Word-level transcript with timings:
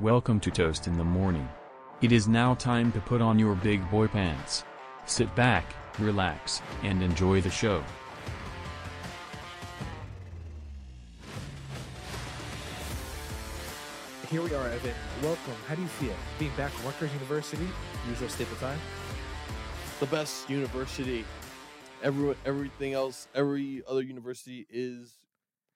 Welcome 0.00 0.38
to 0.40 0.50
Toast 0.52 0.86
in 0.86 0.96
the 0.96 1.02
Morning. 1.02 1.48
It 2.02 2.12
is 2.12 2.28
now 2.28 2.54
time 2.54 2.92
to 2.92 3.00
put 3.00 3.20
on 3.20 3.36
your 3.36 3.56
big 3.56 3.90
boy 3.90 4.06
pants. 4.06 4.62
Sit 5.06 5.34
back, 5.34 5.74
relax, 5.98 6.62
and 6.84 7.02
enjoy 7.02 7.40
the 7.40 7.50
show. 7.50 7.82
Here 14.30 14.40
we 14.40 14.54
are, 14.54 14.68
Evan. 14.68 14.94
Welcome. 15.20 15.54
How 15.66 15.74
do 15.74 15.82
you 15.82 15.88
feel? 15.88 16.14
Being 16.38 16.52
back 16.56 16.70
at 16.78 16.84
Rutgers 16.84 17.12
University, 17.14 17.66
usual 18.08 18.28
staple 18.28 18.56
time. 18.58 18.78
the 19.98 20.06
best 20.06 20.48
university. 20.48 21.24
Everyone, 22.04 22.36
everything 22.46 22.92
else, 22.92 23.26
every 23.34 23.82
other 23.88 24.02
university 24.02 24.64
is 24.70 25.18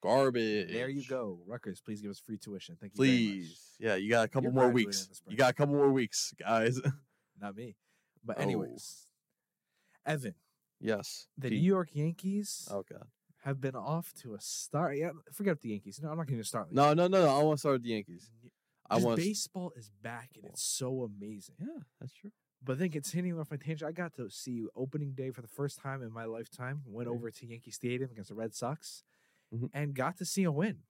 garbage. 0.00 0.70
There 0.72 0.88
you 0.88 1.02
go. 1.08 1.38
Rutgers, 1.46 1.80
please 1.80 2.00
give 2.02 2.10
us 2.10 2.20
free 2.20 2.38
tuition. 2.38 2.76
Thank 2.80 2.92
you 2.94 3.04
very 3.04 3.08
Please, 3.08 3.71
yeah, 3.82 3.96
you 3.96 4.08
got 4.08 4.24
a 4.24 4.28
couple 4.28 4.44
You're 4.44 4.52
more 4.62 4.70
weeks. 4.70 5.02
in 5.02 5.08
the 5.10 5.14
spring. 5.16 5.32
You 5.32 5.36
got 5.38 5.50
a 5.50 5.54
couple 5.54 5.74
more 5.74 5.90
weeks, 5.92 6.32
guys. 6.38 6.80
Not 7.40 7.56
me. 7.56 7.76
But 8.24 8.38
Oh. 8.38 8.42
anyways, 8.42 9.08
Evan, 10.06 10.34
yes. 10.80 11.26
the 11.36 11.48
Pete. 11.50 11.60
New 11.60 11.66
York 11.66 11.88
Yankees 11.92 12.68
Oh 12.70 12.82
god. 12.88 13.08
have 13.44 13.60
been 13.60 13.74
off 13.74 14.12
to 14.22 14.34
a 14.34 14.40
start. 14.40 14.96
Yeah, 14.96 15.10
forget 15.32 15.60
the 15.60 15.70
Yankees. 15.70 16.00
No, 16.02 16.10
I'm 16.10 16.16
not 16.16 16.26
going 16.26 16.40
to 16.40 16.44
start. 16.46 16.72
No, 16.72 16.94
no, 16.94 17.06
no, 17.08 17.24
no. 17.26 17.28
I 17.38 17.42
want 17.42 17.58
to 17.58 17.60
start 17.60 17.74
with 17.74 17.82
the 17.82 17.90
Yankees. 17.90 18.30
I 18.88 18.98
want. 18.98 19.16
baseball 19.16 19.72
is 19.76 19.90
back 20.02 20.30
and 20.36 20.44
it's 20.44 20.62
so 20.62 21.02
amazing. 21.02 21.54
Yeah, 21.58 21.82
that's 22.00 22.12
true. 22.12 22.30
But 22.64 22.78
then 22.78 22.90
continuing 22.90 23.40
off 23.40 23.50
my 23.50 23.56
tangent, 23.56 23.88
I 23.88 23.92
got 23.92 24.14
to 24.16 24.30
see 24.30 24.66
opening 24.76 25.12
day 25.14 25.30
for 25.30 25.40
the 25.42 25.48
first 25.48 25.78
time 25.80 26.02
in 26.02 26.12
my 26.12 26.26
lifetime. 26.26 26.82
Went 26.86 27.08
Okay. 27.08 27.16
over 27.16 27.30
to 27.30 27.46
Yankee 27.46 27.70
Stadium 27.72 28.10
against 28.10 28.28
the 28.28 28.36
Red 28.36 28.54
Sox 28.54 29.02
Mhm. 29.52 29.70
and 29.72 29.94
got 29.94 30.16
to 30.18 30.24
see 30.24 30.44
a 30.44 30.52
win. 30.52 30.84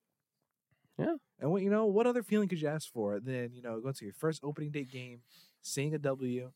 Yeah. 0.98 1.16
And 1.41 1.51
what 1.51 1.62
you 1.62 1.70
know, 1.70 1.87
what 1.87 2.06
other 2.06 2.23
feeling 2.23 2.48
could 2.48 2.60
you 2.60 2.69
ask 2.69 2.92
for 2.92 3.19
than 3.19 3.52
you 3.52 3.62
know 3.62 3.80
going 3.80 3.95
to 3.95 4.05
your 4.05 4.14
first 4.14 4.42
opening 4.45 4.70
day 4.70 4.84
game, 4.84 5.20
seeing 5.62 5.94
a 5.94 5.98
W, 5.98 6.53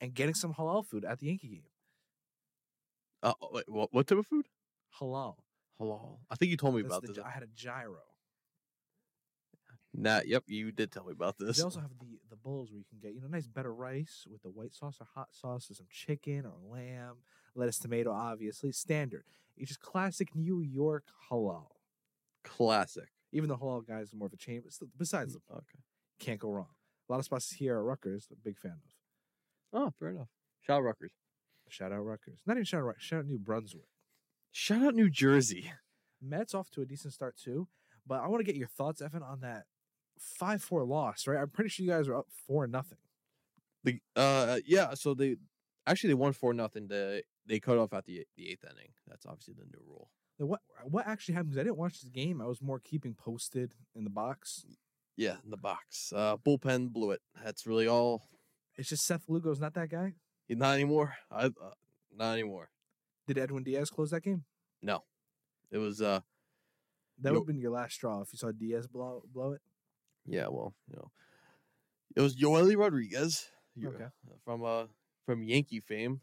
and 0.00 0.14
getting 0.14 0.34
some 0.34 0.54
halal 0.54 0.84
food 0.86 1.04
at 1.04 1.18
the 1.18 1.26
Yankee 1.26 1.48
game? 1.48 1.62
Uh, 3.22 3.32
oh, 3.42 3.48
wait, 3.52 3.68
what, 3.68 3.92
what 3.92 4.06
type 4.06 4.18
of 4.18 4.26
food? 4.26 4.46
Halal. 5.00 5.36
Halal. 5.80 6.18
I 6.30 6.36
think 6.36 6.50
you 6.50 6.56
told 6.56 6.74
me 6.74 6.82
That's 6.82 6.94
about 6.94 7.02
the 7.02 7.12
this. 7.14 7.24
I 7.24 7.30
had 7.30 7.42
a 7.42 7.48
gyro. 7.54 8.02
Nah, 9.94 10.20
yep, 10.24 10.44
you 10.46 10.70
did 10.70 10.92
tell 10.92 11.04
me 11.04 11.12
about 11.12 11.38
this. 11.38 11.56
They 11.56 11.62
also 11.62 11.80
have 11.80 11.90
the 11.98 12.18
the 12.30 12.36
bowls 12.36 12.70
where 12.70 12.78
you 12.78 12.84
can 12.88 12.98
get 13.00 13.14
you 13.14 13.20
know 13.20 13.26
nice 13.26 13.46
better 13.46 13.74
rice 13.74 14.26
with 14.30 14.42
the 14.42 14.50
white 14.50 14.74
sauce 14.74 14.98
or 15.00 15.06
hot 15.14 15.28
sauce, 15.32 15.70
or 15.70 15.74
some 15.74 15.86
chicken 15.90 16.44
or 16.44 16.52
lamb, 16.70 17.16
lettuce, 17.54 17.78
tomato, 17.78 18.12
obviously 18.12 18.70
standard. 18.70 19.24
It's 19.56 19.68
just 19.68 19.80
classic 19.80 20.36
New 20.36 20.60
York 20.60 21.04
halal. 21.30 21.70
Classic. 22.44 23.08
Even 23.32 23.48
the 23.48 23.56
halal 23.56 23.86
guys 23.86 24.12
are 24.12 24.16
more 24.16 24.26
of 24.26 24.32
a 24.32 24.36
chain, 24.36 24.62
besides 24.96 25.32
them, 25.34 25.42
Okay. 25.50 25.78
can't 26.18 26.40
go 26.40 26.50
wrong. 26.50 26.68
A 27.08 27.12
lot 27.12 27.18
of 27.18 27.24
spots 27.24 27.50
here 27.52 27.76
at 27.76 27.82
Rutgers, 27.84 28.28
a 28.32 28.36
big 28.36 28.58
fan 28.58 28.72
of. 28.72 28.92
Oh, 29.72 29.90
fair 29.98 30.08
enough. 30.10 30.28
Shout 30.60 30.78
out 30.78 30.84
Rutgers. 30.84 31.12
Shout 31.68 31.92
out 31.92 32.00
Rutgers. 32.04 32.40
Not 32.46 32.54
even 32.56 32.64
shout 32.64 32.80
out 32.80 32.84
Rutgers, 32.86 33.02
shout 33.02 33.18
out 33.20 33.26
New 33.26 33.38
Brunswick. 33.38 33.88
Shout 34.52 34.82
out 34.82 34.94
New 34.94 35.10
Jersey. 35.10 35.70
Mets 36.22 36.54
off 36.54 36.70
to 36.70 36.80
a 36.82 36.86
decent 36.86 37.12
start 37.14 37.36
too, 37.36 37.68
but 38.06 38.20
I 38.20 38.26
want 38.28 38.40
to 38.40 38.44
get 38.44 38.56
your 38.56 38.68
thoughts, 38.68 39.00
Evan, 39.02 39.22
on 39.22 39.40
that 39.40 39.64
five 40.18 40.62
four 40.62 40.82
loss. 40.84 41.26
Right, 41.26 41.38
I'm 41.40 41.50
pretty 41.50 41.70
sure 41.70 41.84
you 41.84 41.92
guys 41.92 42.08
are 42.08 42.16
up 42.16 42.26
four 42.46 42.66
nothing. 42.66 42.98
The 43.84 44.00
uh 44.16 44.58
yeah, 44.66 44.94
so 44.94 45.14
they 45.14 45.36
actually 45.86 46.08
they 46.08 46.14
won 46.14 46.32
four 46.32 46.52
nothing. 46.54 46.88
They 46.88 47.22
they 47.46 47.60
cut 47.60 47.78
off 47.78 47.92
at 47.92 48.04
the 48.06 48.24
the 48.36 48.50
eighth 48.50 48.64
inning. 48.64 48.90
That's 49.06 49.26
obviously 49.26 49.54
the 49.54 49.64
new 49.64 49.82
rule. 49.86 50.10
What 50.38 50.60
what 50.84 51.06
actually 51.06 51.34
happened? 51.34 51.50
Because 51.50 51.60
I 51.60 51.64
didn't 51.64 51.78
watch 51.78 52.00
this 52.00 52.10
game. 52.10 52.40
I 52.40 52.46
was 52.46 52.62
more 52.62 52.78
keeping 52.78 53.14
posted 53.14 53.74
in 53.94 54.04
the 54.04 54.10
box. 54.10 54.64
Yeah, 55.16 55.36
in 55.44 55.50
the 55.50 55.56
box. 55.56 56.12
Uh 56.14 56.36
bullpen 56.36 56.92
blew 56.92 57.10
it. 57.10 57.20
That's 57.44 57.66
really 57.66 57.88
all. 57.88 58.28
It's 58.76 58.88
just 58.88 59.04
Seth 59.04 59.24
Lugo's 59.28 59.60
not 59.60 59.74
that 59.74 59.90
guy. 59.90 60.14
Not 60.48 60.74
anymore. 60.74 61.14
I 61.30 61.46
uh, 61.46 61.50
not 62.16 62.32
anymore. 62.34 62.70
Did 63.26 63.36
Edwin 63.38 63.64
Diaz 63.64 63.90
close 63.90 64.10
that 64.10 64.22
game? 64.22 64.44
No, 64.80 65.02
it 65.72 65.78
was 65.78 66.00
uh 66.00 66.20
That 67.20 67.32
would 67.32 67.40
have 67.40 67.46
been 67.46 67.58
your 67.60 67.72
last 67.72 67.94
straw 67.94 68.20
if 68.22 68.32
you 68.32 68.38
saw 68.38 68.52
Diaz 68.52 68.86
blow 68.86 69.22
blow 69.32 69.52
it. 69.52 69.60
yeah 70.24 70.46
well 70.48 70.74
you 70.88 70.96
know 70.96 71.10
it 72.16 72.20
was 72.20 72.36
Joely 72.36 72.76
Rodriguez 72.76 73.48
Okay. 73.84 74.06
from 74.44 74.64
uh 74.64 74.84
from 75.26 75.42
Yankee 75.42 75.80
fame, 75.80 76.20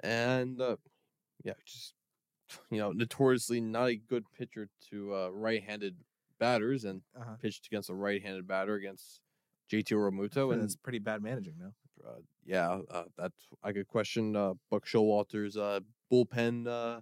and 0.00 0.60
uh, 0.60 0.76
yeah 1.44 1.54
just 1.66 1.94
you 2.70 2.78
know 2.78 2.92
notoriously 2.92 3.60
not 3.60 3.88
a 3.88 3.96
good 3.96 4.24
pitcher 4.36 4.68
to 4.90 5.14
uh, 5.14 5.28
right-handed 5.30 5.96
batters 6.38 6.84
and 6.84 7.02
Uh-huh. 7.16 7.36
pitched 7.40 7.66
against 7.66 7.90
a 7.90 7.94
right-handed 7.94 8.46
batter 8.46 8.74
against 8.74 9.20
JT 9.70 9.94
Realmuto 9.96 10.52
And 10.52 10.62
it's 10.62 10.76
pretty 10.76 10.98
bad 10.98 11.22
managing 11.22 11.54
now. 11.58 11.72
uh, 12.06 12.18
yeah, 12.44 12.80
uh, 12.90 13.04
that's 13.16 13.48
I 13.62 13.72
could 13.72 13.88
question 13.88 14.36
uh, 14.36 14.54
Buck 14.70 14.84
Showalter's 14.86 15.56
uh, 15.56 15.80
bullpen 16.12 16.66
uh, 16.68 17.00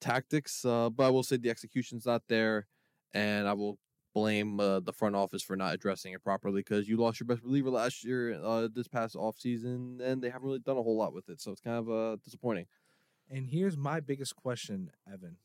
tactics, 0.00 0.64
uh, 0.64 0.90
but 0.90 1.04
I 1.04 1.10
will 1.10 1.22
say 1.22 1.36
the 1.36 1.50
execution's 1.50 2.06
not 2.06 2.22
there, 2.28 2.66
and 3.12 3.46
I 3.48 3.52
will 3.52 3.78
blame 4.14 4.58
uh, 4.58 4.80
the 4.80 4.92
front 4.92 5.14
office 5.14 5.42
for 5.42 5.56
not 5.56 5.74
addressing 5.74 6.12
it 6.12 6.22
properly 6.24 6.60
because 6.60 6.88
you 6.88 6.96
lost 6.96 7.20
your 7.20 7.26
best 7.26 7.42
reliever 7.42 7.70
last 7.70 8.02
year, 8.04 8.40
uh, 8.42 8.68
this 8.72 8.88
past 8.88 9.14
offseason, 9.14 10.00
and 10.00 10.22
they 10.22 10.30
haven't 10.30 10.46
really 10.46 10.58
done 10.58 10.76
a 10.78 10.82
whole 10.82 10.96
lot 10.96 11.12
with 11.12 11.28
it, 11.28 11.40
so 11.40 11.50
it's 11.52 11.60
kind 11.60 11.76
of 11.76 11.90
uh, 11.90 12.16
disappointing. 12.24 12.66
And 13.30 13.48
here's 13.48 13.76
my 13.76 14.00
biggest 14.00 14.36
question, 14.36 14.90
Evan. 15.10 15.36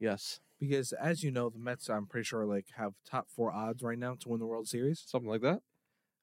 Yes, 0.00 0.40
Because 0.58 0.92
as 0.92 1.22
you 1.22 1.30
know, 1.30 1.50
the 1.50 1.58
Mets, 1.58 1.88
I'm 1.88 2.06
pretty 2.06 2.24
sure, 2.24 2.44
like 2.46 2.66
have 2.76 2.94
top 3.08 3.28
four 3.28 3.52
odds 3.52 3.82
right 3.82 3.98
now 3.98 4.14
to 4.20 4.28
win 4.28 4.40
the 4.40 4.46
World 4.46 4.68
Series. 4.68 5.02
something 5.06 5.28
like 5.28 5.42
that. 5.42 5.60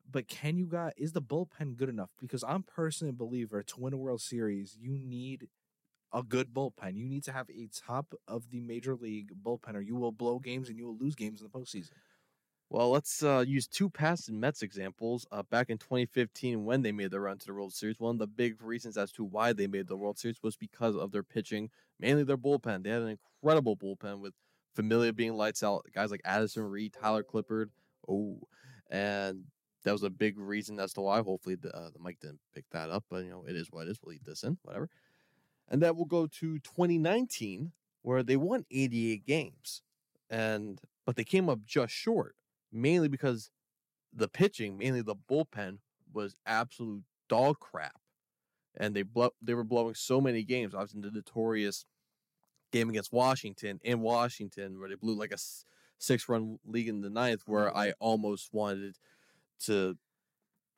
But 0.10 0.28
can 0.28 0.58
you 0.58 0.66
guys? 0.68 0.94
Is 0.98 1.14
the 1.14 1.22
bullpen 1.22 1.78
good 1.78 1.90
enough? 1.90 2.10
Because 2.20 2.44
I'm 2.44 2.64
personally 2.64 3.12
a 3.12 3.14
believer 3.14 3.64
to 3.64 3.80
win 3.80 3.94
a 3.94 3.98
World 3.98 4.22
Series, 4.22 4.76
you 4.80 4.98
need 4.98 5.48
a 6.14 6.24
good 6.24 6.54
bullpen. 6.54 6.96
You 6.96 7.08
need 7.08 7.24
to 7.26 7.32
have 7.32 7.50
a 7.50 7.70
top 7.88 8.14
of 8.28 8.50
the 8.52 8.62
major 8.62 8.96
league 8.96 9.32
bullpen, 9.44 9.76
or 9.76 9.82
you 9.82 9.96
will 9.96 10.12
blow 10.12 10.40
games 10.40 10.70
and 10.70 10.78
you 10.78 10.86
will 10.88 10.98
lose 10.98 11.16
games 11.16 11.42
in 11.42 11.50
the 11.52 11.60
postseason. 11.60 11.92
Well, 12.72 12.90
let's 12.90 13.22
uh, 13.22 13.44
use 13.46 13.68
two 13.68 13.90
past 13.90 14.32
Mets 14.32 14.62
examples. 14.62 15.28
Uh, 15.30 15.44
back 15.44 15.70
in 15.70 15.78
2015, 15.78 16.64
when 16.64 16.82
they 16.82 16.94
made 16.94 17.12
their 17.12 17.20
run 17.20 17.38
to 17.38 17.46
the 17.46 17.54
World 17.54 17.74
Series, 17.74 18.00
one 18.00 18.16
of 18.16 18.20
the 18.20 18.28
big 18.28 18.64
reasons 18.64 18.98
as 18.98 19.12
to 19.12 19.26
why 19.26 19.52
they 19.52 19.68
made 19.68 19.90
the 19.90 19.98
World 19.98 20.18
Series 20.18 20.42
was 20.42 20.56
because 20.56 20.96
of 20.96 21.12
their 21.12 21.22
pitching, 21.22 21.70
mainly 22.00 22.24
their 22.24 22.38
bullpen. 22.38 22.82
They 22.82 22.92
had 22.92 23.02
an 23.02 23.18
incredible 23.42 23.76
bullpen 23.76 24.22
with 24.22 24.34
Familia 24.74 25.12
being 25.12 25.34
lights 25.34 25.64
out, 25.64 25.86
guys 25.94 26.12
like 26.12 26.22
Addison 26.24 26.64
Reed, 26.64 26.94
Tyler 26.94 27.26
Clippard. 27.26 27.72
Oh, 28.08 28.40
and 28.90 29.44
that 29.84 29.92
was 29.92 30.04
a 30.04 30.10
big 30.10 30.40
reason 30.40 30.80
as 30.80 30.94
to 30.94 31.02
why. 31.02 31.22
Hopefully, 31.22 31.56
the, 31.56 31.76
uh, 31.76 31.90
the 31.90 32.00
mic 32.00 32.22
didn't 32.22 32.40
pick 32.56 32.64
that 32.72 32.90
up, 32.90 33.04
but 33.10 33.26
you 33.26 33.32
know, 33.32 33.44
it 33.46 33.58
is 33.58 33.68
what 33.70 33.88
it 33.88 33.92
is. 33.92 34.00
We'll 34.02 34.16
eat 34.16 34.24
this 34.24 34.44
in, 34.44 34.58
whatever. 34.62 34.90
And 35.68 35.84
then 35.84 35.98
we'll 35.98 36.06
go 36.06 36.26
to 36.26 36.60
2019, 36.60 37.74
where 38.02 38.24
they 38.24 38.38
won 38.38 38.64
88 38.72 39.26
games, 39.26 39.82
and 40.30 40.80
but 41.06 41.18
they 41.18 41.26
came 41.26 41.50
up 41.50 41.66
just 41.66 41.92
short 41.92 42.34
mainly 42.72 43.08
because 43.08 43.50
the 44.14 44.28
pitching, 44.28 44.78
mainly 44.78 45.02
the 45.02 45.16
bullpen, 45.16 45.80
was 46.14 46.36
absolute 46.46 47.04
dog 47.30 47.60
crap, 47.60 48.00
and 48.76 48.96
they 48.96 49.04
blow, 49.04 49.30
they 49.42 49.54
were 49.54 49.64
blowing 49.64 49.96
so 49.96 50.20
many 50.20 50.44
games. 50.44 50.74
I 50.76 50.82
was 50.82 50.94
in 50.94 51.02
the 51.02 51.12
notorious 51.12 51.86
game 52.72 52.90
against 52.90 53.12
Washington 53.14 53.80
in 53.84 54.00
Washington 54.02 54.80
where 54.80 54.88
they 54.90 54.96
blew 54.96 55.14
like 55.16 55.32
a 55.34 55.38
six 55.98 56.28
run 56.30 56.58
league 56.66 56.88
in 56.88 57.02
the 57.02 57.10
ninth, 57.10 57.44
where 57.46 57.76
I 57.76 57.94
almost 58.00 58.50
wanted 58.54 58.98
to. 59.66 59.98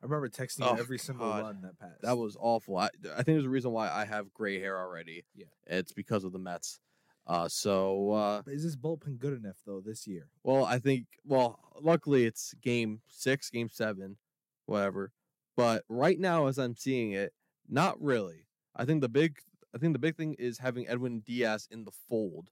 I 0.02 0.06
remember 0.06 0.28
texting 0.28 0.68
Oh, 0.70 0.76
every 0.76 0.98
single 1.00 1.30
God. 1.30 1.44
run 1.44 1.62
that 1.62 1.80
passed. 1.80 2.02
That 2.02 2.18
was 2.18 2.36
awful. 2.40 2.78
I 2.78 2.90
I 3.12 3.16
think 3.24 3.26
there's 3.28 3.46
a 3.46 3.50
reason 3.50 3.72
why 3.72 3.90
I 3.90 4.03
have 4.06 4.34
gray 4.34 4.59
hair 4.59 4.78
already. 4.78 5.24
Yeah. 5.34 5.46
it's 5.66 5.94
because 5.94 6.24
of 6.26 6.34
the 6.34 6.40
Mets. 6.40 6.80
Uh, 7.25 7.47
so 7.47 8.11
uh, 8.11 8.41
is 8.47 8.63
this 8.63 8.75
bullpen 8.75 9.17
good 9.17 9.34
enough 9.34 9.57
though 9.66 9.79
this 9.79 10.06
year? 10.06 10.28
Well, 10.44 10.66
I 10.66 10.78
think 10.79 11.06
well, 11.25 11.59
luckily 11.81 12.25
it's 12.25 12.53
game 12.61 13.01
six, 13.08 13.49
game 13.49 13.70
seven, 13.70 14.17
whatever. 14.66 15.11
But 15.55 15.84
right 15.87 16.20
now, 16.20 16.47
as 16.47 16.58
I'm 16.58 16.75
seeing 16.75 17.11
it, 17.14 17.31
not 17.70 18.02
really. 18.02 18.47
I 18.75 18.85
think 18.85 19.02
the 19.02 19.09
big, 19.09 19.37
I 19.73 19.78
think 19.78 19.93
the 19.93 19.99
big 19.99 20.17
thing 20.17 20.34
is 20.40 20.58
having 20.58 20.87
Edwin 20.87 21.22
Diaz 21.22 21.67
in 21.72 21.85
the 21.85 21.91
fold 22.09 22.49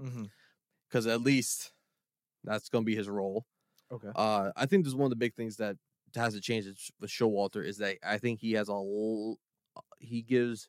Mm-hmm. 0.00 0.24
because 0.88 1.08
at 1.08 1.20
least 1.22 1.72
that's 2.44 2.68
going 2.68 2.84
to 2.84 2.86
be 2.86 2.94
his 2.94 3.08
role. 3.08 3.44
Okay. 3.90 4.08
Uh, 4.14 4.52
I 4.54 4.64
think 4.66 4.84
this 4.84 4.92
is 4.92 4.96
one 4.96 5.06
of 5.06 5.10
the 5.10 5.16
big 5.16 5.34
things 5.34 5.56
that 5.56 5.76
has 6.14 6.34
to 6.34 6.40
change 6.40 6.66
with 7.00 7.10
Showalter 7.10 7.64
is 7.64 7.78
that 7.78 7.96
I 8.06 8.18
think 8.18 8.38
he 8.38 8.52
has 8.52 8.68
a 8.68 8.72
l- 8.72 9.38
he 9.98 10.22
gives 10.22 10.68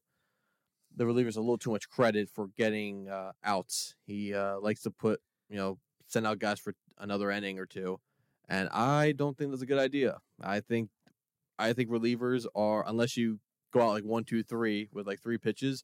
the 0.99 1.05
relievers 1.05 1.37
a 1.37 1.39
little 1.39 1.57
too 1.57 1.71
much 1.71 1.89
credit 1.89 2.29
for 2.29 2.47
getting 2.57 3.07
uh, 3.09 3.31
outs. 3.43 3.95
He 4.05 4.33
uh, 4.33 4.59
likes 4.59 4.81
to 4.83 4.91
put 4.91 5.21
you 5.49 5.55
know 5.55 5.79
send 6.07 6.27
out 6.27 6.39
guys 6.39 6.59
for 6.59 6.73
another 6.99 7.31
inning 7.31 7.57
or 7.57 7.65
two, 7.65 7.99
and 8.49 8.67
I 8.69 9.13
don't 9.13 9.37
think 9.37 9.49
that's 9.49 9.63
a 9.63 9.65
good 9.65 9.79
idea. 9.79 10.19
I 10.41 10.59
think 10.59 10.89
I 11.57 11.71
think 11.73 11.89
relievers 11.89 12.45
are 12.53 12.83
unless 12.85 13.15
you 13.15 13.39
go 13.71 13.81
out 13.81 13.91
like 13.91 14.03
one, 14.03 14.25
two, 14.25 14.43
three 14.43 14.89
with 14.91 15.07
like 15.07 15.21
three 15.21 15.37
pitches, 15.37 15.83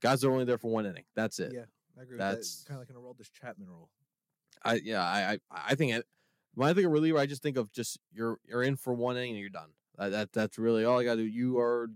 guys 0.00 0.24
are 0.24 0.32
only 0.32 0.44
there 0.46 0.58
for 0.58 0.70
one 0.70 0.86
inning. 0.86 1.04
That's 1.14 1.38
it. 1.38 1.52
Yeah, 1.54 1.64
I 1.98 2.02
agree. 2.02 2.16
That's- 2.18 2.64
Kind 2.66 2.80
of 2.80 2.82
like 2.82 2.90
in 2.90 2.96
a 2.96 3.00
Aroldis 3.00 3.30
Chapman 3.30 3.68
role. 3.68 3.90
I 4.64 4.80
yeah, 4.82 5.02
I 5.02 5.32
I, 5.32 5.38
I 5.50 5.74
think 5.74 5.92
it, 5.92 6.06
when 6.54 6.68
I 6.70 6.72
think 6.72 6.86
of 6.86 6.92
reliever, 6.92 7.18
I 7.18 7.26
just 7.26 7.42
think 7.42 7.58
of 7.58 7.70
just 7.72 7.98
you're 8.10 8.38
you're 8.48 8.62
in 8.62 8.76
for 8.76 8.94
one 8.94 9.16
inning 9.18 9.32
and 9.32 9.40
you're 9.40 9.50
done. 9.50 9.70
That, 9.98 10.10
that 10.12 10.32
that's 10.32 10.58
really 10.58 10.84
all 10.84 10.98
I 10.98 11.04
got 11.04 11.16
to 11.16 11.22
do. 11.22 11.28
You 11.28 11.58
are, 11.58 11.88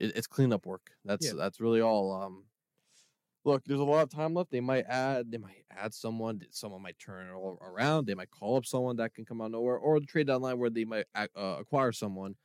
it, 0.00 0.16
it's 0.16 0.26
cleanup 0.26 0.66
work. 0.66 0.90
That's 1.04 1.26
Yeah. 1.26 1.32
that's 1.36 1.60
really 1.60 1.80
all. 1.80 2.12
Um, 2.12 2.44
look, 3.44 3.64
there's 3.64 3.80
a 3.80 3.84
lot 3.84 4.02
of 4.02 4.10
time 4.10 4.34
left. 4.34 4.50
They 4.50 4.60
might 4.60 4.84
add, 4.88 5.30
they 5.30 5.38
might 5.38 5.64
add 5.70 5.94
someone. 5.94 6.42
Someone 6.50 6.82
might 6.82 6.98
turn 6.98 7.26
it 7.28 7.32
all 7.32 7.58
around. 7.62 8.06
They 8.06 8.14
might 8.14 8.30
call 8.30 8.56
up 8.56 8.66
someone 8.66 8.96
that 8.96 9.14
can 9.14 9.24
come 9.24 9.40
out 9.40 9.46
of 9.46 9.52
nowhere, 9.52 9.76
or 9.76 9.98
the 10.00 10.06
trade 10.06 10.26
deadline 10.26 10.58
where 10.58 10.70
they 10.70 10.84
might 10.84 11.06
uh, 11.14 11.26
acquire 11.58 11.92
someone. 11.92 12.36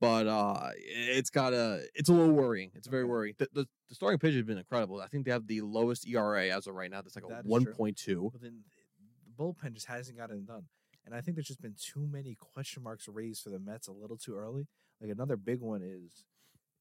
But 0.00 0.26
uh, 0.26 0.70
it's 0.76 1.30
gotta, 1.30 1.84
it's 1.94 2.08
a 2.08 2.12
little 2.12 2.34
worrying. 2.34 2.72
It's 2.74 2.88
very 2.88 3.04
Okay. 3.04 3.08
worrying. 3.10 3.34
The, 3.38 3.48
the, 3.52 3.68
the 3.88 3.94
starting 3.94 4.18
pitch 4.18 4.34
has 4.34 4.42
been 4.42 4.58
incredible. 4.58 5.00
I 5.00 5.06
think 5.06 5.24
they 5.26 5.30
have 5.30 5.46
the 5.46 5.60
lowest 5.60 6.08
ERA 6.08 6.48
as 6.48 6.66
of 6.66 6.74
right 6.74 6.90
now. 6.90 7.02
That's 7.02 7.14
like 7.14 7.24
a 7.24 7.28
That 7.28 7.44
is 7.44 7.50
one 7.50 7.66
point 7.66 7.96
two. 7.98 8.30
But 8.32 8.42
then 8.42 8.64
the 8.98 9.42
bullpen 9.44 9.74
just 9.74 9.86
hasn't 9.86 10.18
gotten 10.18 10.44
done. 10.44 10.64
And 11.06 11.14
I 11.14 11.20
think 11.20 11.36
there's 11.36 11.46
just 11.46 11.62
been 11.62 11.76
too 11.80 12.06
many 12.06 12.34
question 12.34 12.82
marks 12.82 13.06
raised 13.06 13.42
for 13.44 13.50
the 13.50 13.60
Mets 13.60 13.86
a 13.86 13.92
little 13.92 14.16
too 14.16 14.34
early. 14.34 14.66
Like 15.00 15.10
another 15.10 15.36
big 15.36 15.60
one 15.60 15.82
is 15.84 16.24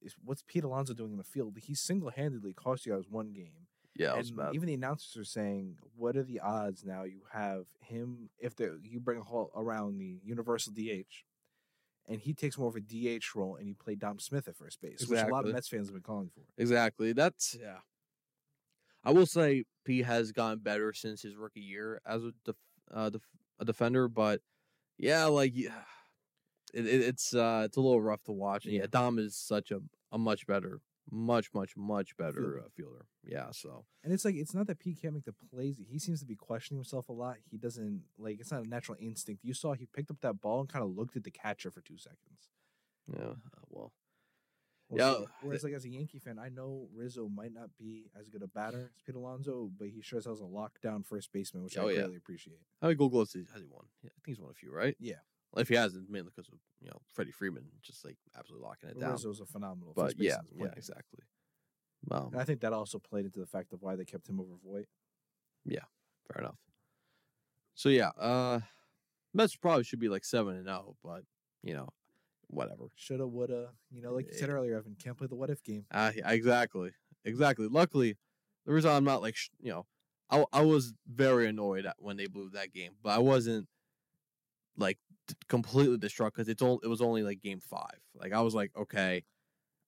is 0.01 0.15
what's 0.23 0.43
Pete 0.45 0.63
Alonso 0.63 0.93
doing 0.93 1.11
in 1.11 1.17
the 1.17 1.23
field? 1.23 1.57
He 1.61 1.75
single 1.75 2.09
handedly 2.09 2.53
cost 2.53 2.85
you 2.85 2.93
guys 2.93 3.05
one 3.09 3.33
game. 3.33 3.67
Yeah, 3.93 4.15
and 4.15 4.31
even 4.53 4.67
the 4.67 4.73
announcers 4.73 5.17
are 5.17 5.25
saying, 5.25 5.75
what 5.97 6.15
are 6.15 6.23
the 6.23 6.39
odds 6.39 6.85
now 6.85 7.03
you 7.03 7.23
have 7.33 7.65
him 7.81 8.29
if 8.39 8.55
they, 8.55 8.69
you 8.83 9.01
bring 9.01 9.19
a 9.19 9.23
whole 9.23 9.51
around 9.53 9.97
the 9.97 10.21
universal 10.23 10.71
DH 10.71 11.25
and 12.07 12.19
he 12.19 12.33
takes 12.33 12.57
more 12.57 12.67
of 12.67 12.75
a 12.75 12.81
DH 12.81 13.35
role 13.35 13.55
and 13.55 13.67
you 13.67 13.75
play 13.75 13.95
Dom 13.95 14.19
Smith 14.19 14.47
at 14.47 14.55
first 14.55 14.81
base, 14.81 15.05
which 15.07 15.19
a 15.19 15.27
lot 15.27 15.45
of 15.45 15.53
Mets 15.53 15.69
fans 15.69 15.87
have 15.87 15.93
been 15.93 16.03
calling 16.03 16.29
for. 16.33 16.41
Exactly. 16.57 17.13
That's 17.13 17.57
yeah. 17.59 17.77
I 19.03 19.11
will 19.11 19.25
say 19.25 19.63
P 19.85 20.01
has 20.03 20.31
gotten 20.31 20.59
better 20.59 20.93
since 20.93 21.21
his 21.21 21.35
rookie 21.35 21.61
year 21.61 22.01
as 22.05 22.23
a 22.23 22.33
def, 22.45 22.55
uh, 22.93 23.09
def, 23.09 23.21
a 23.59 23.65
defender, 23.65 24.07
but 24.07 24.41
yeah, 24.97 25.25
like 25.25 25.53
yeah, 25.55 25.71
it, 26.73 26.85
it, 26.85 27.01
it's 27.01 27.33
uh 27.33 27.63
it's 27.65 27.77
a 27.77 27.81
little 27.81 28.01
rough 28.01 28.23
to 28.23 28.31
watch. 28.31 28.65
And 28.65 28.73
yeah. 28.73 28.85
Dom 28.89 29.19
is 29.19 29.35
such 29.35 29.71
a 29.71 29.79
a 30.11 30.17
much 30.17 30.45
better, 30.47 30.81
much 31.09 31.53
much 31.53 31.75
much 31.77 32.15
better 32.17 32.33
Fielder. 32.41 32.59
uh, 32.59 32.69
fielder. 32.75 33.05
Yeah, 33.23 33.51
so 33.51 33.85
And 34.03 34.11
it's 34.13 34.25
like 34.25 34.35
it's 34.35 34.53
not 34.53 34.67
that 34.67 34.79
Pete 34.79 35.01
can't 35.01 35.13
make 35.13 35.25
the 35.25 35.33
plays. 35.53 35.79
He 35.87 35.99
seems 35.99 36.19
to 36.21 36.25
be 36.25 36.35
questioning 36.35 36.79
himself 36.79 37.07
a 37.09 37.13
lot. 37.13 37.37
He 37.49 37.57
doesn't 37.57 38.03
like 38.17 38.39
it's 38.39 38.51
not 38.51 38.65
a 38.65 38.69
natural 38.69 38.97
instinct. 38.99 39.43
You 39.43 39.53
saw 39.53 39.73
he 39.73 39.85
picked 39.85 40.11
up 40.11 40.21
that 40.21 40.41
ball 40.41 40.59
and 40.61 40.69
kind 40.69 40.83
of 40.83 40.91
looked 40.95 41.15
at 41.15 41.23
the 41.23 41.31
catcher 41.31 41.71
for 41.71 41.81
two 41.81 41.97
seconds. 41.97 42.49
yeah. 43.13 43.25
uh, 43.31 43.61
Well, 43.69 43.93
Well, 44.89 45.21
Yeah, 45.21 45.25
whereas 45.41 45.63
like 45.63 45.73
as 45.73 45.85
a 45.85 45.89
Yankee 45.89 46.19
fan, 46.19 46.37
I 46.39 46.49
know 46.49 46.87
Rizzo 46.93 47.29
might 47.29 47.53
not 47.53 47.69
be 47.77 48.09
as 48.19 48.27
good 48.29 48.41
a 48.43 48.47
batter 48.47 48.91
as 48.95 49.01
Pete 49.05 49.15
Alonso, 49.15 49.71
but 49.77 49.87
he 49.89 50.01
sure 50.01 50.19
as 50.19 50.25
hell's 50.25 50.41
a 50.41 50.43
lockdown 50.43 51.05
first 51.05 51.31
baseman, 51.31 51.63
which 51.63 51.77
Oh, 51.77 51.87
I 51.87 51.91
yeah. 51.91 51.97
greatly 51.99 52.17
appreciate. 52.17 52.59
how 52.81 52.87
many 52.87 52.95
Gold 52.97 53.11
Gloves 53.13 53.33
has 53.33 53.61
he 53.61 53.67
won? 53.69 53.85
Yeah, 54.03 54.09
I 54.09 54.19
think 54.23 54.35
he's 54.35 54.39
won 54.39 54.51
a 54.51 54.53
few, 54.53 54.73
right? 54.73 54.95
Yeah. 54.99 55.15
Well, 55.53 55.61
if 55.61 55.67
he 55.69 55.75
hasn't, 55.75 56.09
mainly 56.09 56.31
because 56.35 56.47
of 56.51 56.59
you 56.79 56.87
know 56.89 57.01
Freddie 57.13 57.31
Freeman 57.31 57.65
just 57.81 58.05
like 58.05 58.17
absolutely 58.37 58.65
locking 58.67 58.89
it 58.89 58.99
down. 58.99 59.11
Rizzo's 59.11 59.39
a 59.41 59.45
phenomenal. 59.45 59.93
But 59.95 60.15
yeah, 60.17 60.37
yeah, 60.55 60.67
exactly. 60.77 61.23
Um, 62.09 62.29
And 62.31 62.41
I 62.41 62.45
think 62.45 62.61
that 62.61 62.73
also 62.73 62.99
played 62.99 63.25
into 63.25 63.39
the 63.39 63.45
fact 63.45 63.73
of 63.73 63.81
why 63.81 63.95
they 63.95 64.05
kept 64.05 64.27
him 64.27 64.39
over 64.39 64.53
Voit. 64.63 64.87
Yeah, 65.65 65.83
fair 66.27 66.41
enough. 66.43 66.57
So 67.75 67.89
yeah, 67.89 68.09
uh 68.17 68.61
Mets 69.33 69.55
probably 69.55 69.83
should 69.83 69.99
be 69.99 70.09
like 70.09 70.25
seven 70.25 70.55
and 70.55 70.65
zero, 70.65 70.95
but 71.03 71.23
you 71.63 71.73
know, 71.73 71.89
whatever. 72.47 72.85
Shoulda, 72.95 73.27
woulda. 73.27 73.69
You 73.91 74.01
know, 74.01 74.13
like 74.13 74.27
you 74.27 74.33
said 74.33 74.49
Yeah. 74.49 74.55
earlier, 74.55 74.77
Evan 74.77 74.95
can't 74.95 75.17
play 75.17 75.27
the 75.27 75.35
what 75.35 75.49
if 75.49 75.63
game. 75.63 75.85
Uh, 75.91 76.11
exactly, 76.25 76.91
exactly. 77.23 77.67
Luckily, 77.67 78.17
the 78.65 78.73
reason 78.73 78.89
I'm 78.91 79.03
not 79.03 79.21
like 79.21 79.35
sh- 79.35 79.49
you 79.59 79.71
know, 79.71 79.85
I 80.29 80.45
I 80.51 80.61
was 80.61 80.93
very 81.07 81.47
annoyed 81.47 81.85
at 81.85 81.95
when 81.99 82.17
they 82.17 82.27
blew 82.27 82.49
that 82.51 82.73
game, 82.73 82.93
but 83.03 83.11
I 83.11 83.19
wasn't 83.19 83.67
like 84.77 84.97
completely 85.47 85.97
distraught 85.97 86.33
because 86.33 86.49
it's 86.49 86.61
only 86.61 86.79
it 86.83 86.87
was 86.87 87.01
only 87.01 87.23
like 87.23 87.41
game 87.41 87.59
five. 87.59 87.99
Like 88.15 88.33
I 88.33 88.41
was 88.41 88.53
like, 88.55 88.71
okay, 88.75 89.23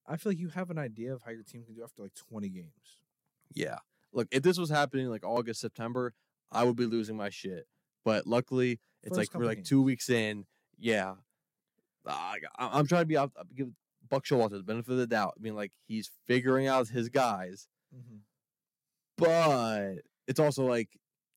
I 0.08 0.18
feel 0.18 0.32
like 0.32 0.40
you 0.40 0.50
have 0.50 0.70
an 0.70 0.78
idea 0.78 1.14
of 1.14 1.22
how 1.24 1.32
your 1.32 1.44
team 1.44 1.64
can 1.64 1.74
do 1.76 1.84
after 1.84 2.02
like 2.02 2.14
20 2.14 2.50
games. 2.50 3.02
yeah. 3.54 3.78
Look, 4.16 4.28
if 4.32 4.44
this 4.44 4.60
was 4.60 4.70
happening 4.70 5.10
like 5.10 5.26
August 5.26 5.60
September, 5.60 6.14
I 6.52 6.64
would 6.66 6.76
be 6.76 6.86
losing 6.86 7.18
my 7.18 7.30
shit. 7.32 7.66
But 8.06 8.28
luckily, 8.28 8.80
it's 9.02 9.18
First 9.18 9.34
like 9.34 9.40
we're 9.42 9.48
like 9.48 9.64
two 9.64 9.82
weeks 9.82 10.08
in. 10.10 10.46
Yeah, 10.78 11.16
I, 12.06 12.36
I'm 12.60 12.86
trying 12.86 13.02
to 13.02 13.06
be. 13.08 13.18
I'll 13.18 13.32
give 13.56 13.70
Buck 14.10 14.24
Showalter 14.26 14.52
the 14.52 14.62
benefit 14.64 14.92
of 14.92 14.98
the 14.98 15.08
doubt. 15.08 15.34
I 15.38 15.42
mean, 15.42 15.56
like 15.56 15.72
he's 15.88 16.12
figuring 16.28 16.68
out 16.68 16.90
his 16.90 17.10
guys, 17.10 17.68
Mm-hmm. 17.96 18.18
but 19.18 20.02
it's 20.28 20.40
also 20.40 20.66
like 20.66 20.90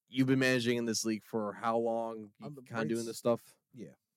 you've 0.08 0.26
been 0.26 0.38
managing 0.38 0.76
in 0.76 0.84
this 0.84 1.04
league 1.04 1.22
for 1.25 1.52
how 1.60 1.78
long? 1.78 2.31
On 2.43 2.54
the 2.54 2.62
Kind 2.62 2.82
of 2.82 2.88
doing 2.88 3.06
this 3.06 3.19
stuff. 3.19 3.40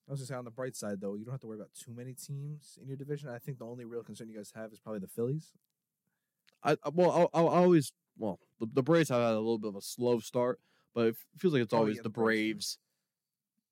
I 0.10 0.12
was 0.12 0.28
say 0.28 0.34
on 0.34 0.46
the 0.46 0.52
bright 0.52 0.76
side 0.76 1.02
though, 1.02 1.14
you 1.16 1.24
don't 1.24 1.34
have 1.34 1.42
to 1.42 1.48
worry 1.48 1.58
about 1.58 1.74
too 1.74 1.94
many 1.94 2.14
teams 2.14 2.80
in 2.82 2.88
your 2.88 2.98
division. 2.98 3.30
I 3.30 3.38
think 3.38 3.60
the 3.60 3.66
only 3.66 3.86
real 3.86 4.04
concern 4.04 4.28
you 4.28 4.36
guys 4.36 4.52
have 4.56 4.74
is 4.74 4.80
probably 4.80 5.00
the 5.00 5.08
Phillies. 5.08 5.52
I 6.64 6.76
well, 6.94 7.30
I, 7.34 7.40
I 7.40 7.42
always 7.42 7.94
well 8.18 8.40
the, 8.60 8.68
the 8.74 8.84
Braves 8.84 9.10
have 9.10 9.22
had 9.22 9.34
a 9.34 9.38
little 9.38 9.60
bit 9.60 9.70
of 9.70 9.76
a 9.76 9.82
slow 9.82 10.20
start, 10.20 10.60
but 10.96 11.08
it 11.08 11.16
feels 11.38 11.54
like 11.54 11.62
it's 11.62 11.74
Oh, 11.74 11.78
always 11.78 11.98
yeah, 11.98 12.02
the 12.02 12.10
the 12.10 12.10
Braves, 12.10 12.78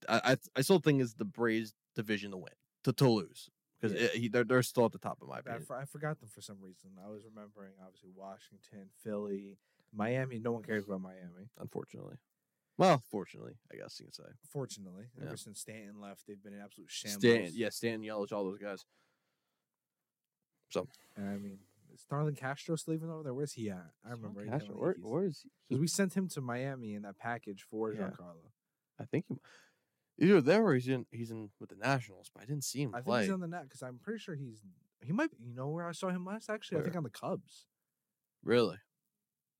Braves. 0.06 0.22
I, 0.24 0.34
I 0.34 0.38
I 0.58 0.62
still 0.62 0.80
think 0.80 1.02
it's 1.02 1.16
the 1.16 1.26
Braves 1.26 1.74
division 1.96 2.32
to 2.32 2.38
win 2.38 2.54
to 2.84 2.94
to 2.94 3.10
lose 3.10 3.50
because 3.82 4.00
Yeah. 4.00 4.30
they're 4.32 4.44
they're 4.44 4.64
still 4.64 4.86
at 4.86 4.92
the 4.92 5.00
top 5.00 5.22
of 5.22 5.28
my 5.28 5.40
I, 5.40 5.60
for, 5.60 5.76
I 5.76 5.86
forgot 5.86 6.20
them 6.20 6.30
for 6.30 6.42
some 6.42 6.58
reason. 6.62 6.92
I 7.04 7.10
was 7.10 7.24
remembering 7.26 7.74
obviously 7.84 8.10
Washington, 8.16 8.90
Philly, 9.04 9.58
Miami. 9.92 10.40
No 10.40 10.52
one 10.52 10.64
cares 10.64 10.86
about 10.86 11.02
Miami. 11.02 11.50
Unfortunately, 11.60 12.18
well, 12.78 13.04
fortunately, 13.10 13.54
I 13.72 13.78
guess 13.78 14.00
you 14.00 14.06
can 14.06 14.14
say. 14.14 14.24
Fortunately, 14.50 15.06
Yeah. 15.18 15.28
ever 15.28 15.38
since 15.38 15.60
Stanton 15.62 16.00
left, 16.00 16.26
they've 16.28 16.42
been 16.42 16.54
an 16.54 16.62
absolute 16.62 16.90
shambles. 16.90 17.22
Stan, 17.22 17.50
yeah, 17.54 17.70
Stan 17.70 18.02
Yelich, 18.02 18.32
all 18.32 18.44
those 18.44 18.60
guys. 18.60 18.86
And 21.16 21.28
I 21.30 21.38
mean, 21.38 21.60
is 21.94 22.02
Starlin 22.02 22.36
Castro 22.36 22.76
still 22.76 22.94
even 22.94 23.10
over 23.10 23.24
there? 23.24 23.34
Where's 23.34 23.54
he 23.54 23.70
at? 23.72 23.92
I 24.06 24.12
remember. 24.12 24.44
he 24.44 24.50
Castro, 24.50 24.70
played 24.76 24.80
where, 24.82 24.92
Yankees. 24.92 25.06
where 25.12 25.26
is 25.26 25.42
he? 25.42 25.50
'Cause 25.70 25.80
we 25.80 25.88
sent 25.88 26.14
him 26.16 26.28
to 26.30 26.42
Miami 26.42 26.94
in 26.94 27.02
that 27.04 27.18
package 27.18 27.64
for 27.64 27.92
Yeah. 27.94 28.12
Giancarlo. 28.12 28.52
I 29.00 29.06
think 29.06 29.26
he, 29.28 29.40
either 30.20 30.42
there 30.42 30.64
or 30.66 30.76
he's 30.76 30.88
in 30.88 31.08
he's 31.12 31.32
in 31.32 31.52
with 31.60 31.70
the 31.70 31.76
Nationals, 31.76 32.30
but 32.34 32.44
I 32.44 32.46
didn't 32.46 32.64
see 32.66 32.82
him 32.82 32.94
I 32.94 33.00
think 33.00 33.06
play. 33.08 33.22
he's 33.24 33.32
on 33.32 33.40
the 33.40 33.48
net 33.48 33.64
because 33.64 33.82
I'm 33.82 33.98
pretty 34.00 34.20
sure 34.20 34.36
he's 34.36 34.62
he 35.02 35.12
might. 35.14 35.32
You 35.40 35.54
know 35.54 35.70
where 35.70 35.88
I 35.88 35.92
saw 35.94 36.10
him 36.10 36.26
last? 36.26 36.50
Actually, 36.50 36.80
I 36.80 36.82
think 36.84 36.94
Where? 36.94 37.00
on 37.00 37.04
the 37.04 37.10
Cubs. 37.10 37.68
really? 38.44 38.80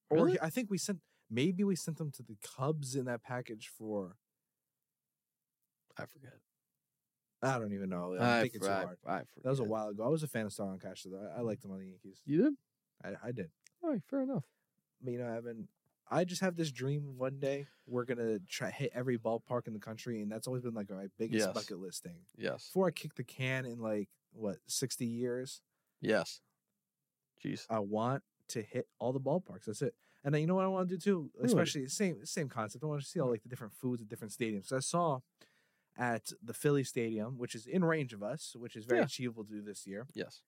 Or 0.10 0.18
Really? 0.18 0.32
he, 0.34 0.40
I 0.40 0.50
think 0.50 0.70
we 0.70 0.78
sent 0.78 1.02
maybe 1.30 1.64
we 1.64 1.76
sent 1.76 1.98
them 1.98 2.12
to 2.12 2.24
the 2.24 2.38
Cubs 2.42 2.96
in 2.96 3.06
that 3.06 3.24
package 3.24 3.70
for 3.78 4.16
I 5.98 6.06
forget. 6.06 6.34
I 7.42 7.60
don't 7.60 7.74
even 7.74 7.90
know. 7.90 8.16
I'm 8.20 8.22
I, 8.22 8.42
thinking 8.42 8.62
too 8.62 8.68
hard. 8.68 8.98
I 9.06 9.20
forget. 9.20 9.44
That 9.44 9.50
was 9.50 9.60
a 9.60 9.64
while 9.64 9.90
ago. 9.90 10.04
I 10.04 10.10
was 10.10 10.24
a 10.24 10.28
fan 10.28 10.46
of 10.46 10.54
Starlin 10.54 10.80
Castro. 10.80 11.12
Though. 11.12 11.32
I, 11.36 11.40
I 11.40 11.42
liked 11.42 11.64
him 11.64 11.72
on 11.72 11.80
the 11.80 11.86
Yankees. 11.86 12.22
You 12.26 12.44
did? 12.44 12.54
I, 13.04 13.28
I 13.28 13.32
did. 13.32 13.50
All 13.84 13.92
right, 13.92 14.02
fair 14.10 14.22
enough. 14.24 14.44
But 15.02 15.14
you 15.14 15.20
know, 15.20 15.28
Evan, 15.28 15.68
I 16.10 16.24
just 16.24 16.42
have 16.42 16.56
this 16.56 16.72
dream 16.72 17.18
one 17.18 17.40
day 17.40 17.68
we're 17.86 18.06
gonna 18.06 18.40
try 18.50 18.72
hit 18.72 18.92
every 18.94 19.18
ballpark 19.18 19.68
in 19.68 19.74
the 19.74 19.80
country, 19.80 20.22
and 20.22 20.32
that's 20.32 20.48
always 20.48 20.64
been 20.64 20.74
like 20.74 20.90
my 20.90 21.08
biggest 21.18 21.46
Yes. 21.46 21.54
bucket 21.54 21.80
list 21.80 22.04
thing. 22.04 22.18
Yes. 22.38 22.68
Before 22.68 22.88
I 22.88 22.92
kick 22.92 23.16
the 23.16 23.24
can 23.24 23.66
in 23.66 23.80
like 23.80 24.10
what 24.34 24.58
sixty 24.68 25.06
years, 25.06 25.62
Yes. 26.02 26.42
Jeez. 27.44 27.66
I 27.70 27.80
want 27.80 28.24
to 28.50 28.62
hit 28.62 28.88
all 29.00 29.14
the 29.14 29.20
ballparks. 29.20 29.66
That's 29.66 29.82
it. 29.82 29.94
And 30.28 30.34
then 30.34 30.42
you 30.42 30.48
know 30.48 30.56
what 30.56 30.66
I 30.66 30.68
want 30.68 30.90
to 30.90 30.96
do 30.96 31.00
too, 31.00 31.32
Really? 31.36 31.46
especially 31.48 31.88
same 31.88 32.26
same 32.26 32.50
concept. 32.50 32.84
I 32.84 32.88
want 32.88 33.02
to 33.02 33.08
see 33.08 33.22
all 33.22 33.30
like 33.30 33.44
the 33.44 33.48
different 33.48 33.72
foods 33.72 34.02
at 34.02 34.10
different 34.10 34.34
stadiums. 34.34 34.66
So 34.68 34.76
I 34.76 34.82
saw 34.82 35.20
at 35.98 36.34
the 36.44 36.54
Philly 36.54 36.84
Stadium, 36.84 37.38
which 37.38 37.56
is 37.56 37.66
in 37.66 37.86
range 37.86 38.12
of 38.12 38.22
us, 38.22 38.54
which 38.54 38.76
is 38.76 38.84
very 38.84 39.00
Yeah. 39.00 39.06
achievable 39.06 39.46
to 39.46 39.52
do 39.52 39.62
this 39.62 39.88
year. 39.88 40.06
Yes. 40.14 40.42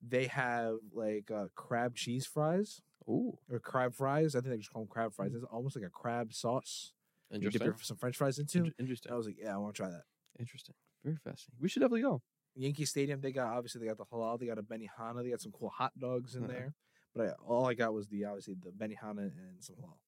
They 0.00 0.28
have 0.28 0.76
like 0.94 1.30
uh, 1.30 1.48
crab 1.54 1.94
cheese 1.94 2.24
fries 2.24 2.80
Ooh. 3.06 3.36
or 3.50 3.60
crab 3.60 3.92
fries. 3.94 4.34
I 4.34 4.40
think 4.40 4.52
they 4.52 4.56
just 4.56 4.72
call 4.72 4.80
them 4.82 4.88
crab 4.88 5.12
fries. 5.12 5.34
It's 5.34 5.44
almost 5.44 5.76
like 5.76 5.84
a 5.84 5.90
crab 5.90 6.32
sauce. 6.32 6.94
And 7.30 7.42
you 7.42 7.50
dip 7.50 7.62
your, 7.64 7.76
some 7.82 7.98
French 7.98 8.16
fries 8.16 8.38
into. 8.38 8.58
Inter- 8.60 8.70
And 8.78 8.86
interesting. 8.86 9.12
I 9.12 9.14
was 9.16 9.26
like, 9.26 9.36
yeah, 9.38 9.54
I 9.54 9.58
want 9.58 9.74
to 9.74 9.82
try 9.82 9.90
that. 9.90 10.04
Interesting. 10.40 10.74
Very 11.04 11.16
fascinating. 11.16 11.58
We 11.60 11.68
should 11.68 11.80
definitely 11.80 12.00
go. 12.02 12.22
Yankee 12.54 12.86
Stadium, 12.86 13.20
they 13.20 13.32
got 13.32 13.48
obviously 13.48 13.80
they 13.82 13.86
got 13.88 13.98
the 13.98 14.06
halal, 14.06 14.38
they 14.40 14.46
got 14.46 14.58
a 14.58 14.62
Benihana, 14.62 15.22
they 15.22 15.30
got 15.30 15.40
some 15.42 15.52
cool 15.52 15.68
hot 15.68 15.92
dogs 15.98 16.34
in 16.34 16.44
Uh-huh. 16.44 16.52
there. 16.52 16.74
But 17.14 17.26
I, 17.26 17.30
all 17.46 17.66
I 17.66 17.74
got 17.74 17.92
was 17.92 18.08
the 18.08 18.24
obviously 18.24 18.54
the 18.54 18.70
Benihana 18.70 19.18
and 19.18 19.60
some 19.60 19.76
halal. 19.76 19.98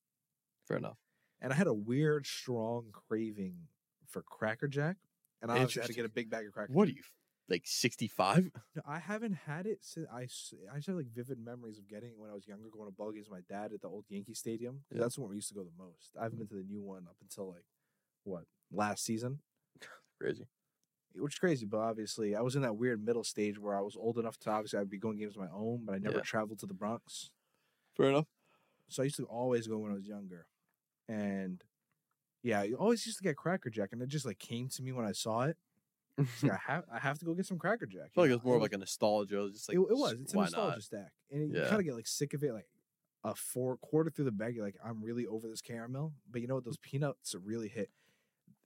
Fair 0.66 0.78
enough. 0.78 0.98
And 1.40 1.52
I 1.52 1.56
had 1.56 1.66
a 1.66 1.74
weird, 1.74 2.26
strong 2.26 2.86
craving 2.92 3.56
for 4.08 4.22
Cracker 4.22 4.68
Jack, 4.68 4.96
and 5.42 5.52
I 5.52 5.58
had 5.58 5.68
to 5.68 5.92
get 5.92 6.06
a 6.06 6.08
big 6.08 6.30
bag 6.30 6.46
of 6.46 6.52
Cracker. 6.52 6.72
What 6.72 6.88
are 6.88 6.92
you, 6.92 7.02
like 7.48 7.62
65? 7.66 8.50
No, 8.76 8.82
I 8.86 8.98
haven't 8.98 9.34
had 9.46 9.66
it 9.66 9.78
since 9.82 10.06
I. 10.10 10.22
I 10.22 10.76
just 10.76 10.86
have 10.86 10.96
like 10.96 11.12
vivid 11.14 11.38
memories 11.44 11.78
of 11.78 11.88
getting 11.88 12.10
it 12.10 12.18
when 12.18 12.30
I 12.30 12.34
was 12.34 12.46
younger, 12.46 12.68
going 12.72 12.88
to 12.88 12.94
ball 12.94 13.12
games 13.12 13.28
with 13.28 13.38
my 13.38 13.54
dad 13.54 13.72
at 13.72 13.82
the 13.82 13.88
old 13.88 14.04
Yankee 14.08 14.34
Stadium. 14.34 14.80
Yeah. 14.90 15.00
That's 15.00 15.18
where 15.18 15.28
we 15.28 15.36
used 15.36 15.48
to 15.48 15.54
go 15.54 15.64
the 15.64 15.82
most. 15.82 16.12
I 16.18 16.22
haven't 16.22 16.38
been 16.38 16.46
mm. 16.46 16.50
to 16.50 16.56
the 16.56 16.72
new 16.72 16.82
one 16.82 17.04
up 17.08 17.16
until 17.20 17.48
like 17.48 17.64
what 18.22 18.44
last 18.72 19.04
season. 19.04 19.40
Crazy. 20.20 20.46
Which 21.16 21.34
is 21.34 21.38
crazy, 21.38 21.66
but 21.66 21.78
obviously 21.78 22.34
I 22.34 22.40
was 22.40 22.56
in 22.56 22.62
that 22.62 22.76
weird 22.76 23.04
middle 23.04 23.24
stage 23.24 23.58
where 23.58 23.76
I 23.76 23.80
was 23.80 23.96
old 23.96 24.18
enough 24.18 24.38
to 24.40 24.50
obviously 24.50 24.78
I'd 24.78 24.90
be 24.90 24.98
going 24.98 25.16
games 25.18 25.36
on 25.36 25.44
my 25.44 25.50
own, 25.52 25.84
but 25.84 25.94
I 25.94 25.98
never 25.98 26.16
Yeah. 26.18 26.22
traveled 26.22 26.58
to 26.60 26.66
the 26.66 26.74
Bronx. 26.74 27.30
Fair 27.96 28.08
enough. 28.10 28.26
So 28.88 29.02
I 29.02 29.04
used 29.04 29.16
to 29.16 29.24
always 29.24 29.66
go 29.66 29.78
when 29.78 29.92
I 29.92 29.94
was 29.94 30.06
younger. 30.06 30.46
And 31.08 31.62
Yeah, 32.42 32.60
I 32.60 32.72
always 32.72 33.06
used 33.06 33.16
to 33.18 33.24
get 33.24 33.36
Cracker 33.36 33.70
Jack, 33.70 33.90
and 33.92 34.02
it 34.02 34.08
just 34.08 34.26
like 34.26 34.38
came 34.38 34.68
to 34.68 34.82
me 34.82 34.92
when 34.92 35.06
I 35.06 35.12
saw 35.12 35.42
it. 35.44 35.56
Like, 36.42 36.52
I 36.52 36.56
have 36.66 36.84
I 36.92 36.98
have 36.98 37.18
to 37.20 37.24
go 37.24 37.32
get 37.34 37.46
some 37.46 37.58
Cracker 37.58 37.86
Jack. 37.86 38.02
I 38.04 38.08
feel 38.14 38.24
like 38.24 38.30
it 38.30 38.34
was 38.34 38.44
more 38.44 38.56
of 38.56 38.62
like 38.62 38.74
a 38.74 38.78
nostalgia. 38.78 39.38
It 39.38 39.42
was 39.42 39.52
just 39.54 39.68
like 39.68 39.76
it, 39.78 39.80
it 39.80 39.96
was. 39.96 40.12
It's 40.12 40.34
a 40.34 40.36
nostalgia 40.36 40.76
not? 40.76 40.82
stack, 40.82 41.12
and 41.30 41.42
it, 41.42 41.56
you 41.56 41.62
kind 41.66 41.80
of 41.80 41.84
get 41.86 41.94
like 41.94 42.06
sick 42.06 42.34
of 42.34 42.42
it. 42.44 42.52
Like 42.52 42.68
a 43.24 43.34
four 43.34 43.78
quarter 43.78 44.10
through 44.10 44.26
the 44.26 44.30
bag, 44.32 44.54
you're 44.54 44.64
like, 44.64 44.76
I'm 44.84 45.02
really 45.02 45.26
over 45.26 45.48
this 45.48 45.62
caramel. 45.62 46.12
But 46.30 46.42
you 46.42 46.46
know 46.46 46.56
what? 46.56 46.64
Those 46.64 46.76
peanuts 46.76 47.34
really 47.42 47.68
hit. 47.68 47.88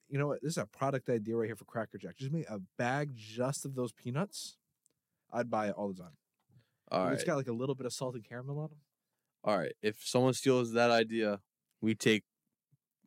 You 0.08 0.18
know 0.18 0.28
what? 0.28 0.42
This 0.42 0.52
is 0.52 0.58
a 0.58 0.66
product 0.66 1.08
idea 1.10 1.36
right 1.36 1.46
here 1.46 1.56
for 1.56 1.64
Cracker 1.64 1.98
Jack. 1.98 2.16
Just 2.16 2.32
make 2.32 2.48
a 2.48 2.60
bag 2.78 3.10
just 3.14 3.64
of 3.64 3.74
those 3.74 3.92
peanuts. 3.92 4.56
I'd 5.32 5.50
buy 5.50 5.68
it 5.68 5.74
all 5.76 5.88
the 5.88 6.02
time. 6.02 6.16
All 6.90 7.00
And 7.00 7.08
right, 7.10 7.14
It's 7.14 7.24
got 7.24 7.36
like 7.36 7.48
a 7.48 7.52
little 7.52 7.74
bit 7.74 7.84
of 7.86 7.92
salted 7.92 8.24
caramel 8.26 8.58
on 8.58 8.70
them. 8.70 8.78
all 9.44 9.58
right. 9.58 9.72
If 9.82 10.02
someone 10.06 10.32
steals 10.32 10.72
that 10.72 10.90
idea, 10.90 11.40
we 11.80 11.94
take 11.94 12.24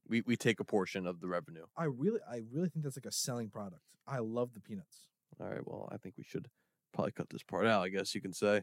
we, 0.07 0.21
we 0.21 0.35
take 0.35 0.59
a 0.59 0.65
portion 0.65 1.07
of 1.07 1.21
the 1.21 1.27
revenue. 1.27 1.65
I 1.77 1.85
really, 1.85 2.19
I 2.29 2.41
really 2.51 2.67
think 2.69 2.83
that's 2.83 2.97
like 2.97 3.05
a 3.05 3.11
selling 3.13 3.49
product. 3.49 3.81
I 4.07 4.17
love 4.19 4.53
the 4.53 4.59
peanuts. 4.59 5.07
All 5.39 5.47
right. 5.47 5.65
Well, 5.65 5.87
I 5.91 5.97
think 5.97 6.15
we 6.17 6.23
should 6.25 6.49
probably 6.93 7.13
cut 7.13 7.29
this 7.29 7.43
part 7.43 7.65
out. 7.65 7.81
I 7.81 7.89
guess 7.89 8.13
you 8.13 8.19
can 8.21 8.33
say 8.33 8.61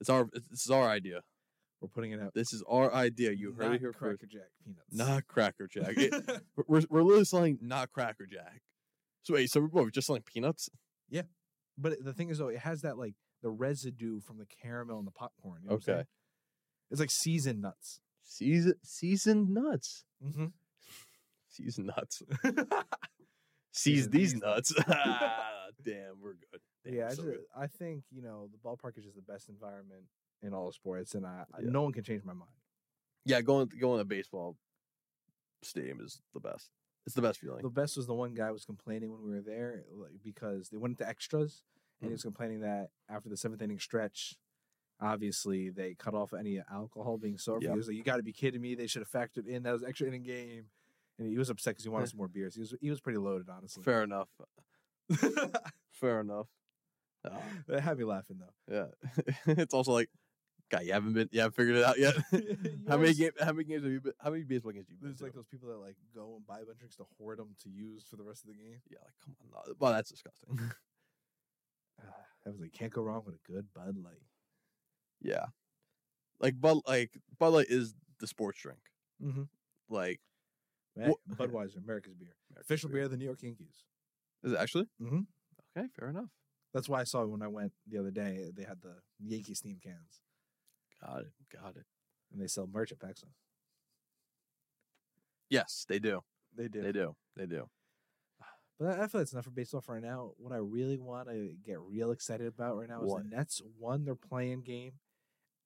it's 0.00 0.10
our 0.10 0.28
it's 0.50 0.68
our 0.70 0.88
idea. 0.88 1.22
We're 1.80 1.88
putting 1.88 2.12
it 2.12 2.20
out. 2.20 2.34
This 2.34 2.52
is 2.52 2.62
our 2.68 2.92
idea. 2.92 3.30
You 3.32 3.52
heard 3.52 3.66
Not 3.66 3.74
it 3.76 3.80
here 3.80 3.92
Cracker 3.92 4.18
first. 4.20 4.32
Jack 4.32 4.50
peanuts. 4.64 4.92
Not 4.92 5.26
Cracker 5.28 5.68
Jack. 5.68 5.92
It- 5.96 6.12
we're, 6.66 6.82
we're 6.90 7.02
literally 7.02 7.24
selling 7.24 7.58
not 7.60 7.92
Cracker 7.92 8.26
Jack. 8.26 8.62
So 9.22 9.34
wait, 9.34 9.50
so 9.50 9.60
we're, 9.60 9.68
what, 9.68 9.84
we're 9.84 9.90
just 9.90 10.06
selling 10.06 10.22
peanuts? 10.22 10.68
Yeah, 11.08 11.22
but 11.76 12.04
the 12.04 12.12
thing 12.12 12.30
is, 12.30 12.38
though, 12.38 12.48
it 12.48 12.58
has 12.58 12.82
that 12.82 12.98
like 12.98 13.14
the 13.42 13.50
residue 13.50 14.20
from 14.20 14.38
the 14.38 14.46
caramel 14.62 14.98
and 14.98 15.06
the 15.06 15.12
popcorn. 15.12 15.60
You 15.62 15.70
know 15.70 15.76
Okay. 15.76 16.04
It's 16.90 17.00
like 17.00 17.10
seasoned 17.10 17.60
nuts. 17.60 18.00
Season 18.22 18.74
seasoned 18.82 19.50
nuts. 19.50 20.04
Mm-hmm. 20.24 20.46
Seasoned 21.50 21.90
nuts. 21.96 22.22
Seize 23.72 24.08
these 24.08 24.32
these 24.32 24.42
nuts. 24.42 24.72
Damn, 25.84 26.20
we're 26.20 26.34
good. 26.34 26.60
Damn, 26.84 26.94
yeah, 26.94 27.06
I, 27.06 27.10
so 27.10 27.16
just, 27.16 27.26
good. 27.26 27.38
I 27.56 27.66
think 27.66 28.04
you 28.10 28.22
know 28.22 28.48
the 28.50 28.58
ballpark 28.58 28.98
is 28.98 29.04
just 29.04 29.16
the 29.16 29.22
best 29.22 29.48
environment 29.48 30.04
in 30.42 30.54
all 30.54 30.70
sports, 30.72 31.14
and 31.14 31.26
I, 31.26 31.44
Yeah. 31.60 31.70
no 31.70 31.82
one 31.82 31.92
can 31.92 32.04
change 32.04 32.24
my 32.24 32.32
mind. 32.32 32.50
Yeah, 33.24 33.40
going 33.40 33.68
going 33.80 33.98
to 33.98 34.04
baseball 34.04 34.56
stadium 35.62 36.00
is 36.00 36.20
the 36.34 36.40
best. 36.40 36.70
It's 37.06 37.14
the 37.14 37.22
best 37.22 37.40
feeling. 37.40 37.62
The 37.62 37.70
best 37.70 37.96
was 37.96 38.06
the 38.06 38.14
one 38.14 38.34
guy 38.34 38.50
was 38.50 38.64
complaining 38.64 39.10
when 39.10 39.22
we 39.22 39.30
were 39.32 39.40
there, 39.42 39.84
like 39.94 40.22
because 40.22 40.68
they 40.68 40.76
went 40.76 40.92
into 40.98 41.08
extras, 41.08 41.62
and 42.00 42.08
he 42.08 42.10
Mm. 42.10 42.12
was 42.12 42.22
complaining 42.22 42.60
that 42.60 42.90
after 43.08 43.28
the 43.28 43.36
seventh 43.36 43.62
inning 43.62 43.78
stretch, 43.78 44.36
obviously 45.00 45.70
they 45.70 45.94
cut 45.94 46.14
off 46.14 46.32
any 46.32 46.60
alcohol 46.70 47.18
being 47.18 47.38
served. 47.38 47.62
Yep. 47.62 47.72
He 47.72 47.76
was 47.76 47.86
like, 47.88 47.96
"You 47.96 48.02
got 48.02 48.16
to 48.18 48.22
be 48.22 48.32
kidding 48.32 48.60
me! 48.60 48.74
They 48.74 48.86
should 48.86 49.02
have 49.02 49.10
factored 49.10 49.46
in 49.46 49.62
that 49.64 49.72
was 49.72 49.82
extra 49.82 50.06
inning 50.06 50.22
game." 50.22 50.70
And 51.18 51.28
he 51.28 51.36
was 51.38 51.50
upset 51.50 51.72
because 51.72 51.84
he 51.84 51.90
wanted 51.90 52.08
some 52.10 52.18
more 52.18 52.28
beers. 52.28 52.54
He 52.54 52.60
was 52.60 52.74
he 52.80 52.90
was 52.90 53.00
pretty 53.00 53.18
loaded, 53.18 53.48
honestly. 53.48 53.82
Fair 53.82 54.02
enough. 54.04 54.28
Fair 55.92 56.20
enough. 56.20 56.46
Uh, 57.24 57.30
that 57.66 57.80
had 57.80 57.98
me 57.98 58.04
laughing 58.04 58.38
though. 58.38 58.72
yeah, 58.72 59.32
it's 59.46 59.74
also 59.74 59.92
like, 59.92 60.08
guy, 60.68 60.80
you 60.82 60.92
haven't 60.92 61.12
been, 61.14 61.28
you 61.32 61.40
haven't 61.40 61.54
figured 61.56 61.76
it 61.76 61.84
out 61.84 61.98
yet. 61.98 62.14
How 62.88 62.96
many 62.96 63.14
game, 63.14 63.30
How 63.40 63.52
many 63.52 63.64
games 63.64 63.82
have 63.84 63.92
you 63.92 64.00
been? 64.00 64.12
How 64.22 64.30
many 64.30 64.44
baseball 64.44 64.72
games 64.72 64.86
have 64.88 64.92
you 64.94 64.98
been? 64.98 65.08
There's 65.10 65.18
to? 65.18 65.24
like 65.24 65.34
those 65.34 65.46
people 65.46 65.68
that 65.70 65.78
like 65.78 65.96
go 66.14 66.34
and 66.36 66.46
buy 66.46 66.56
a 66.60 66.64
bunch 66.64 66.72
of 66.72 66.78
drinks 66.78 66.96
to 66.96 67.04
hoard 67.18 67.38
them 67.38 67.54
to 67.62 67.68
use 67.70 68.04
for 68.08 68.16
the 68.16 68.24
rest 68.24 68.42
of 68.44 68.48
the 68.50 68.54
game. 68.56 68.80
yeah, 68.90 68.98
like 69.04 69.14
come 69.24 69.34
on, 69.54 69.62
no. 69.66 69.74
well, 69.78 69.92
that's 69.92 70.10
disgusting. 70.10 70.58
Ah, 72.00 72.04
that 72.44 72.52
was 72.52 72.60
like 72.60 72.72
can't 72.72 72.92
go 72.92 73.02
wrong 73.02 73.22
with 73.26 73.34
a 73.34 73.52
good 73.52 73.66
Bud 73.74 73.96
Light. 74.02 74.22
yeah, 75.20 75.46
like 76.40 76.60
Bud, 76.60 76.78
like 76.86 77.10
Bud 77.38 77.48
Light 77.48 77.66
is 77.68 77.94
the 78.20 78.26
sports 78.26 78.60
drink. 78.60 78.78
Mm-hmm. 79.22 79.42
Like, 79.88 80.20
Man, 80.96 81.10
Wha- 81.10 81.34
Budweiser, 81.46 81.78
America's 81.82 82.14
beer, 82.14 82.36
America's 82.50 82.64
official 82.70 82.88
beer. 82.88 82.98
beer 82.98 83.04
of 83.06 83.10
the 83.10 83.16
New 83.16 83.24
York 83.24 83.42
Yankees. 83.42 83.82
is 84.44 84.52
it 84.52 84.58
actually? 84.58 84.86
Mhm. 85.02 85.26
Okay, 85.76 85.88
fair 85.98 86.08
enough. 86.10 86.30
That's 86.72 86.88
why 86.88 87.00
I 87.00 87.04
saw 87.04 87.24
when 87.24 87.42
I 87.42 87.48
went 87.48 87.72
the 87.88 87.98
other 87.98 88.10
day. 88.10 88.50
They 88.54 88.62
had 88.64 88.80
the 88.82 88.96
Yankees 89.20 89.60
themed 89.64 89.82
cans, 89.82 90.20
Got 91.04 91.20
it. 91.22 91.32
Got 91.52 91.76
it. 91.76 91.84
and 92.32 92.40
they 92.42 92.46
sell 92.46 92.66
merch 92.66 92.92
at. 92.92 92.98
Yes, 95.50 95.86
they 95.88 95.98
do. 95.98 96.22
They 96.56 96.68
do. 96.68 96.82
They 96.82 96.92
do. 96.92 97.16
They 97.36 97.46
do. 97.46 97.68
But 98.78 98.98
I 98.98 99.04
I 99.04 99.06
feel 99.08 99.20
that's 99.20 99.32
enough 99.32 99.44
for 99.44 99.50
baseball 99.50 99.80
for 99.80 99.94
right 99.94 100.02
now. 100.02 100.32
What 100.36 100.52
I 100.52 100.56
really 100.58 100.98
want 100.98 101.28
to 101.28 101.54
get 101.64 101.80
real 101.80 102.10
excited 102.10 102.46
about 102.46 102.76
right 102.76 102.88
now 102.88 103.02
is 103.02 103.10
What? 103.12 103.24
the 103.30 103.36
Nets 103.36 103.60
won 103.78 104.04
their 104.04 104.14
play-in 104.14 104.60
game, 104.62 104.92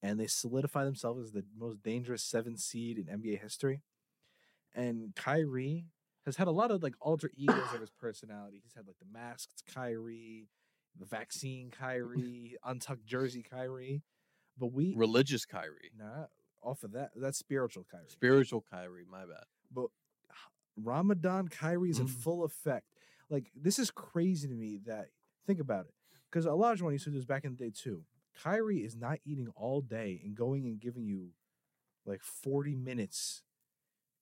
and 0.03 0.19
they 0.19 0.27
solidify 0.27 0.85
themselves 0.85 1.23
as 1.23 1.33
the 1.33 1.45
most 1.57 1.83
dangerous 1.83 2.23
seven 2.23 2.57
seed 2.57 2.99
in 2.99 3.07
NBA 3.07 3.41
history. 3.43 3.83
And 4.75 5.15
Kyrie 5.15 5.87
has 6.25 6.37
had 6.37 6.49
a 6.49 6.53
lot 6.53 6.71
of 6.71 6.83
like 6.83 6.95
alter 7.01 7.31
egos 7.37 7.75
of 7.75 7.81
his 7.81 7.91
personality. 8.01 8.61
He's 8.63 8.75
had 8.75 8.87
like 8.87 8.99
the 8.99 9.13
masked 9.13 9.65
Kyrie, 9.75 10.49
the 10.99 11.05
vaccine 11.05 11.71
Kyrie, 11.71 12.57
untucked 12.65 13.05
jersey 13.05 13.43
Kyrie. 13.43 14.03
But 14.59 14.73
we 14.73 14.95
Religious 14.97 15.45
Kyrie, 15.47 15.91
nah 15.99 16.27
off 16.63 16.85
of 16.85 16.93
that 16.93 17.11
that's 17.17 17.39
spiritual 17.39 17.85
Kyrie. 17.91 18.05
spiritual 18.09 18.65
Kyrie. 18.71 19.05
My 19.11 19.21
bad. 19.27 19.45
But 19.75 19.87
Ramadan 20.77 21.49
Kyrie 21.49 21.91
is 21.91 21.99
in 21.99 22.07
Mm. 22.07 22.11
full 22.23 22.45
effect. 22.45 22.87
Like 23.29 23.51
this 23.55 23.79
is 23.79 23.91
crazy 23.91 24.47
to 24.49 24.55
me 24.55 24.79
that 24.87 25.09
think 25.47 25.59
about 25.61 25.87
it. 25.87 25.95
Because 26.31 26.47
Olajuwon 26.47 26.93
used 26.93 27.05
to 27.05 27.11
do 27.11 27.17
this 27.17 27.25
back 27.25 27.45
in 27.45 27.57
the 27.57 27.65
day 27.65 27.71
too. 27.75 28.05
Kyrie 28.43 28.85
is 28.85 28.97
not 28.97 29.19
eating 29.25 29.49
all 29.57 29.81
day 29.83 30.21
and 30.25 30.35
going 30.35 30.65
and 30.67 30.81
giving 30.81 31.05
you 31.05 31.31
like 32.07 32.23
40 32.23 32.75
minutes 32.75 33.43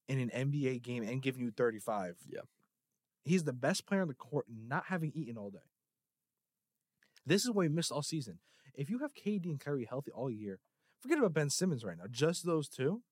in 0.08 0.18
an 0.18 0.30
NBA 0.30 0.82
game 0.82 1.02
and 1.04 1.22
giving 1.22 1.42
you 1.42 1.50
35. 1.52 2.16
Yeah. 2.26 2.40
He's 3.22 3.44
the 3.44 3.52
best 3.52 3.86
player 3.86 4.02
on 4.02 4.08
the 4.08 4.14
court 4.14 4.46
not 4.48 4.86
having 4.86 5.12
eaten 5.14 5.36
all 5.36 5.50
day. 5.50 5.58
This 7.26 7.42
is 7.44 7.48
what 7.50 7.58
we 7.58 7.68
missed 7.68 7.92
all 7.92 8.02
season. 8.02 8.38
If 8.74 8.90
you 8.90 8.98
have 8.98 9.14
KD 9.14 9.46
and 9.46 9.60
Kyrie 9.60 9.84
healthy 9.84 10.10
all 10.12 10.30
year, 10.30 10.58
forget 11.00 11.18
about 11.18 11.34
Ben 11.34 11.50
Simmons 11.50 11.84
right 11.84 11.96
now. 11.96 12.04
Just 12.10 12.44
those 12.44 12.68
two, 12.68 13.02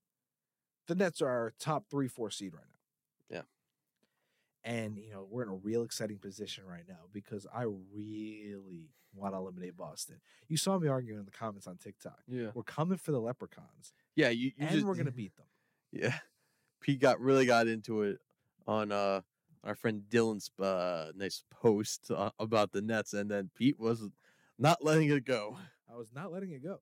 the 0.86 0.94
Nets 0.94 1.20
are 1.20 1.28
our 1.28 1.52
top 1.58 1.84
three, 1.90 2.08
four 2.08 2.30
seed 2.30 2.54
right 2.54 2.64
now. 2.68 3.36
Yeah. 3.36 3.42
And 4.70 4.98
you 4.98 5.12
know, 5.12 5.26
we're 5.30 5.42
in 5.42 5.48
a 5.48 5.54
real 5.54 5.82
exciting 5.82 6.18
position 6.18 6.64
right 6.66 6.84
now 6.88 7.06
because 7.12 7.46
I 7.54 7.64
really 7.94 8.88
want 9.14 9.34
to 9.34 9.38
eliminate 9.38 9.76
Boston. 9.76 10.16
You 10.48 10.56
saw 10.56 10.78
me 10.78 10.88
arguing 10.88 11.18
in 11.20 11.24
the 11.24 11.30
comments 11.30 11.66
on 11.66 11.76
TikTok. 11.76 12.18
Yeah. 12.26 12.48
We're 12.54 12.62
coming 12.62 12.98
for 12.98 13.12
the 13.12 13.20
leprechauns. 13.20 13.92
Yeah. 14.14 14.28
You. 14.30 14.46
you 14.46 14.52
and 14.58 14.70
just, 14.70 14.86
we're 14.86 14.94
gonna 14.94 15.10
beat 15.10 15.36
them. 15.36 15.46
Yeah. 15.90 16.18
Pete 16.82 17.00
got 17.00 17.18
really 17.18 17.46
got 17.46 17.66
into 17.66 18.02
it 18.02 18.18
on 18.66 18.92
uh 18.92 19.22
our 19.64 19.74
friend 19.74 20.02
Dylan's 20.10 20.50
uh 20.60 21.12
nice 21.16 21.44
post 21.50 22.10
uh, 22.10 22.30
about 22.38 22.72
the 22.72 22.82
Nets, 22.82 23.14
and 23.14 23.30
then 23.30 23.50
Pete 23.56 23.80
was 23.80 24.06
not 24.58 24.84
letting 24.84 25.08
it 25.10 25.24
go. 25.24 25.56
I 25.90 25.96
was 25.96 26.12
not 26.14 26.32
letting 26.32 26.50
it 26.52 26.62
go. 26.62 26.80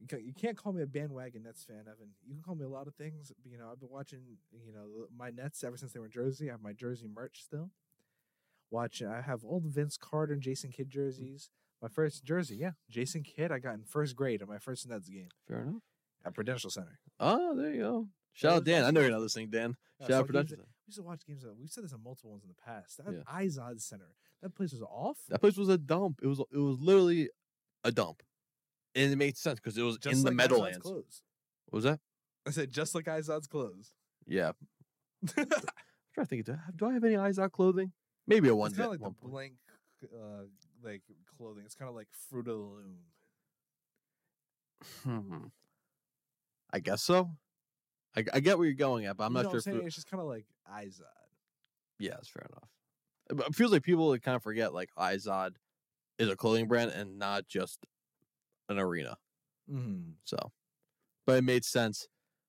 You 0.00 0.34
can't, 0.34 0.56
call 0.56 0.72
me 0.72 0.82
a 0.82 0.86
bandwagon 0.86 1.44
Nets 1.44 1.64
fan, 1.64 1.82
Evan. 1.82 2.10
You 2.26 2.34
can 2.34 2.42
call 2.42 2.56
me 2.56 2.64
a 2.64 2.68
lot 2.68 2.86
of 2.88 2.94
things. 2.96 3.32
But, 3.42 3.50
you 3.50 3.58
know, 3.58 3.68
I've 3.70 3.80
been 3.80 3.90
watching, 3.90 4.20
you 4.52 4.72
know, 4.72 5.06
my 5.16 5.30
Nets 5.30 5.64
ever 5.64 5.76
since 5.76 5.92
they 5.92 6.00
were 6.00 6.06
in 6.06 6.12
Jersey. 6.12 6.50
I 6.50 6.52
have 6.52 6.62
my 6.62 6.72
Jersey 6.72 7.08
merch 7.12 7.42
still. 7.42 7.70
Watching, 8.70 9.06
I 9.06 9.20
have 9.22 9.44
old 9.44 9.64
Vince 9.66 9.96
Carter 9.96 10.32
and 10.32 10.42
Jason 10.42 10.70
Kidd 10.72 10.88
mm. 10.88 10.92
jerseys. 10.92 11.50
My 11.80 11.88
first 11.88 12.24
jersey, 12.24 12.56
yeah, 12.56 12.72
Jason 12.90 13.22
Kidd. 13.22 13.52
I 13.52 13.58
got 13.58 13.74
in 13.74 13.84
first 13.84 14.16
grade 14.16 14.42
at 14.42 14.48
my 14.48 14.58
first 14.58 14.88
Nets 14.88 15.08
game 15.08 15.28
Fair 15.46 15.60
enough. 15.62 15.82
at 16.24 16.34
Prudential 16.34 16.70
Center. 16.70 16.98
Oh, 17.20 17.54
there 17.56 17.72
you 17.72 17.80
go. 17.80 18.08
Shout 18.32 18.52
out 18.54 18.64
Dan. 18.64 18.84
I 18.84 18.90
know 18.90 19.00
you're 19.00 19.10
not 19.10 19.20
listening, 19.20 19.50
Dan. 19.50 19.76
Yeah, 20.00 20.06
Shout 20.06 20.20
out 20.20 20.32
that- 20.32 20.50
We 20.50 20.64
used 20.86 20.96
to 20.98 21.02
watch 21.02 21.24
games. 21.26 21.42
That, 21.44 21.56
we've 21.56 21.70
said 21.70 21.84
this 21.84 21.92
on 21.92 22.02
multiple 22.02 22.30
ones 22.30 22.42
in 22.42 22.48
the 22.48 22.54
past. 22.54 22.98
That 22.98 23.12
Yeah. 23.12 23.40
Izod 23.40 23.80
Center, 23.80 24.16
that 24.44 24.54
place 24.54 24.72
was 24.72 24.82
off. 24.82 25.18
That 25.30 25.40
place 25.40 25.56
was 25.56 25.68
a 25.68 25.76
dump. 25.78 26.20
It 26.22 26.26
was 26.28 26.38
it 26.38 26.58
was 26.58 26.78
literally 26.78 27.30
a 27.82 27.90
dump, 27.90 28.22
and 28.94 29.12
it 29.12 29.16
made 29.16 29.36
sense 29.36 29.58
because 29.58 29.76
it 29.76 29.82
was 29.82 29.96
just 29.98 30.18
in 30.18 30.22
the 30.24 30.30
like 30.30 30.34
Izod's 30.34 30.36
Meadowlands. 30.52 31.22
What 31.66 31.76
was 31.78 31.84
that? 31.84 31.98
I 32.46 32.50
said 32.50 32.70
just 32.70 32.94
like 32.94 33.06
Izod's 33.06 33.46
clothes. 33.48 33.94
Yeah. 34.26 34.52
I'm 35.36 35.46
trying 36.14 36.26
to 36.26 36.26
think. 36.26 36.44
Do 36.44 36.52
I 36.52 36.56
have, 36.66 36.76
do 36.76 36.86
I 36.86 36.92
have 36.92 37.04
any 37.04 37.14
Izod 37.14 37.50
clothing? 37.52 37.92
Maybe 38.26 38.48
a 38.48 38.54
one. 38.54 38.68
It's 38.68 38.76
kind 38.78 38.86
of 38.86 38.92
like 38.92 39.00
one 39.00 39.14
the 39.14 39.20
point. 39.22 39.32
blank, 39.32 39.52
uh, 40.14 40.44
like 40.84 41.02
clothing. 41.36 41.62
It's 41.64 41.74
kind 41.74 41.88
of 41.88 41.94
like 41.94 42.08
Fruit 42.30 42.46
of 42.48 42.58
the 42.58 42.62
Loom. 42.62 42.96
Hmm. 45.02 45.44
I 46.70 46.80
guess 46.80 47.02
so. 47.02 47.30
I, 48.16 48.24
I 48.34 48.40
get 48.40 48.58
where 48.58 48.66
you're 48.66 48.74
going 48.74 49.06
at, 49.06 49.16
but 49.16 49.24
I'm 49.24 49.32
You 49.32 49.36
not 49.36 49.44
know 49.44 49.50
sure. 49.50 49.56
I'm 49.58 49.62
saying? 49.62 49.76
it, 49.82 49.86
It's 49.86 49.94
just 49.94 50.10
kind 50.10 50.20
of 50.20 50.28
like 50.28 50.44
Izod. 50.70 51.00
yeah, 51.98 52.10
that's 52.12 52.28
fair 52.28 52.46
enough. 52.50 52.68
It 53.30 53.54
feels 53.54 53.72
like 53.72 53.82
people 53.82 54.16
kind 54.18 54.36
of 54.36 54.42
forget 54.42 54.74
like 54.74 54.90
Izod 54.98 55.52
is 56.18 56.28
a 56.28 56.36
clothing 56.36 56.68
brand 56.68 56.90
and 56.90 57.18
not 57.18 57.48
just 57.48 57.80
an 58.68 58.78
arena. 58.78 59.16
Mm-hmm. 59.70 60.12
So, 60.24 60.52
but 61.26 61.38
it 61.38 61.44
made 61.44 61.64
sense 61.64 62.08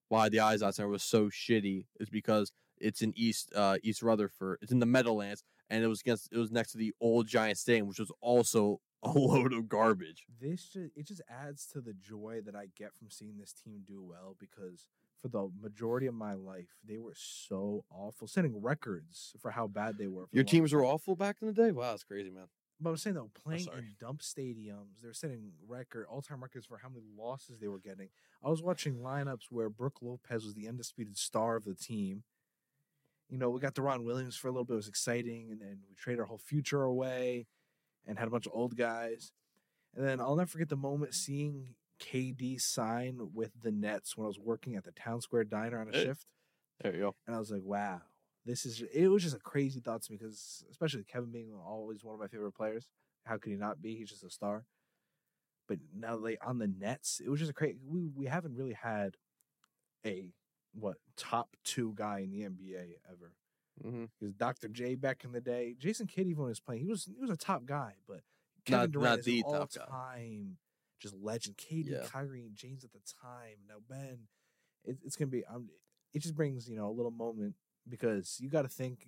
why 0.10 0.29
the 0.29 0.38
Izod 0.38 0.74
Center 0.74 0.89
was 0.89 1.03
so 1.03 1.29
shitty 1.29 1.86
is 2.00 2.10
because 2.10 2.51
it's 2.77 3.01
in 3.01 3.13
East 3.15 3.51
uh 3.55 3.77
East 3.84 4.01
Rutherford. 4.01 4.60
It's 4.62 4.72
in 4.72 4.79
the 4.79 4.86
Meadowlands, 4.86 5.44
and 5.70 5.84
it 5.84 5.88
was 5.88 6.01
against 6.01 6.29
it 6.32 6.38
was 6.38 6.51
next 6.51 6.72
to 6.74 6.77
the 6.77 6.94
old 7.00 7.27
Giant 7.27 7.58
Stadium, 7.58 7.88
which 7.88 8.00
was 8.00 8.12
also 8.22 8.82
a 9.03 9.12
load 9.12 9.53
of 9.53 9.70
garbage. 9.70 10.25
This 10.41 10.63
just, 10.70 10.91
it 10.96 11.08
just 11.08 11.22
adds 11.29 11.67
to 11.67 11.82
the 11.82 11.94
joy 11.94 12.41
that 12.46 12.55
I 12.55 12.67
get 12.75 12.96
from 12.96 13.10
seeing 13.10 13.38
this 13.38 13.53
team 13.53 13.84
do 13.88 14.01
well 14.01 14.36
because 14.39 14.88
for 15.22 15.27
the 15.27 15.50
majority 15.62 16.07
of 16.07 16.13
my 16.13 16.34
life, 16.34 16.69
they 16.88 16.98
were 16.98 17.15
so 17.15 17.84
awful, 17.89 18.27
setting 18.27 18.62
records 18.62 19.34
for 19.41 19.51
how 19.51 19.67
bad 19.67 19.98
they 19.98 20.07
were. 20.07 20.27
Your 20.31 20.43
the 20.43 20.50
teams 20.50 20.74
were 20.74 20.86
awful 20.86 21.15
back 21.15 21.38
in 21.41 21.48
the 21.48 21.53
day. 21.53 21.72
Wow, 21.72 21.91
that's 21.91 22.03
crazy, 22.03 22.29
man. 22.29 22.45
But 22.79 22.89
I'm 22.89 22.98
saying 22.98 23.15
though, 23.15 23.31
playing 23.43 23.63
sorry. 23.63 23.79
in 23.79 23.95
dump 24.00 24.22
stadiums, 24.22 25.01
they're 25.01 25.13
setting 25.13 25.51
record 25.65 26.05
all 26.10 26.22
time 26.22 26.41
records 26.41 26.65
for 26.65 26.77
how 26.77 26.89
many 26.89 27.05
losses 27.17 27.60
they 27.60 27.67
were 27.67 27.79
getting. 27.79 28.10
I 28.43 28.50
was 28.50 28.62
watching 28.62 28.95
lineups 28.95 29.45
where 29.50 29.69
Brook 29.69 30.00
Lopez 30.01 30.43
was 30.43 30.53
the 30.53 30.67
undisputed 30.67 31.17
star 31.17 31.55
of 31.55 31.63
the 31.63 31.75
team. 31.75 32.24
You 33.29 33.38
know, 33.38 33.50
we 33.50 33.60
got 33.60 33.75
Deron 33.75 34.03
Williams 34.03 34.36
for 34.36 34.50
a 34.50 34.51
little 34.51 34.65
bit. 34.65 34.74
It 34.74 34.77
was 34.77 34.88
exciting, 34.88 35.48
and 35.51 35.60
then 35.60 35.79
we 35.89 35.95
traded 35.95 36.19
our 36.19 36.25
whole 36.25 36.38
future 36.38 36.84
away, 36.84 37.48
and 38.05 38.19
had 38.19 38.27
a 38.27 38.31
bunch 38.31 38.45
of 38.45 38.51
old 38.53 38.75
guys. 38.75 39.31
And 39.95 40.05
then 40.05 40.19
I'll 40.19 40.36
never 40.36 40.50
forget 40.50 40.69
the 40.69 40.75
moment 40.75 41.12
mm-hmm. 41.12 41.34
seeing 41.34 41.75
KD 41.99 42.59
sign 42.59 43.29
with 43.33 43.51
the 43.61 43.71
Nets 43.71 44.15
when 44.17 44.25
I 44.25 44.27
was 44.27 44.39
working 44.39 44.75
at 44.75 44.83
the 44.83 44.91
Town 44.91 45.21
Square 45.21 45.45
Diner 45.45 45.79
on 45.79 45.89
a 45.89 45.91
Hey. 45.91 46.03
shift 46.05 46.25
There 46.81 46.93
you 46.93 46.99
go. 46.99 47.15
and 47.27 47.35
I 47.35 47.39
was 47.39 47.51
like, 47.51 47.63
wow, 47.63 48.01
this 48.45 48.65
is 48.65 48.81
it 48.93 49.07
was 49.07 49.23
just 49.23 49.35
a 49.35 49.39
crazy 49.39 49.79
thought 49.79 50.01
to 50.03 50.11
me 50.11 50.17
because 50.17 50.63
especially 50.69 51.03
Kevin 51.03 51.31
being 51.31 51.53
always 51.53 52.03
one 52.03 52.13
of 52.13 52.19
my 52.19 52.27
favorite 52.27 52.53
players. 52.53 52.89
How 53.25 53.37
could 53.37 53.51
he 53.51 53.57
not 53.57 53.81
be? 53.81 53.95
He's 53.95 54.09
just 54.09 54.23
a 54.23 54.29
star. 54.29 54.65
But 55.67 55.79
now 55.95 56.15
like 56.15 56.37
on 56.45 56.59
the 56.59 56.67
Nets, 56.67 57.19
it 57.23 57.29
was 57.29 57.39
just 57.39 57.51
a 57.51 57.53
crazy. 57.55 57.77
We 57.83 58.07
we 58.15 58.25
haven't 58.25 58.55
really 58.55 58.73
had 58.73 59.15
a 60.05 60.31
what 60.73 60.97
top 61.17 61.55
two 61.63 61.93
guy 61.95 62.19
in 62.19 62.29
the 62.31 62.41
NBA 62.41 62.97
ever. 63.11 63.33
hmm 63.81 64.05
Because 64.19 64.35
Dr. 64.35 64.67
J 64.67 64.93
back 64.95 65.23
in 65.23 65.31
the 65.31 65.41
day, 65.41 65.75
Jason 65.79 66.05
Kidd 66.05 66.27
even 66.27 66.43
when 66.43 66.49
he 66.49 66.51
was 66.51 66.59
playing, 66.59 66.81
he 66.83 66.87
was 66.87 67.05
he 67.05 67.19
was 67.19 67.31
a 67.31 67.37
top 67.37 67.65
guy, 67.65 67.93
but 68.07 68.17
Not- 68.17 68.23
Kevin 68.65 68.91
Durant 68.91 69.09
not 69.11 69.19
is 69.19 69.25
the 69.25 69.41
guy. 69.43 69.49
all-time 69.49 70.57
just 71.05 71.15
legend. 71.21 71.57
KD, 71.57 71.89
Yeah. 71.89 72.05
Kyrie, 72.07 72.45
and 72.45 72.55
James 72.55 72.83
at 72.83 72.91
the 72.91 73.00
time. 73.21 73.57
Now 73.67 73.75
Ben, 73.89 74.27
it, 74.83 74.97
it's 75.03 75.15
gonna 75.15 75.29
be. 75.29 75.45
Um, 75.45 75.69
it 76.13 76.21
just 76.21 76.35
brings 76.35 76.67
you 76.69 76.77
know 76.77 76.88
a 76.88 76.91
little 76.91 77.12
moment 77.12 77.55
because 77.88 78.38
you 78.39 78.50
got 78.50 78.63
to 78.63 78.69
think. 78.69 79.05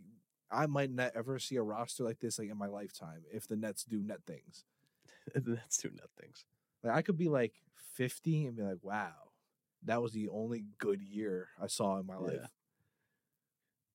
I 0.50 0.66
might 0.66 0.92
not 0.92 1.12
ever 1.14 1.40
see 1.40 1.58
a 1.58 1.62
roster 1.62 2.04
like 2.06 2.20
this 2.20 2.40
like 2.40 2.50
in 2.50 2.58
my 2.58 2.68
lifetime 2.68 3.24
if 3.34 3.48
the 3.48 3.58
Nets 3.58 3.84
do 3.84 4.02
net 4.02 4.20
things. 4.26 4.64
that's 5.36 5.78
do 5.80 5.90
net 5.90 6.10
things. 6.22 6.46
Like 6.84 6.96
I 6.96 7.02
could 7.02 7.18
be 7.18 7.28
like 7.28 7.54
fifty 7.96 8.46
and 8.46 8.56
be 8.56 8.64
like, 8.64 8.78
wow, 8.82 9.32
that 9.84 10.02
was 10.02 10.14
the 10.14 10.30
only 10.30 10.64
good 10.78 11.02
year 11.02 11.50
I 11.62 11.68
saw 11.68 12.00
in 12.00 12.06
my 12.06 12.16
life. 12.16 12.40
Yeah. 12.40 12.48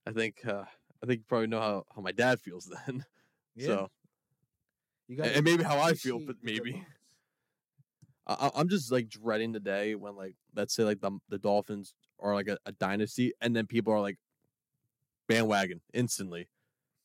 I 0.06 0.12
think 0.12 0.44
uh, 0.46 0.64
I 1.02 1.06
think 1.06 1.20
you 1.20 1.24
probably 1.26 1.46
know 1.46 1.60
how, 1.60 1.86
how 1.94 2.02
my 2.02 2.12
dad 2.12 2.40
feels 2.40 2.70
then. 2.86 3.04
Yeah. 3.54 3.66
So 3.66 3.90
you 5.08 5.16
gotta 5.16 5.36
and 5.36 5.44
maybe 5.44 5.62
how 5.62 5.78
I 5.80 5.94
feel, 5.94 6.18
but 6.18 6.36
maybe. 6.42 6.84
I, 8.38 8.50
I'm 8.54 8.68
just 8.68 8.90
like 8.92 9.08
dreading 9.08 9.52
the 9.52 9.60
day 9.60 9.94
when 9.94 10.16
like 10.16 10.34
let's 10.54 10.74
say 10.74 10.84
like 10.84 11.00
the 11.00 11.18
the 11.28 11.38
Dolphins 11.38 11.94
are 12.20 12.34
like 12.34 12.48
a, 12.48 12.58
a 12.66 12.72
dynasty, 12.72 13.32
and 13.40 13.54
then 13.54 13.66
people 13.66 13.92
are 13.92 14.00
like 14.00 14.18
bandwagon 15.28 15.80
instantly. 15.92 16.48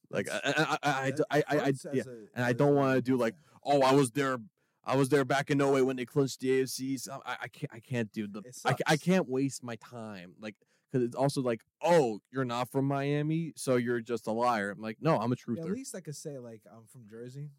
Like 0.10 0.28
I 0.32 0.40
I 0.46 0.78
I 0.84 1.12
I, 1.30 1.44
I, 1.48 1.58
I, 1.68 1.74
yeah. 1.94 2.04
and 2.36 2.46
I 2.46 2.54
don't 2.54 2.76
wanna 2.76 3.02
do, 3.02 3.18
like. 3.18 3.36
Oh, 3.70 3.82
I 3.82 3.92
was 3.94 4.12
there. 4.12 4.38
I 4.86 4.96
was 4.96 5.10
there 5.10 5.26
back 5.26 5.52
in 5.52 5.62
08 5.62 5.82
when 5.82 5.98
they 5.98 6.06
clinched 6.06 6.40
the 6.40 6.62
AFCs. 6.62 7.10
I, 7.10 7.36
I 7.42 7.48
can't. 7.50 7.74
I 7.74 7.80
can't 7.82 8.12
do 8.14 8.28
the. 8.28 8.42
I, 8.64 8.76
I 8.88 8.96
can't 8.96 9.28
waste 9.28 9.62
my 9.62 9.76
time. 9.76 10.36
Like 10.40 10.56
because 10.90 11.06
it's 11.06 11.16
also 11.16 11.42
like, 11.42 11.62
oh, 11.82 12.20
you're 12.32 12.46
not 12.46 12.72
from 12.72 12.86
Miami, 12.86 13.52
so 13.56 13.76
you're 13.76 14.00
just 14.00 14.28
a 14.28 14.32
liar. 14.32 14.72
I'm 14.72 14.82
like, 14.82 14.98
no, 15.02 15.18
I'm 15.18 15.32
a 15.32 15.36
Yeah, 15.36 15.56
truther. 15.56 15.66
at 15.66 15.72
least 15.72 15.96
I 15.96 16.00
could 16.00 16.16
say 16.16 16.38
like 16.38 16.62
I'm 16.72 16.86
from 16.86 17.08
Jersey. 17.10 17.50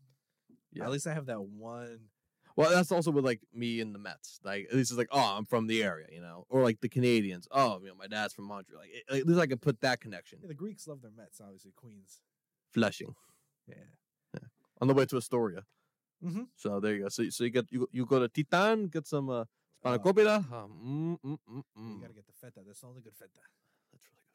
Yeah. 0.73 0.85
At 0.85 0.91
least 0.91 1.07
I 1.07 1.15
have 1.15 1.27
that 1.27 1.43
one. 1.43 2.01
Well, 2.59 2.71
that's 2.71 2.91
also 2.91 3.13
with 3.13 3.25
like 3.25 3.41
me 3.55 3.81
and 3.81 3.95
the 3.95 4.01
Mets. 4.01 4.41
Like 4.43 4.67
at 4.69 4.75
least 4.75 4.91
it's 4.91 4.99
like, 4.99 5.13
oh, 5.13 5.37
I'm 5.37 5.45
from 5.45 5.69
the 5.69 5.81
area, 5.85 6.09
you 6.11 6.21
know, 6.21 6.45
or 6.49 6.65
like 6.65 6.81
the 6.81 6.89
Canadians. 6.89 7.47
Oh, 7.53 7.79
you 7.81 7.87
know, 7.89 7.95
my 7.95 8.09
dad's 8.09 8.35
from 8.35 8.47
Montreal. 8.47 8.81
Like 8.83 8.91
at 9.21 9.27
least 9.29 9.39
I 9.41 9.47
can 9.47 9.59
put 9.59 9.81
that 9.83 10.01
connection. 10.01 10.41
Yeah, 10.43 10.49
the 10.49 10.55
Greeks 10.55 10.89
love 10.89 11.01
their 11.01 11.13
Mets, 11.17 11.41
obviously 11.41 11.71
Queens. 11.77 12.21
Flushing 12.73 13.15
Yeah. 13.69 14.41
on 14.81 14.89
the 14.89 14.95
way 14.95 15.07
to 15.07 15.17
Astoria. 15.17 15.63
Mm-hmm. 16.25 16.43
So 16.57 16.81
there 16.81 16.95
you 16.97 17.03
go. 17.05 17.09
So 17.11 17.29
so 17.31 17.45
you 17.45 17.51
get 17.51 17.67
you 17.71 17.89
you 17.93 18.05
go 18.05 18.19
to 18.19 18.29
Titan, 18.29 18.89
get 18.89 19.07
some 19.07 19.31
uh, 19.31 19.45
Uh, 19.85 19.97
spanakopita. 19.97 20.37
Um, 20.53 21.19
mm, 21.25 21.31
mm, 21.31 21.39
mm, 21.49 21.63
You 21.77 21.83
mm. 21.83 22.01
gotta 22.03 22.13
get 22.15 22.27
the 22.27 22.33
feta. 22.41 22.61
That's 22.67 22.81
the 22.81 22.89
only 22.89 23.03
good 23.03 23.15
feta. 23.15 23.31
That's 23.93 24.05
really 24.11 24.27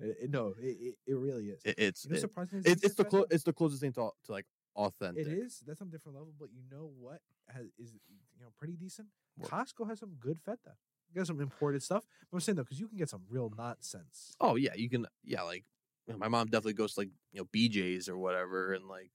good. 0.00 0.08
It, 0.08 0.24
it- 0.24 0.30
no, 0.30 0.54
it, 0.58 0.94
it, 1.06 1.16
really 1.26 1.46
is. 1.54 1.60
It, 1.62 1.74
it's 1.78 2.04
you 2.06 2.12
know, 2.14 2.20
surprisingly, 2.20 2.70
it's 2.72 2.82
it's 2.82 2.94
the 2.94 3.04
decent 3.04 3.10
clo- 3.10 3.26
it's 3.30 3.44
the 3.44 3.52
closest 3.52 3.82
thing 3.82 3.92
to 3.92 4.10
to 4.24 4.32
like 4.32 4.46
authentic. 4.76 5.26
It 5.26 5.32
is. 5.32 5.62
That's 5.66 5.80
on 5.80 5.88
a 5.88 5.90
different 5.90 6.16
level. 6.16 6.32
But 6.38 6.48
you 6.52 6.62
know 6.70 6.90
what 6.98 7.20
has 7.48 7.66
is 7.78 7.92
you 8.08 8.40
know 8.40 8.48
pretty 8.58 8.74
decent. 8.76 9.08
What? 9.36 9.50
Costco 9.50 9.88
has 9.88 9.98
some 10.00 10.14
good 10.20 10.38
feta. 10.44 10.76
You 11.08 11.16
got 11.20 11.26
some 11.26 11.40
imported 11.40 11.82
stuff. 11.82 12.04
But 12.30 12.36
I'm 12.36 12.40
saying 12.40 12.56
though, 12.56 12.62
because 12.64 12.80
you 12.80 12.88
can 12.88 12.98
get 12.98 13.08
some 13.08 13.22
real 13.28 13.52
nonsense. 13.56 14.32
Oh 14.40 14.56
yeah, 14.56 14.74
you 14.74 14.88
can. 14.88 15.06
Yeah, 15.24 15.42
like 15.42 15.64
you 16.06 16.12
know, 16.14 16.18
my 16.18 16.28
mom 16.28 16.46
definitely 16.46 16.74
goes 16.74 16.94
to 16.94 17.00
like 17.00 17.10
you 17.32 17.40
know 17.40 17.46
BJ's 17.54 18.08
or 18.08 18.16
whatever, 18.18 18.72
and 18.74 18.86
like 18.86 19.10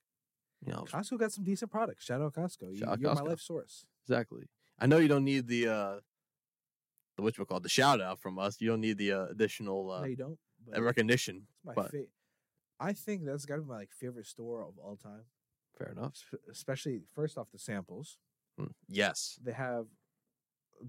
you 0.65 0.71
know 0.73 0.85
Costco 0.89 1.19
got 1.19 1.31
some 1.31 1.43
decent 1.43 1.71
products. 1.71 2.05
Shout 2.05 2.21
out 2.21 2.33
Costco. 2.33 2.71
You, 2.71 2.77
Shout 2.79 2.89
out 2.89 2.99
you're 2.99 3.13
my 3.15 3.21
life 3.21 3.39
source. 3.41 3.85
exactly. 4.05 4.47
I 4.79 4.87
know 4.87 4.97
you 4.97 5.07
don't 5.07 5.23
need 5.25 5.47
the 5.47 5.67
uh 5.67 5.99
the 7.17 7.21
which 7.23 7.37
we 7.37 7.45
call 7.45 7.59
the 7.59 7.69
shout 7.69 8.01
out 8.01 8.19
from 8.19 8.39
us. 8.39 8.59
You 8.61 8.69
don't 8.69 8.81
need 8.81 8.97
the 8.97 9.11
uh, 9.11 9.25
additional 9.25 9.91
uh, 9.91 10.01
no, 10.01 10.07
you 10.07 10.15
don't. 10.15 10.37
Recognition. 10.77 11.47
it's 11.57 11.65
my 11.65 11.73
but- 11.73 11.91
fa- 11.91 12.05
I 12.79 12.93
think 12.93 13.25
that's 13.25 13.45
got 13.45 13.57
to 13.57 13.61
be 13.61 13.67
my 13.67 13.75
like 13.77 13.91
favorite 13.91 14.25
store 14.25 14.63
of 14.63 14.79
all 14.79 14.95
time. 14.95 15.21
Fair 15.83 15.91
enough. 15.91 16.13
Especially 16.49 17.01
first 17.15 17.37
off 17.37 17.51
the 17.51 17.59
samples. 17.59 18.17
Mm, 18.59 18.71
Yes. 18.87 19.39
they 19.41 19.53
have 19.53 19.85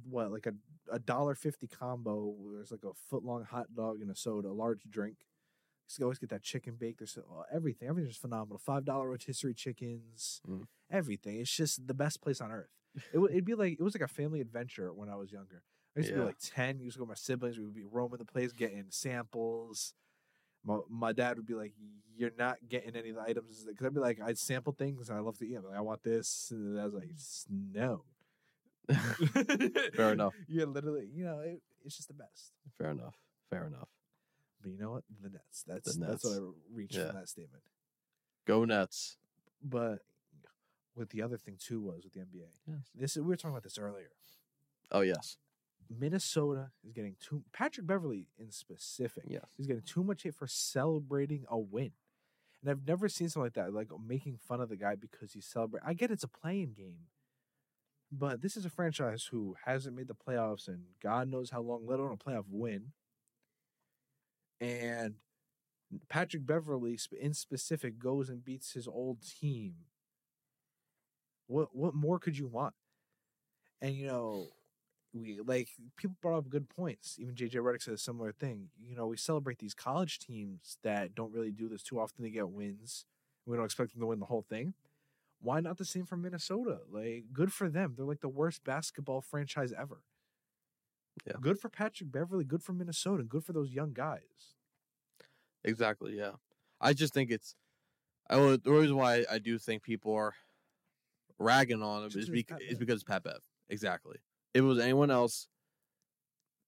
what 0.09 0.33
like 0.33 0.47
a 0.47 0.55
a 0.91 0.99
dollar 0.99 1.35
fifty 1.35 1.67
combo 1.67 2.35
there's 2.55 2.71
like 2.71 2.83
a 2.85 2.95
foot 3.09 3.25
long 3.25 3.45
hot 3.45 3.75
dog 3.75 4.01
and 4.01 4.11
a 4.11 4.15
soda, 4.17 4.49
a 4.49 4.51
large 4.51 4.83
drink. 4.89 5.19
You 5.99 6.07
always 6.07 6.19
get 6.19 6.31
that 6.31 6.43
chicken 6.43 6.77
bake. 6.77 6.97
There's 6.99 7.19
uh, 7.19 7.43
everything. 7.53 7.87
Everything's 7.89 8.17
phenomenal. 8.17 8.57
Five 8.59 8.87
dollar 8.87 9.11
rotisserie 9.11 9.53
chickens, 9.55 10.41
Mm. 10.49 10.67
everything. 10.91 11.39
It's 11.41 11.55
just 11.55 11.87
the 11.87 11.93
best 11.95 12.23
place 12.23 12.41
on 12.41 12.51
earth. 12.51 12.71
It 13.13 13.19
would 13.19 13.31
it'd 13.33 13.45
be 13.45 13.55
like 13.55 13.75
it 13.75 13.83
was 13.83 13.95
like 13.95 14.03
a 14.03 14.09
family 14.09 14.41
adventure 14.41 14.93
when 14.93 15.09
I 15.11 15.17
was 15.17 15.31
younger. 15.33 15.63
I 15.95 16.01
used 16.01 16.09
to 16.11 16.15
be 16.17 16.25
like 16.25 16.39
ten. 16.41 16.81
Used 16.81 16.95
to 16.95 17.01
go 17.01 17.05
with 17.05 17.11
my 17.11 17.15
siblings. 17.17 17.59
We 17.59 17.65
would 17.65 17.75
be 17.75 17.85
roaming 17.85 18.19
the 18.19 18.25
place, 18.25 18.53
getting 18.53 18.87
samples. 18.89 19.93
My, 20.65 20.79
my 20.89 21.13
dad 21.13 21.37
would 21.37 21.47
be 21.47 21.55
like, 21.55 21.73
"You're 22.17 22.31
not 22.39 22.59
getting 22.69 22.95
any 22.97 23.11
of 23.11 23.17
the 23.17 23.23
items." 23.23 23.65
Because 23.69 23.87
I'd 23.87 23.95
be 23.95 24.01
like, 24.01 24.21
I'd 24.21 24.39
sample 24.39 24.73
things 24.73 25.09
and 25.09 25.19
I 25.19 25.21
love 25.21 25.39
to 25.39 25.45
eat. 25.47 25.59
Like, 25.65 25.77
I 25.77 25.81
want 25.81 26.03
this. 26.03 26.49
And 26.51 26.79
I 26.81 26.85
was 26.85 26.95
like, 26.95 27.11
no. 27.51 28.05
Fair 29.95 30.13
enough. 30.13 30.35
Yeah, 30.49 30.65
literally, 30.65 31.09
you 31.13 31.25
know, 31.25 31.41
it, 31.41 31.63
it's 31.85 31.97
just 31.97 32.09
the 32.09 32.15
best. 32.15 32.53
Fair 32.79 32.91
enough. 32.91 33.17
Fair 33.51 33.67
enough. 33.67 33.89
But 34.61 34.71
you 34.73 34.79
know 34.79 34.91
what? 34.93 35.05
The 35.21 35.31
Nets. 35.31 35.65
That's 35.67 35.97
that's 35.97 36.25
what 36.25 36.35
I 36.35 36.41
reached 36.73 36.95
Yeah. 36.97 37.07
from 37.09 37.17
that 37.17 37.29
statement. 37.29 37.63
Go 38.47 38.65
Nets. 38.65 39.17
But 39.63 40.01
what 40.95 41.11
the 41.11 41.23
other 41.23 41.37
thing 41.39 41.57
too 41.59 41.81
was 41.81 42.05
with 42.05 42.13
the 42.13 42.21
NBA. 42.21 42.49
Yes. 42.67 42.91
This 42.95 43.17
we 43.17 43.23
were 43.23 43.37
talking 43.37 43.51
about 43.53 43.63
this 43.65 43.79
earlier. 43.79 44.11
Oh 44.91 45.01
yes. 45.01 45.37
Minnesota 45.99 46.71
is 46.85 46.93
getting 46.93 47.17
too 47.21 47.43
Patrick 47.53 47.87
Beverley 47.87 48.29
in 48.39 48.51
specific. 48.51 49.25
Yes. 49.27 49.45
He's 49.57 49.67
getting 49.67 49.83
too 49.83 50.05
much 50.05 50.23
hate 50.23 50.35
for 50.35 50.47
celebrating 50.47 51.45
a 51.49 51.59
win. 51.59 51.93
And 52.61 52.71
I've 52.71 52.87
never 52.87 53.09
seen 53.09 53.29
something 53.29 53.47
like 53.47 53.55
that, 53.55 53.75
like 53.75 53.89
making 54.07 54.39
fun 54.47 54.61
of 54.61 54.69
the 54.69 54.77
guy 54.77 54.95
because 54.95 55.33
he's 55.33 55.47
celebrating. 55.47 55.89
I 55.89 55.95
get 55.95 56.11
it's 56.11 56.25
a 56.25 56.29
play-in 56.29 56.73
game. 56.73 57.07
But 58.11 58.43
this 58.43 58.57
is 58.57 58.65
a 58.65 58.71
franchise 58.71 59.29
who 59.31 59.57
hasn't 59.65 59.97
made 59.97 60.07
the 60.07 60.15
playoffs 60.15 60.69
and 60.69 60.83
God 61.03 61.29
knows 61.29 61.51
how 61.51 61.63
long, 61.63 61.87
let 61.87 61.99
alone 61.99 62.13
a 62.13 62.17
playoff 62.17 62.45
win. 62.49 62.93
And 64.61 65.15
Patrick 66.09 66.47
Beverley, 66.47 66.99
in 67.21 67.35
specific, 67.35 67.99
goes 67.99 68.29
and 68.29 68.45
beats 68.45 68.73
his 68.73 68.87
old 68.87 69.19
team. 69.23 69.75
What 71.47 71.75
what 71.75 71.95
more 71.95 72.19
could 72.19 72.39
you 72.39 72.47
want? 72.47 72.75
And 73.81 73.95
you 73.95 74.07
know, 74.07 74.49
we 75.15 75.39
like 75.45 75.69
people 75.97 76.17
brought 76.23 76.39
up 76.39 76.49
good 76.49 76.69
points. 76.69 77.17
Even 77.19 77.35
JJ 77.35 77.55
Redick 77.57 77.83
said 77.83 77.95
a 77.95 77.99
similar 77.99 78.33
thing. 78.33 78.69
You 78.83 78.97
know, 78.97 79.07
we 79.07 79.17
celebrate 79.17 79.59
these 79.59 79.75
college 79.75 80.19
teams 80.19 80.79
that 80.83 81.15
don't 81.15 81.33
really 81.33 81.51
do 81.51 81.69
this 81.69 81.83
too 81.83 82.01
often. 82.01 82.23
They 82.25 82.31
get 82.31 82.49
wins. 82.49 83.05
We 83.47 83.57
don't 83.57 83.65
expect 83.67 83.93
them 83.93 84.01
to 84.01 84.07
win 84.07 84.21
the 84.21 84.27
whole 84.27 84.43
thing. 84.49 84.75
Why 85.41 85.61
not 85.61 85.77
the 85.77 85.85
same 85.85 86.07
for 86.07 86.17
Minnesota? 86.17 86.79
Like, 86.91 87.25
good 87.33 87.53
for 87.53 87.69
them. 87.69 87.95
They're 87.97 88.07
like 88.07 88.21
the 88.21 88.29
worst 88.29 88.63
basketball 88.65 89.21
franchise 89.21 89.73
ever. 89.77 90.03
Yeah. 91.27 91.35
Good 91.41 91.59
for 91.59 91.69
Patrick 91.69 92.11
Beverley. 92.13 92.45
Good 92.45 92.63
for 92.63 92.73
Minnesota. 92.73 93.25
Good 93.25 93.45
for 93.45 93.53
those 93.53 93.71
young 93.73 93.93
guys. 93.93 94.55
Exactly. 95.65 96.17
Yeah. 96.17 96.33
I 96.81 96.93
just 96.93 97.13
think 97.15 97.31
it's. 97.31 97.55
I 98.31 98.37
the 98.37 98.73
reason 98.73 98.97
why 98.97 99.25
I 99.31 99.39
do 99.39 99.59
think 99.59 99.83
people 99.83 100.15
are 100.15 100.35
ragging 101.39 101.83
on 101.83 102.05
him 102.05 102.11
Just 102.11 102.17
is, 102.17 102.25
'cause 102.29 102.39
it's 102.39 102.49
bec- 102.51 102.63
is 102.73 102.79
because 102.79 102.95
it's 102.97 103.05
Pat 103.05 103.25
Bev. 103.25 103.41
Exactly. 103.69 104.17
If 104.55 104.61
it 104.61 104.65
was 104.67 104.79
anyone 104.79 105.11
else, 105.11 105.49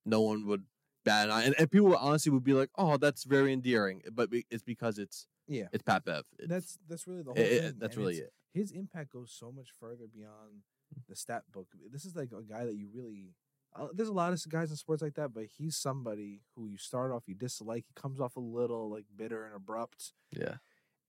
no 0.05 0.21
one 0.23 0.47
would 0.47 0.65
bat 1.05 1.27
an 1.27 1.33
eye. 1.33 1.43
And, 1.45 1.55
and 1.59 1.71
people 1.71 1.95
honestly 1.97 2.33
would 2.33 2.45
be 2.45 2.55
like, 2.55 2.71
"Oh, 2.77 2.97
that's 2.97 3.25
very 3.25 3.53
endearing," 3.53 4.03
but 4.13 4.29
it's 4.51 4.63
because 4.63 4.99
it's 4.99 5.27
Yeah. 5.47 5.69
it's 5.73 5.83
Pat 5.83 6.05
Bev. 6.05 6.25
It's, 6.39 6.49
That's 6.49 6.79
that's 6.89 7.07
really 7.07 7.23
the 7.23 7.31
whole 7.33 7.39
it- 7.39 7.61
thing. 7.63 7.75
that's 7.79 7.97
and 7.97 8.05
really 8.05 8.19
it. 8.19 8.33
His 8.53 8.71
impact 8.71 9.11
goes 9.11 9.33
so 9.33 9.51
much 9.51 9.69
further 9.81 10.07
beyond 10.07 10.63
the 11.09 11.17
stat 11.17 11.43
book. 11.53 11.67
This 11.91 12.05
is 12.05 12.15
like 12.15 12.31
a 12.33 12.43
guy 12.43 12.65
that 12.65 12.77
you 12.77 12.89
really 12.93 13.35
uh, 13.77 13.89
there's 13.93 14.09
a 14.09 14.13
lot 14.13 14.33
of 14.33 14.49
guys 14.49 14.71
in 14.71 14.77
sports 14.77 15.03
like 15.03 15.15
that, 15.15 15.35
but 15.35 15.47
he's 15.59 15.77
somebody 15.77 16.41
who 16.55 16.69
you 16.69 16.79
start 16.79 17.11
off 17.11 17.25
you 17.27 17.35
dislike. 17.35 17.85
He 17.89 17.93
comes 18.01 18.21
off 18.21 18.37
a 18.37 18.41
little 18.41 18.89
like 18.89 19.05
bitter 19.17 19.45
and 19.45 19.55
abrupt, 19.57 20.13
Yeah. 20.31 20.59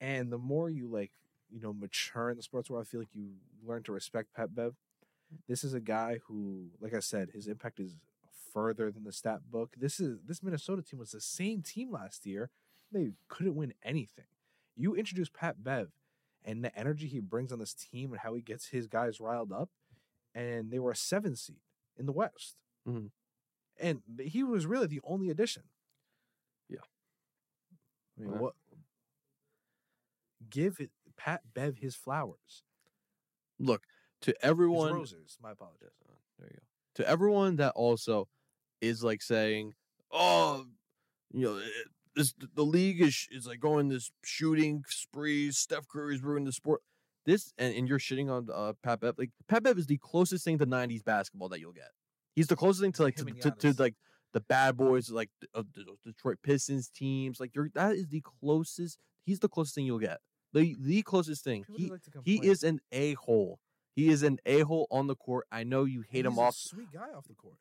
and 0.02 0.32
the 0.32 0.40
more 0.40 0.70
you 0.72 0.88
like, 0.88 1.12
you 1.52 1.60
know, 1.62 1.72
mature 1.74 2.32
in 2.32 2.38
the 2.38 2.42
sports 2.44 2.70
world, 2.72 2.84
I 2.84 2.90
feel 2.90 3.00
like 3.00 3.14
you 3.14 3.36
learn 3.64 3.84
to 3.84 3.92
respect 3.92 4.34
Pat 4.34 4.56
Bev. 4.56 4.76
This 5.48 5.64
is 5.64 5.74
a 5.74 5.80
guy 5.80 6.20
who, 6.28 6.70
like 6.80 6.94
I 6.94 7.00
said, 7.00 7.30
his 7.34 7.48
impact 7.48 7.80
is 7.80 7.96
further 8.54 8.92
than 8.92 9.04
the 9.04 9.12
stat 9.12 9.42
book. 9.52 9.76
This 9.78 10.00
is 10.00 10.20
this 10.26 10.42
Minnesota 10.44 10.82
team 10.82 11.00
was 11.00 11.12
the 11.12 11.22
same 11.22 11.62
team 11.62 11.92
last 11.92 12.26
year. 12.26 12.50
They 12.92 13.12
couldn't 13.28 13.56
win 13.56 13.74
anything. 13.84 14.26
You 14.76 14.96
introduce 14.96 15.30
Pat 15.30 15.64
Bev 15.64 15.90
and 16.44 16.64
the 16.64 16.78
energy 16.78 17.08
he 17.08 17.20
brings 17.20 17.52
on 17.52 17.60
this 17.60 17.74
team 17.74 18.12
and 18.12 18.22
how 18.22 18.34
he 18.34 18.42
gets 18.42 18.68
his 18.68 18.88
guys 18.88 19.20
riled 19.20 19.52
up, 19.52 19.70
and 20.34 20.72
they 20.72 20.80
were 20.80 20.92
a 20.92 20.96
seven 20.96 21.36
seed 21.36 21.60
in 21.98 22.06
the 22.06 22.12
West. 22.12 22.56
Mhm. 22.88 23.12
And 23.78 24.02
he 24.20 24.44
was 24.44 24.66
really 24.66 24.88
the 24.88 25.02
only 25.04 25.30
addition. 25.30 25.64
Yeah. 26.70 26.84
I 28.18 28.22
mean, 28.22 28.32
Yeah. 28.32 28.38
what? 28.40 28.56
Give 30.50 30.80
Pat 31.18 31.54
Bev 31.54 31.78
his 31.78 31.96
flowers. 31.96 32.64
Look 33.58 33.88
to 34.26 34.46
everyone. 34.46 34.94
roses. 34.94 35.38
My 35.42 35.52
apologies. 35.52 35.90
Uh, 36.08 36.14
There 36.40 36.48
you 36.52 36.58
go. 36.58 37.04
To 37.04 37.10
everyone 37.10 37.58
that 37.58 37.74
also 37.76 38.28
is 38.82 39.04
like 39.04 39.22
saying, 39.22 39.74
"Oh, 40.12 40.66
you 41.32 41.46
know, 41.46 41.58
it, 41.58 41.88
this 42.16 42.34
the 42.54 42.64
league 42.64 43.02
is 43.02 43.28
is 43.32 43.46
like 43.48 43.60
going 43.60 43.90
this 43.90 44.12
shooting 44.24 44.84
sprees. 44.88 45.58
Steph 45.58 45.88
Curry's 45.88 46.24
ruining 46.24 46.46
the 46.46 46.52
sport." 46.52 46.82
This 47.26 47.54
and, 47.58 47.76
and 47.76 47.88
you're 47.88 48.00
shitting 48.00 48.30
on 48.30 48.48
uh, 48.54 48.74
Pat 48.84 49.00
Bev. 49.02 49.16
Like 49.18 49.32
Pat 49.48 49.64
Bev 49.64 49.78
is 49.78 49.88
the 49.88 49.98
closest 49.98 50.46
thing 50.46 50.58
to 50.60 50.66
'90s 50.66 51.04
basketball 51.04 51.50
that 51.50 51.60
you'll 51.60 51.74
get. 51.74 51.90
He's 52.36 52.48
the 52.48 52.56
closest 52.56 52.82
thing 52.82 52.92
to 52.94 53.04
like 53.04 53.16
to, 53.16 53.26
and 53.26 53.42
to, 53.42 53.52
to 53.74 53.82
like 53.82 53.96
the 54.34 54.42
bad 54.42 54.78
boys, 54.78 55.10
like 55.10 55.30
uh, 55.54 55.64
the 55.74 55.86
Detroit 56.06 56.38
Pistons 56.44 56.90
teams. 56.90 57.40
Like 57.40 57.56
you're 57.56 57.70
that 57.74 57.96
is 57.96 58.08
the 58.08 58.22
closest. 58.22 59.00
He's 59.26 59.40
the 59.40 59.50
closest 59.50 59.76
thing 59.76 59.86
you'll 59.86 60.00
get. 60.00 60.20
The 60.54 60.76
the 60.80 61.02
closest 61.02 61.44
thing. 61.44 61.64
People 61.64 61.84
He 61.84 61.92
like 61.92 62.02
he 62.24 62.48
is 62.48 62.64
an 62.64 62.80
a 62.92 63.14
hole. 63.16 63.60
He 63.95 64.10
is 64.10 64.23
an 64.23 64.39
a 64.45 64.62
hole 64.62 64.88
on 64.91 65.08
the 65.08 65.15
court. 65.15 65.47
I 65.51 65.63
know 65.63 65.86
you 65.86 66.01
hate 66.01 66.25
him 66.25 66.34
he's 66.34 66.39
a 66.39 66.43
off. 66.43 66.55
sweet 66.55 66.91
guy 66.91 67.08
off 67.15 67.27
the 67.27 67.34
court. 67.34 67.58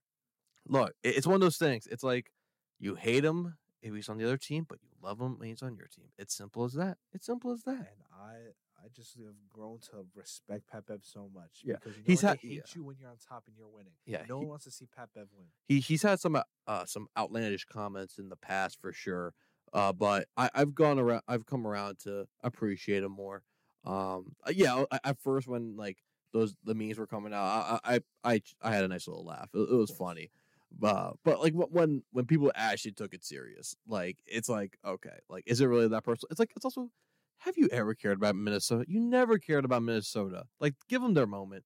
Look, 0.66 0.92
it's 1.02 1.26
one 1.26 1.36
of 1.36 1.40
those 1.40 1.58
things. 1.58 1.86
It's 1.86 2.02
like 2.02 2.30
you 2.78 2.96
hate 2.96 3.24
him 3.24 3.56
if 3.82 3.94
he's 3.94 4.08
on 4.08 4.18
the 4.18 4.24
other 4.24 4.36
team, 4.36 4.66
but 4.68 4.78
you 4.82 4.88
love 5.02 5.20
him 5.20 5.38
when 5.38 5.48
he's 5.48 5.62
on 5.62 5.76
your 5.76 5.86
team. 5.86 6.06
It's 6.18 6.34
simple 6.34 6.64
as 6.64 6.72
that. 6.72 6.96
It's 7.12 7.26
simple 7.26 7.52
as 7.52 7.62
that. 7.64 7.72
And 7.72 7.86
I, 8.12 8.34
I 8.82 8.88
just 8.94 9.16
have 9.18 9.34
grown 9.52 9.78
to 9.90 10.06
respect 10.14 10.66
Pat 10.66 10.86
Bev 10.86 11.00
so 11.02 11.30
much. 11.32 11.60
Yeah, 11.62 11.74
because 11.74 11.96
you 11.96 12.02
know 12.02 12.06
he's 12.06 12.22
what? 12.22 12.28
had- 12.30 12.38
they 12.42 12.48
hate 12.48 12.56
yeah. 12.56 12.72
you 12.74 12.84
when 12.84 12.96
you're 12.98 13.10
on 13.10 13.16
top 13.16 13.44
and 13.46 13.56
you're 13.56 13.68
winning. 13.68 13.92
Yeah, 14.06 14.22
no 14.28 14.38
he- 14.38 14.44
one 14.44 14.48
wants 14.48 14.64
to 14.64 14.70
see 14.70 14.86
Pat 14.86 15.10
Bev 15.14 15.28
win. 15.36 15.46
He 15.68 15.80
he's 15.80 16.02
had 16.02 16.18
some 16.18 16.34
uh, 16.36 16.42
uh 16.66 16.84
some 16.86 17.06
outlandish 17.16 17.66
comments 17.66 18.18
in 18.18 18.28
the 18.28 18.36
past 18.36 18.80
for 18.80 18.92
sure. 18.92 19.34
Uh, 19.72 19.92
but 19.92 20.28
I, 20.36 20.50
I've 20.54 20.74
gone 20.74 20.98
around. 20.98 21.22
I've 21.28 21.46
come 21.46 21.66
around 21.66 21.98
to 22.00 22.26
appreciate 22.42 23.02
him 23.02 23.12
more. 23.12 23.42
Um, 23.84 24.34
uh, 24.46 24.52
yeah. 24.54 24.84
At 25.04 25.18
first, 25.18 25.46
when 25.48 25.76
like 25.76 25.98
those 26.34 26.56
the 26.64 26.74
memes 26.76 26.98
were 26.98 27.08
coming 27.08 27.34
out, 27.34 27.80
I 27.84 27.96
I 27.96 28.00
I, 28.24 28.42
I 28.62 28.74
had 28.74 28.84
a 28.84 28.88
nice 28.88 29.08
little 29.08 29.24
laugh. 29.24 29.50
It, 29.54 29.60
it 29.60 29.74
was 29.76 29.92
funny. 29.92 30.30
But 30.76 31.14
but 31.24 31.40
like 31.40 31.54
when 31.54 32.02
when 32.12 32.26
people 32.26 32.52
actually 32.56 32.92
took 32.92 33.14
it 33.14 33.24
serious, 33.24 33.76
like 33.86 34.18
it's 34.26 34.50
like 34.50 34.76
okay, 34.84 35.18
like 35.30 35.44
is 35.46 35.62
it 35.62 35.66
really 35.66 35.88
that 35.88 36.04
personal? 36.04 36.28
It's 36.30 36.40
like 36.40 36.52
it's 36.56 36.66
also. 36.66 36.90
Have 37.38 37.58
you 37.58 37.68
ever 37.70 37.94
cared 37.94 38.16
about 38.18 38.36
Minnesota? 38.36 38.86
You 38.88 39.00
never 39.00 39.38
cared 39.38 39.66
about 39.66 39.82
Minnesota. 39.82 40.46
Like, 40.60 40.74
give 40.88 41.02
them 41.02 41.14
their 41.14 41.26
moment 41.26 41.64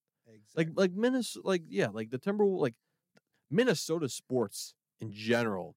like 0.56 0.68
Exactly. 0.68 0.74
like 0.74 0.92
Minnesota 0.92 1.46
like 1.46 1.62
yeah 1.68 1.88
like 1.88 2.10
the 2.10 2.18
Timberwolves 2.18 2.60
like 2.60 2.74
Minnesota 3.50 4.08
sports 4.08 4.74
in 5.00 5.12
general 5.12 5.76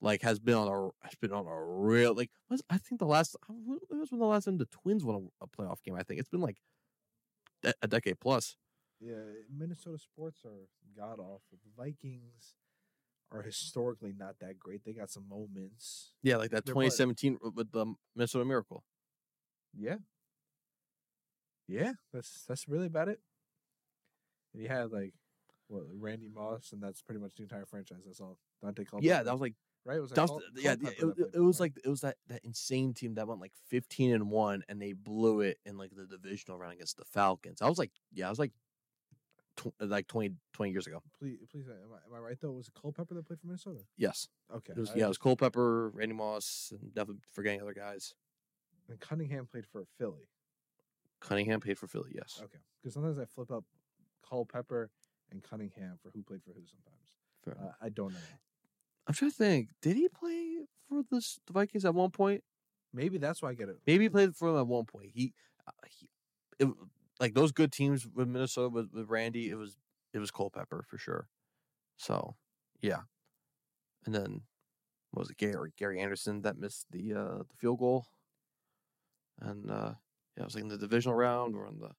like 0.00 0.22
has 0.22 0.40
been 0.40 0.54
on 0.54 0.68
a 0.68 1.06
has 1.06 1.14
been 1.20 1.32
on 1.32 1.46
a 1.46 1.64
real 1.64 2.14
like 2.14 2.30
I 2.70 2.78
think 2.78 2.98
the 2.98 3.06
last 3.06 3.36
when 3.48 3.78
was 3.90 4.10
when 4.10 4.20
the 4.20 4.26
last 4.26 4.44
time 4.44 4.58
the 4.58 4.66
Twins 4.66 5.04
won 5.04 5.30
a, 5.40 5.44
a 5.44 5.48
playoff 5.48 5.82
game 5.82 5.94
I 5.94 6.02
think 6.02 6.20
it's 6.20 6.28
been 6.28 6.40
like 6.40 6.58
de- 7.62 7.74
a 7.82 7.88
decade 7.88 8.18
plus 8.20 8.56
yeah, 9.04 9.14
Minnesota 9.52 9.98
sports 9.98 10.42
are 10.44 10.68
god 10.96 11.18
awful. 11.18 11.40
The 11.64 11.70
Vikings 11.76 12.54
are 13.32 13.42
historically 13.42 14.12
not 14.16 14.38
that 14.40 14.60
great. 14.60 14.84
They 14.84 14.92
got 14.92 15.10
some 15.10 15.28
moments. 15.28 16.12
yeah 16.22 16.36
like 16.36 16.50
that 16.52 16.64
They're 16.64 16.74
what? 16.74 16.84
2017 16.84 17.38
with 17.56 17.72
the 17.72 17.94
Minnesota 18.14 18.44
Miracle 18.44 18.84
Yeah. 19.76 19.96
Yeah, 21.68 21.92
that's 22.12 22.44
that's 22.46 22.68
really 22.68 22.86
about 22.86 23.08
it. 23.08 23.20
And 24.52 24.62
you 24.62 24.68
had 24.68 24.90
like 24.92 25.14
what 25.68 25.84
Randy 25.98 26.28
Moss, 26.28 26.70
and 26.72 26.82
that's 26.82 27.00
pretty 27.02 27.20
much 27.20 27.36
the 27.36 27.42
entire 27.44 27.64
franchise. 27.64 28.02
That's 28.04 28.20
all. 28.20 28.38
Daunte 28.62 28.86
Culpepper. 28.86 29.04
yeah 29.06 29.22
that 29.22 29.32
was 29.32 29.40
like 29.40 29.54
right. 29.84 29.96
It 29.96 30.00
was, 30.00 30.10
like 30.10 30.16
that 30.26 30.32
was, 30.32 30.42
yeah, 30.56 30.72
it, 30.72 30.80
it- 31.18 31.30
it 31.34 31.40
was 31.40 31.60
like 31.60 31.74
it 31.84 31.88
was 31.88 32.00
that 32.02 32.16
that 32.28 32.44
insane 32.44 32.94
team 32.94 33.14
that 33.14 33.26
went 33.26 33.40
like 33.40 33.52
15 33.68 34.12
and 34.14 34.30
1 34.30 34.64
and 34.68 34.80
they 34.80 34.92
blew 34.92 35.40
it 35.40 35.58
in 35.64 35.76
like 35.78 35.90
the 35.94 36.06
divisional 36.06 36.58
round 36.58 36.74
against 36.74 36.96
the 36.96 37.04
Falcons 37.04 37.60
I 37.62 37.68
was 37.68 37.78
like 37.78 37.90
yeah 38.12 38.26
I 38.26 38.30
was 38.30 38.38
like 38.38 38.52
tw- 39.56 39.72
like 39.80 40.06
20 40.08 40.34
20 40.52 40.72
years 40.72 40.86
ago 40.86 41.02
Please, 41.18 41.38
please, 41.50 41.66
am 41.68 41.74
I, 41.92 41.96
am 42.08 42.14
I 42.14 42.18
right 42.18 42.38
though? 42.40 42.52
Was 42.52 42.68
it 42.68 42.74
Culpepper 42.80 43.14
that 43.14 43.26
played 43.26 43.40
for 43.40 43.46
Minnesota? 43.46 43.80
yes 43.96 44.28
Okay. 44.54 44.72
It 44.76 44.78
was 44.80 44.90
I 44.90 44.96
yeah, 44.98 45.04
it 45.06 45.08
was 45.08 45.18
Culpepper, 45.18 45.88
Randy 45.90 46.14
Moss, 46.14 46.72
and 46.78 46.92
definitely 46.94 47.22
forgetting 47.32 47.62
other 47.62 47.72
guys. 47.72 48.14
And 48.90 49.00
Cunningham 49.00 49.46
played 49.46 49.64
for 49.66 49.84
Philly. 49.98 50.28
Cunningham 51.20 51.60
paid 51.60 51.78
for 51.78 51.86
Philly, 51.86 52.10
yes. 52.14 52.40
Okay. 52.44 52.58
Because 52.82 52.92
sometimes 52.94 53.18
I 53.18 53.24
flip 53.24 53.50
up 53.50 53.64
Culpepper 54.28 54.90
and 55.30 55.42
Cunningham 55.42 55.98
for 56.02 56.10
who 56.10 56.22
played 56.22 56.42
for 56.42 56.50
who. 56.52 56.60
Sometimes 56.66 57.58
uh. 57.62 57.72
I 57.80 57.88
don't 57.88 58.12
know. 58.12 58.18
I'm 59.06 59.14
trying 59.14 59.30
to 59.30 59.36
think. 59.36 59.68
Did 59.80 59.96
he 59.96 60.08
play 60.08 60.58
for 60.88 61.02
the, 61.10 61.24
the 61.46 61.52
Vikings 61.52 61.84
at 61.84 61.94
one 61.94 62.10
point? 62.10 62.42
Maybe 62.94 63.18
that's 63.18 63.42
why 63.42 63.50
I 63.50 63.54
get 63.54 63.68
it. 63.68 63.78
Maybe 63.86 64.04
he 64.04 64.08
played 64.08 64.36
for 64.36 64.50
them 64.50 64.60
at 64.60 64.66
one 64.66 64.84
point. 64.84 65.10
He, 65.14 65.32
uh, 65.66 65.72
he, 65.88 66.08
it, 66.58 66.68
like 67.20 67.34
those 67.34 67.52
good 67.52 67.72
teams 67.72 68.06
with 68.06 68.28
Minnesota 68.28 68.68
with, 68.68 68.90
with 68.92 69.08
Randy. 69.08 69.50
It 69.50 69.56
was 69.56 69.76
it 70.12 70.18
was 70.18 70.30
Culpepper 70.30 70.84
for 70.88 70.98
sure. 70.98 71.28
So, 71.96 72.36
yeah. 72.80 73.00
And 74.04 74.14
then 74.14 74.42
what 75.12 75.20
was 75.20 75.30
it 75.30 75.36
Gary 75.38 75.72
Gary 75.78 76.00
Anderson 76.00 76.42
that 76.42 76.58
missed 76.58 76.86
the 76.90 77.14
uh 77.14 77.38
the 77.38 77.56
field 77.56 77.78
goal? 77.78 78.06
And 79.40 79.70
uh 79.70 79.94
yeah, 80.36 80.42
it 80.42 80.44
was 80.44 80.54
like 80.54 80.64
in 80.64 80.68
the 80.68 80.78
divisional 80.78 81.16
round 81.16 81.54
or 81.54 81.66
in 81.66 81.78
the 81.78 81.90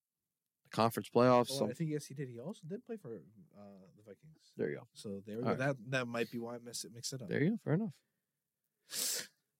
conference 0.73 1.07
playoffs. 1.09 1.49
Well, 1.51 1.59
so 1.59 1.69
I 1.69 1.73
think 1.73 1.89
yes, 1.91 2.05
he 2.07 2.13
did. 2.13 2.27
He 2.29 2.39
also 2.39 2.61
did 2.67 2.85
play 2.85 2.97
for 2.97 3.09
uh, 3.09 3.61
the 3.95 4.03
Vikings. 4.05 4.51
there 4.57 4.69
you 4.69 4.75
go. 4.77 4.87
So 4.93 5.21
there 5.25 5.37
we 5.37 5.43
go. 5.43 5.49
right. 5.49 5.57
That 5.57 5.75
that 5.89 6.07
might 6.07 6.29
be 6.31 6.39
why 6.39 6.55
I 6.55 6.57
mix 6.63 6.83
it 6.83 6.91
it 6.95 7.21
up. 7.21 7.29
There 7.29 7.41
you 7.41 7.51
go. 7.51 7.59
Fair 7.63 7.73
enough. 7.75 7.93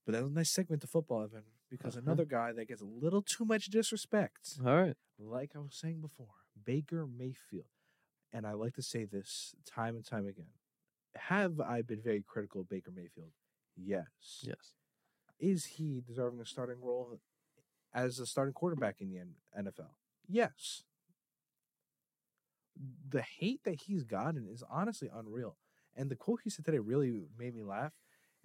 But 0.06 0.12
that 0.14 0.24
was 0.24 0.32
a 0.32 0.36
nice 0.36 0.50
segment 0.52 0.82
to 0.82 0.88
football, 0.88 1.24
Evan, 1.24 1.44
because 1.70 1.96
Uh-huh. 1.96 2.04
another 2.06 2.26
guy 2.26 2.52
that 2.52 2.68
gets 2.68 2.82
a 2.82 2.86
little 2.86 3.22
too 3.22 3.46
much 3.46 3.68
disrespect, 3.68 4.60
All 4.66 4.76
right. 4.76 4.98
like 5.18 5.56
I 5.56 5.60
was 5.60 5.76
saying 5.76 6.02
before, 6.02 6.36
Baker 6.62 7.08
Mayfield. 7.08 7.68
And 8.34 8.46
I 8.46 8.52
like 8.54 8.74
to 8.74 8.82
say 8.82 9.06
this 9.06 9.56
time 9.66 9.96
and 9.96 10.04
time 10.06 10.26
again. 10.28 10.52
Have 11.16 11.60
I 11.62 11.84
been 11.84 12.02
very 12.02 12.22
critical 12.22 12.62
of 12.62 12.68
Baker 12.70 12.92
Mayfield? 12.92 13.32
Yes. 13.78 14.42
Yes. 14.42 14.74
Is 15.40 15.66
he 15.78 16.02
deserving 16.06 16.42
a 16.42 16.46
starting 16.46 16.82
role 16.82 17.20
as 17.94 18.20
a 18.20 18.26
starting 18.26 18.54
quarterback 18.54 19.00
in 19.02 19.10
the 19.10 19.20
NFL? 19.62 19.92
Yes. 20.28 20.84
The 23.10 23.22
hate 23.22 23.64
that 23.66 23.82
he's 23.86 24.04
gotten 24.04 24.48
is 24.48 24.64
honestly 24.70 25.10
unreal. 25.14 25.58
And 25.96 26.10
the 26.10 26.16
quote 26.16 26.42
he 26.44 26.50
said 26.50 26.66
today 26.66 26.80
really 26.80 27.22
made 27.38 27.54
me 27.56 27.64
laugh. 27.64 27.94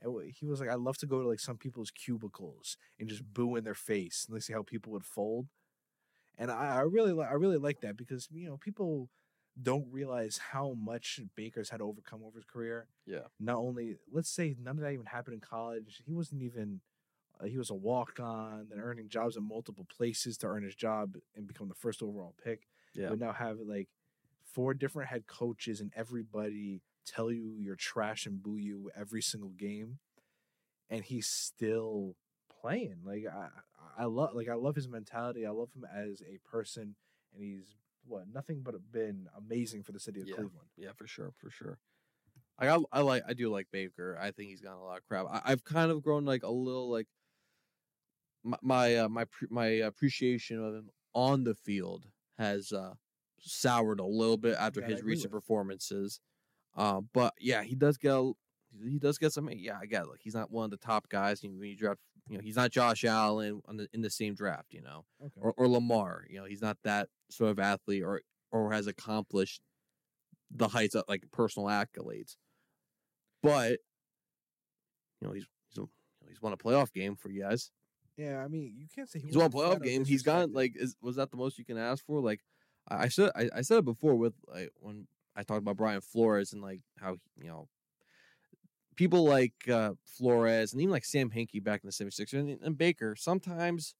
And 0.00 0.32
he 0.32 0.46
was 0.46 0.60
like, 0.60 0.68
"I 0.68 0.74
love 0.74 0.98
to 0.98 1.06
go 1.06 1.22
to 1.22 1.28
like 1.28 1.40
some 1.40 1.56
people's 1.56 1.90
cubicles 1.90 2.76
and 3.00 3.08
just 3.08 3.24
boo 3.32 3.56
in 3.56 3.64
their 3.64 3.74
face 3.74 4.26
and 4.28 4.34
like, 4.34 4.42
see 4.42 4.52
how 4.52 4.62
people 4.62 4.92
would 4.92 5.04
fold." 5.04 5.48
And 6.36 6.50
I, 6.50 6.76
I 6.76 6.80
really, 6.82 7.12
li- 7.12 7.26
I 7.28 7.34
really 7.34 7.56
like 7.58 7.80
that 7.80 7.96
because 7.96 8.28
you 8.30 8.48
know 8.48 8.56
people 8.56 9.10
don't 9.60 9.86
realize 9.90 10.38
how 10.38 10.74
much 10.74 11.20
Baker's 11.34 11.70
had 11.70 11.78
to 11.78 11.84
overcome 11.84 12.22
over 12.24 12.38
his 12.38 12.44
career 12.44 12.86
Yeah. 13.06 13.26
not 13.40 13.56
only 13.56 13.96
let's 14.12 14.30
say 14.30 14.54
none 14.60 14.76
of 14.76 14.82
that 14.82 14.92
even 14.92 15.06
happened 15.06 15.34
in 15.34 15.40
college 15.40 16.00
he 16.06 16.12
wasn't 16.12 16.42
even 16.42 16.80
uh, 17.40 17.46
he 17.46 17.58
was 17.58 17.70
a 17.70 17.74
walk-on 17.74 18.68
then 18.70 18.78
earning 18.80 19.08
jobs 19.08 19.36
at 19.36 19.42
multiple 19.42 19.86
places 19.96 20.38
to 20.38 20.46
earn 20.46 20.62
his 20.62 20.76
job 20.76 21.16
and 21.36 21.46
become 21.48 21.68
the 21.68 21.74
first 21.74 22.02
overall 22.02 22.34
pick 22.42 22.68
Yeah. 22.94 23.08
but 23.10 23.18
now 23.18 23.32
have 23.32 23.58
like 23.60 23.88
four 24.58 24.74
different 24.74 25.08
head 25.08 25.28
coaches 25.28 25.80
and 25.80 25.92
everybody 25.94 26.82
tell 27.06 27.30
you 27.30 27.54
you're 27.60 27.76
trash 27.76 28.26
and 28.26 28.42
boo 28.42 28.56
you 28.56 28.90
every 28.98 29.22
single 29.22 29.50
game 29.50 30.00
and 30.90 31.04
he's 31.04 31.28
still 31.28 32.16
playing 32.60 32.96
like 33.04 33.22
i 33.32 33.46
i 33.96 34.04
love 34.04 34.30
like 34.34 34.48
i 34.48 34.54
love 34.54 34.74
his 34.74 34.88
mentality 34.88 35.46
i 35.46 35.50
love 35.50 35.68
him 35.76 35.86
as 35.94 36.20
a 36.22 36.38
person 36.44 36.96
and 37.32 37.44
he's 37.44 37.76
what 38.04 38.24
nothing 38.34 38.60
but 38.64 38.74
been 38.90 39.28
amazing 39.36 39.80
for 39.84 39.92
the 39.92 40.00
city 40.00 40.20
of 40.20 40.26
Yeah. 40.26 40.34
cleveland 40.34 40.66
Yeah, 40.76 40.90
for 40.96 41.06
sure, 41.06 41.30
for 41.38 41.50
sure. 41.50 41.78
I 42.58 42.66
got, 42.66 42.82
I 42.90 43.02
like, 43.02 43.22
I 43.28 43.34
do 43.34 43.50
like 43.52 43.68
Baker. 43.70 44.18
I 44.20 44.32
think 44.32 44.48
he's 44.48 44.60
gotten 44.60 44.80
a 44.80 44.84
lot 44.84 44.98
of 44.98 45.04
crap. 45.06 45.26
I, 45.30 45.40
I've 45.44 45.62
kind 45.62 45.92
of 45.92 46.02
grown 46.02 46.24
like 46.24 46.42
a 46.42 46.50
little 46.50 46.90
like 46.90 47.06
my 48.42 48.56
my 48.60 48.96
uh, 48.96 49.08
my, 49.08 49.24
pre- 49.24 49.46
my 49.52 49.66
appreciation 49.66 50.58
of 50.60 50.74
him 50.74 50.90
on 51.14 51.44
the 51.44 51.54
field 51.54 52.06
has 52.38 52.72
uh 52.72 52.94
soured 53.40 54.00
a 54.00 54.04
little 54.06 54.36
bit 54.36 54.56
after 54.58 54.82
his 54.82 55.02
recent 55.02 55.32
with. 55.32 55.42
performances. 55.42 56.20
Uh, 56.76 57.00
but 57.12 57.34
yeah, 57.40 57.62
he 57.62 57.74
does 57.74 57.96
get 57.96 58.12
a, 58.12 58.32
he 58.84 58.98
does 58.98 59.18
get 59.18 59.32
some. 59.32 59.48
Yeah, 59.50 59.78
I 59.80 59.84
it. 59.84 60.08
Like 60.08 60.20
he's 60.22 60.34
not 60.34 60.50
one 60.50 60.64
of 60.66 60.70
the 60.70 60.76
top 60.76 61.08
guys. 61.08 61.42
You, 61.42 61.50
when 61.50 61.68
you 61.70 61.76
draft, 61.76 62.00
you 62.28 62.36
know, 62.36 62.42
he's 62.42 62.56
not 62.56 62.70
Josh 62.70 63.04
Allen 63.04 63.60
on 63.66 63.78
the, 63.78 63.88
in 63.92 64.02
the 64.02 64.10
same 64.10 64.34
draft. 64.34 64.72
You 64.72 64.82
know, 64.82 65.04
Okay. 65.24 65.40
or, 65.40 65.54
or 65.56 65.68
Lamar. 65.68 66.24
You 66.28 66.38
know, 66.40 66.44
he's 66.44 66.62
not 66.62 66.76
that 66.84 67.08
sort 67.30 67.50
of 67.50 67.58
athlete 67.58 68.02
or 68.02 68.20
or 68.52 68.72
has 68.72 68.86
accomplished 68.86 69.60
the 70.50 70.68
heights 70.68 70.94
of 70.94 71.04
like 71.08 71.24
personal 71.32 71.68
accolades. 71.68 72.36
But 73.42 73.78
you 75.20 75.26
know, 75.28 75.32
he's 75.32 75.46
he's 75.74 75.84
he's 76.28 76.42
won 76.42 76.52
a 76.52 76.56
playoff 76.56 76.92
game 76.92 77.16
for 77.16 77.30
you 77.30 77.42
guys. 77.42 77.70
yeah, 78.16 78.42
I 78.44 78.48
mean, 78.48 78.74
you 78.76 78.86
can't 78.94 79.08
say 79.08 79.18
he 79.18 79.26
He's 79.26 79.36
won 79.36 79.46
a 79.46 79.50
playoff 79.50 79.82
game. 79.82 80.04
He's 80.04 80.22
got 80.22 80.52
like 80.52 80.72
is 80.76 80.96
was 81.02 81.16
that 81.16 81.30
the 81.30 81.36
most 81.36 81.58
you 81.58 81.64
can 81.64 81.78
ask 81.78 82.04
for? 82.04 82.20
Like 82.20 82.40
I, 82.88 83.04
I 83.04 83.08
said 83.08 83.30
I, 83.34 83.48
I 83.56 83.60
said 83.62 83.78
it 83.78 83.84
before 83.84 84.14
with 84.14 84.34
like 84.46 84.70
when 84.80 85.06
I 85.36 85.42
talked 85.42 85.60
about 85.60 85.76
Brian 85.76 86.00
Flores 86.00 86.52
and 86.52 86.62
like 86.62 86.80
how 86.98 87.16
you 87.40 87.48
know 87.48 87.68
people 88.96 89.24
like 89.24 89.54
uh, 89.72 89.92
Flores 90.04 90.72
and 90.72 90.82
even 90.82 90.92
like 90.92 91.04
Sam 91.04 91.30
Hinkie 91.30 91.62
back 91.62 91.82
in 91.84 91.86
the 91.88 91.92
76ers 91.92 92.32
and, 92.34 92.58
and 92.62 92.76
Baker, 92.76 93.14
sometimes 93.16 93.94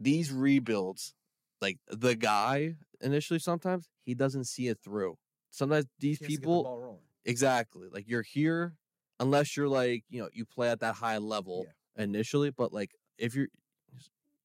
these 0.00 0.32
rebuilds, 0.32 1.14
like 1.60 1.78
the 1.88 2.14
guy 2.14 2.76
initially, 3.00 3.38
sometimes 3.38 3.88
he 4.04 4.14
doesn't 4.14 4.44
see 4.44 4.68
it 4.68 4.78
through. 4.82 5.16
Sometimes 5.50 5.86
these 5.98 6.18
He 6.18 6.24
has 6.24 6.34
to 6.34 6.36
get 6.36 6.40
the 6.40 6.46
people, 6.46 7.00
exactly, 7.24 7.88
like 7.92 8.04
you're 8.08 8.22
here 8.22 8.74
unless 9.20 9.56
you're 9.56 9.68
like, 9.68 10.04
you 10.08 10.20
know, 10.20 10.28
you 10.32 10.44
play 10.44 10.70
at 10.70 10.80
that 10.80 10.94
high 10.94 11.18
level 11.18 11.66
initially, 11.96 12.50
but 12.50 12.72
like 12.72 12.90
if 13.18 13.34
you're 13.34 13.48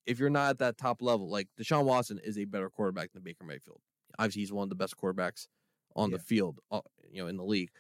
if 0.06 0.20
you're 0.20 0.30
not 0.30 0.50
at 0.50 0.60
that 0.60 0.78
top 0.78 1.02
level, 1.02 1.30
like 1.30 1.48
Deshaun 1.60 1.86
Watson 1.86 2.20
is 2.24 2.38
a 2.38 2.46
better 2.46 2.70
quarterback 2.70 3.12
than 3.14 3.24
Baker 3.24 3.44
Mayfield. 3.44 3.82
Obviously, 4.18 4.42
he's 4.42 4.54
one 4.54 4.64
of 4.64 4.70
the 4.70 4.76
best 4.76 4.98
quarterbacks 4.98 5.48
on 5.96 6.12
the 6.12 6.20
field, 6.20 6.60
uh, 6.72 6.82
you 7.10 7.22
know, 7.22 7.28
in 7.28 7.38
the 7.38 7.44
league. 7.44 7.72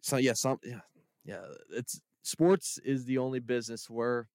So 0.00 0.16
yeah, 0.16 0.32
some 0.32 0.58
yeah, 0.64 0.80
yeah. 1.24 1.42
It's 1.70 2.00
sports 2.22 2.78
is 2.84 3.04
the 3.04 3.18
only 3.18 3.40
business 3.40 3.88
where 3.88 4.28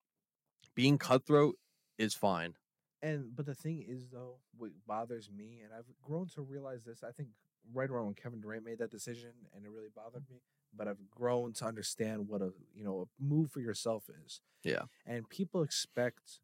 being 0.75 0.97
cutthroat 0.97 1.55
is 1.97 2.13
fine. 2.13 2.53
And 3.01 3.35
but 3.35 3.45
the 3.45 3.55
thing 3.55 3.85
is 3.87 4.07
though, 4.11 4.37
what 4.57 4.71
bothers 4.87 5.29
me, 5.35 5.61
and 5.63 5.73
I've 5.73 5.85
grown 6.01 6.27
to 6.35 6.41
realize 6.41 6.83
this, 6.83 7.03
I 7.03 7.11
think 7.11 7.29
right 7.73 7.89
around 7.89 8.05
when 8.05 8.15
Kevin 8.15 8.39
Durant 8.39 8.65
made 8.65 8.79
that 8.79 8.91
decision, 8.91 9.31
and 9.53 9.65
it 9.65 9.69
really 9.69 9.89
bothered 9.93 10.23
me. 10.29 10.41
But 10.75 10.87
I've 10.87 11.09
grown 11.09 11.53
to 11.53 11.65
understand 11.65 12.27
what 12.27 12.41
a 12.41 12.51
you 12.73 12.83
know 12.83 13.07
a 13.07 13.23
move 13.23 13.51
for 13.51 13.59
yourself 13.59 14.09
is. 14.25 14.41
Yeah. 14.63 14.83
And 15.05 15.29
people 15.29 15.61
expect 15.61 16.39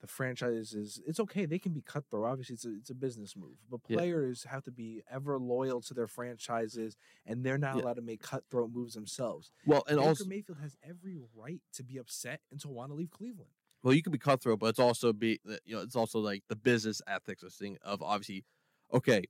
the 0.00 0.06
franchises. 0.06 1.00
It's 1.06 1.20
okay; 1.20 1.46
they 1.46 1.58
can 1.58 1.72
be 1.72 1.80
cutthroat. 1.82 2.26
Obviously, 2.26 2.54
it's 2.54 2.64
a, 2.64 2.74
it's 2.76 2.90
a 2.90 2.94
business 2.94 3.36
move, 3.36 3.56
but 3.70 3.80
Yeah. 3.88 3.98
players 3.98 4.44
have 4.44 4.64
to 4.64 4.70
be 4.70 5.02
ever 5.10 5.38
loyal 5.38 5.80
to 5.82 5.94
their 5.94 6.06
franchises, 6.06 6.96
and 7.26 7.44
they're 7.44 7.58
not 7.58 7.76
Yeah. 7.76 7.82
allowed 7.82 7.94
to 7.94 8.02
make 8.02 8.22
cutthroat 8.22 8.70
moves 8.72 8.94
themselves. 8.94 9.52
Well, 9.66 9.84
and 9.86 9.98
Baker 9.98 10.08
also, 10.08 10.24
Mayfield 10.24 10.58
has 10.58 10.76
every 10.82 11.18
right 11.34 11.60
to 11.74 11.82
be 11.82 11.98
upset 11.98 12.40
and 12.50 12.60
to 12.60 12.68
want 12.68 12.90
to 12.90 12.94
leave 12.94 13.10
Cleveland. 13.10 13.50
well, 13.82 13.94
you 13.94 14.02
can 14.02 14.12
be 14.12 14.18
cutthroat, 14.18 14.58
but 14.58 14.66
it's 14.66 14.78
also 14.78 15.12
be 15.12 15.40
uh, 15.48 15.56
you 15.64 15.74
know, 15.76 15.82
it's 15.82 15.96
also 15.96 16.18
like 16.18 16.42
the 16.48 16.56
business 16.56 17.00
ethics 17.06 17.42
of 17.42 17.52
thing 17.52 17.78
of 17.82 18.02
obviously, 18.02 18.44
okay, 18.92 19.24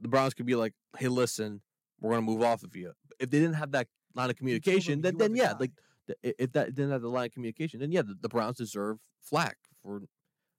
the 0.00 0.08
Browns 0.08 0.34
could 0.34 0.46
be 0.46 0.54
like, 0.54 0.72
hey, 0.98 1.08
listen, 1.08 1.60
we're 2.00 2.10
gonna 2.10 2.22
move 2.22 2.42
off 2.42 2.62
of 2.62 2.74
you. 2.76 2.92
If 3.18 3.30
they 3.30 3.38
didn't 3.38 3.54
have 3.54 3.72
that 3.72 3.88
line 4.14 4.24
of 4.24 4.28
them 4.30 4.36
communication, 4.36 5.00
then 5.02 5.16
then 5.16 5.34
yeah, 5.34 5.52
guy. 5.52 5.58
like 5.60 5.70
if 6.22 6.52
that 6.52 6.74
didn't 6.74 6.90
have 6.90 7.02
the 7.02 7.08
line 7.08 7.26
of 7.26 7.32
communication, 7.32 7.80
then 7.80 7.90
yeah, 7.90 8.02
the, 8.02 8.14
the 8.20 8.28
Browns 8.28 8.58
deserve 8.58 8.98
flack 9.22 9.56
for 9.84 10.02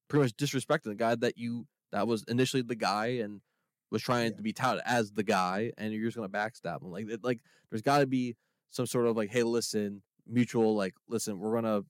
pretty 0.08 0.24
much 0.24 0.36
disrespecting 0.38 0.84
the 0.84 0.96
guy 0.96 1.16
that 1.16 1.38
you 1.38 1.68
that 1.92 2.08
was 2.08 2.24
initially 2.28 2.62
the 2.62 2.76
guy 2.76 3.08
and 3.08 3.42
was 3.92 4.02
trying 4.02 4.32
Yeah. 4.32 4.38
to 4.38 4.42
be 4.44 4.54
touted 4.54 4.84
as 4.86 5.12
the 5.12 5.24
guy, 5.24 5.72
and 5.78 5.94
you're 5.94 6.06
just 6.08 6.16
gonna 6.18 6.30
backstab 6.30 6.82
him. 6.82 6.92
Like 6.92 7.10
it, 7.10 7.24
like 7.24 7.40
there's 7.70 7.82
got 7.82 8.00
to 8.00 8.08
be 8.08 8.36
some 8.70 8.86
sort 8.86 9.08
of 9.08 9.16
like, 9.18 9.30
hey, 9.32 9.44
listen, 9.44 10.02
mutual 10.28 10.76
like, 10.76 10.94
listen, 11.08 11.40
we're 11.40 11.54
gonna, 11.54 11.82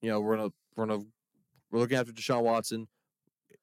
you 0.00 0.10
know, 0.10 0.20
we're 0.20 0.36
gonna 0.36 0.50
we're 0.76 0.86
gonna 0.86 1.04
we're 1.70 1.78
looking 1.80 1.96
after 1.96 2.12
Deshaun 2.12 2.42
Watson. 2.42 2.88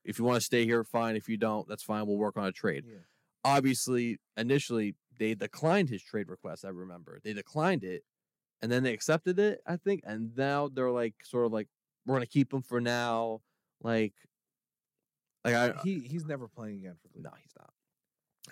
If 0.04 0.18
you 0.20 0.26
want 0.26 0.38
to 0.40 0.46
stay 0.46 0.66
here, 0.66 0.84
fine. 0.84 1.16
If 1.16 1.30
you 1.30 1.38
don't, 1.38 1.68
that's 1.68 1.84
fine. 1.84 2.08
We'll 2.08 2.18
work 2.18 2.38
on 2.38 2.46
a 2.46 2.52
trade 2.52 2.86
Yeah. 2.88 2.98
obviously 3.44 4.18
initially 4.38 4.96
they 5.18 5.36
declined 5.36 5.90
his 5.90 6.02
trade 6.02 6.28
request 6.30 6.66
i 6.66 6.70
remember 6.70 7.20
they 7.24 7.34
declined 7.34 7.84
it 7.84 8.04
and 8.62 8.72
then 8.72 8.82
they 8.84 8.94
accepted 8.94 9.38
it 9.40 9.60
i 9.68 9.76
think 9.76 10.02
and 10.04 10.36
now 10.36 10.68
they're 10.68 10.90
like 10.92 11.14
sort 11.24 11.46
of 11.46 11.52
like 11.52 11.68
we're 12.06 12.16
gonna 12.16 12.26
keep 12.26 12.54
him 12.54 12.62
for 12.62 12.82
now 12.82 13.42
like 13.82 14.14
like 15.46 15.54
i 15.56 15.70
uh, 15.70 15.82
he 15.84 16.00
he's 16.00 16.26
never 16.26 16.48
playing 16.48 16.78
again 16.80 16.96
for 17.02 17.10
no 17.20 17.30
he's 17.42 17.54
not 17.58 17.74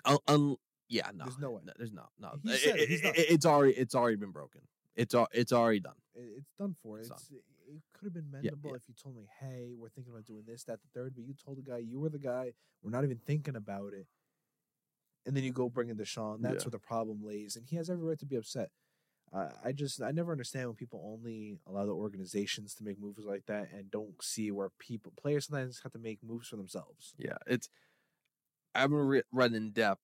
un, 0.04 0.18
un, 0.28 0.56
yeah 0.88 1.10
no 1.14 1.24
There's 1.24 1.38
no 1.38 1.50
way. 1.52 1.62
there's 1.76 1.92
no 1.92 2.06
no 2.18 2.36
He 2.42 2.50
It- 2.52 2.60
said 2.60 2.76
it, 2.76 2.90
it- 2.90 3.30
it's 3.30 3.46
already 3.46 3.72
it's 3.74 3.94
already 3.94 4.16
been 4.16 4.32
broken 4.32 4.62
it's 4.96 5.14
al- 5.14 5.28
it's 5.32 5.52
already 5.52 5.80
done 5.80 5.94
It's 6.16 6.52
done 6.58 6.74
for. 6.82 6.98
It's 6.98 7.08
It's, 7.10 7.30
it 7.30 7.82
could 7.94 8.06
have 8.06 8.12
been 8.14 8.28
Yeah, 8.42 8.50
mendable 8.50 8.70
yeah. 8.70 8.76
if 8.76 8.88
you 8.88 8.94
told 9.00 9.14
me, 9.16 9.28
"Hey, 9.38 9.72
we're 9.78 9.88
thinking 9.88 10.12
about 10.12 10.24
doing 10.26 10.42
this, 10.44 10.64
that, 10.64 10.80
the 10.82 10.88
third, 10.92 11.14
but 11.14 11.22
you 11.24 11.32
told 11.34 11.56
the 11.58 11.62
guy 11.62 11.78
you 11.78 12.00
were 12.00 12.08
the 12.08 12.18
guy. 12.18 12.52
We're 12.82 12.90
not 12.90 13.04
even 13.04 13.18
thinking 13.18 13.54
about 13.54 13.92
it, 13.94 14.08
and 15.24 15.36
then 15.36 15.44
you 15.44 15.52
go 15.52 15.68
bring 15.68 15.88
in 15.88 15.96
Deshaun. 15.96 16.40
That's 16.42 16.64
Yeah. 16.64 16.66
where 16.66 16.70
the 16.72 16.78
problem 16.80 17.22
lays, 17.24 17.54
and 17.54 17.64
he 17.64 17.76
has 17.76 17.88
every 17.88 18.04
right 18.04 18.18
to 18.18 18.26
be 18.26 18.34
upset. 18.36 18.70
I 19.32 19.72
just 19.72 20.02
I 20.02 20.10
never 20.10 20.32
understand 20.32 20.66
when 20.66 20.76
people 20.76 21.02
only 21.04 21.58
allow 21.66 21.86
the 21.86 21.92
organizations 21.92 22.74
to 22.74 22.84
make 22.84 23.00
moves 23.00 23.24
like 23.24 23.46
that 23.46 23.68
and 23.72 23.90
don't 23.90 24.20
see 24.22 24.50
where 24.50 24.70
people 24.78 25.12
players 25.16 25.46
sometimes 25.46 25.80
have 25.84 25.92
to 25.92 25.98
make 25.98 26.18
moves 26.22 26.48
for 26.48 26.56
themselves. 26.56 27.14
Yeah, 27.16 27.38
it's. 27.46 27.68
I 28.74 28.80
haven't 28.80 28.98
re- 28.98 29.22
read 29.32 29.52
in 29.52 29.70
depth 29.70 30.02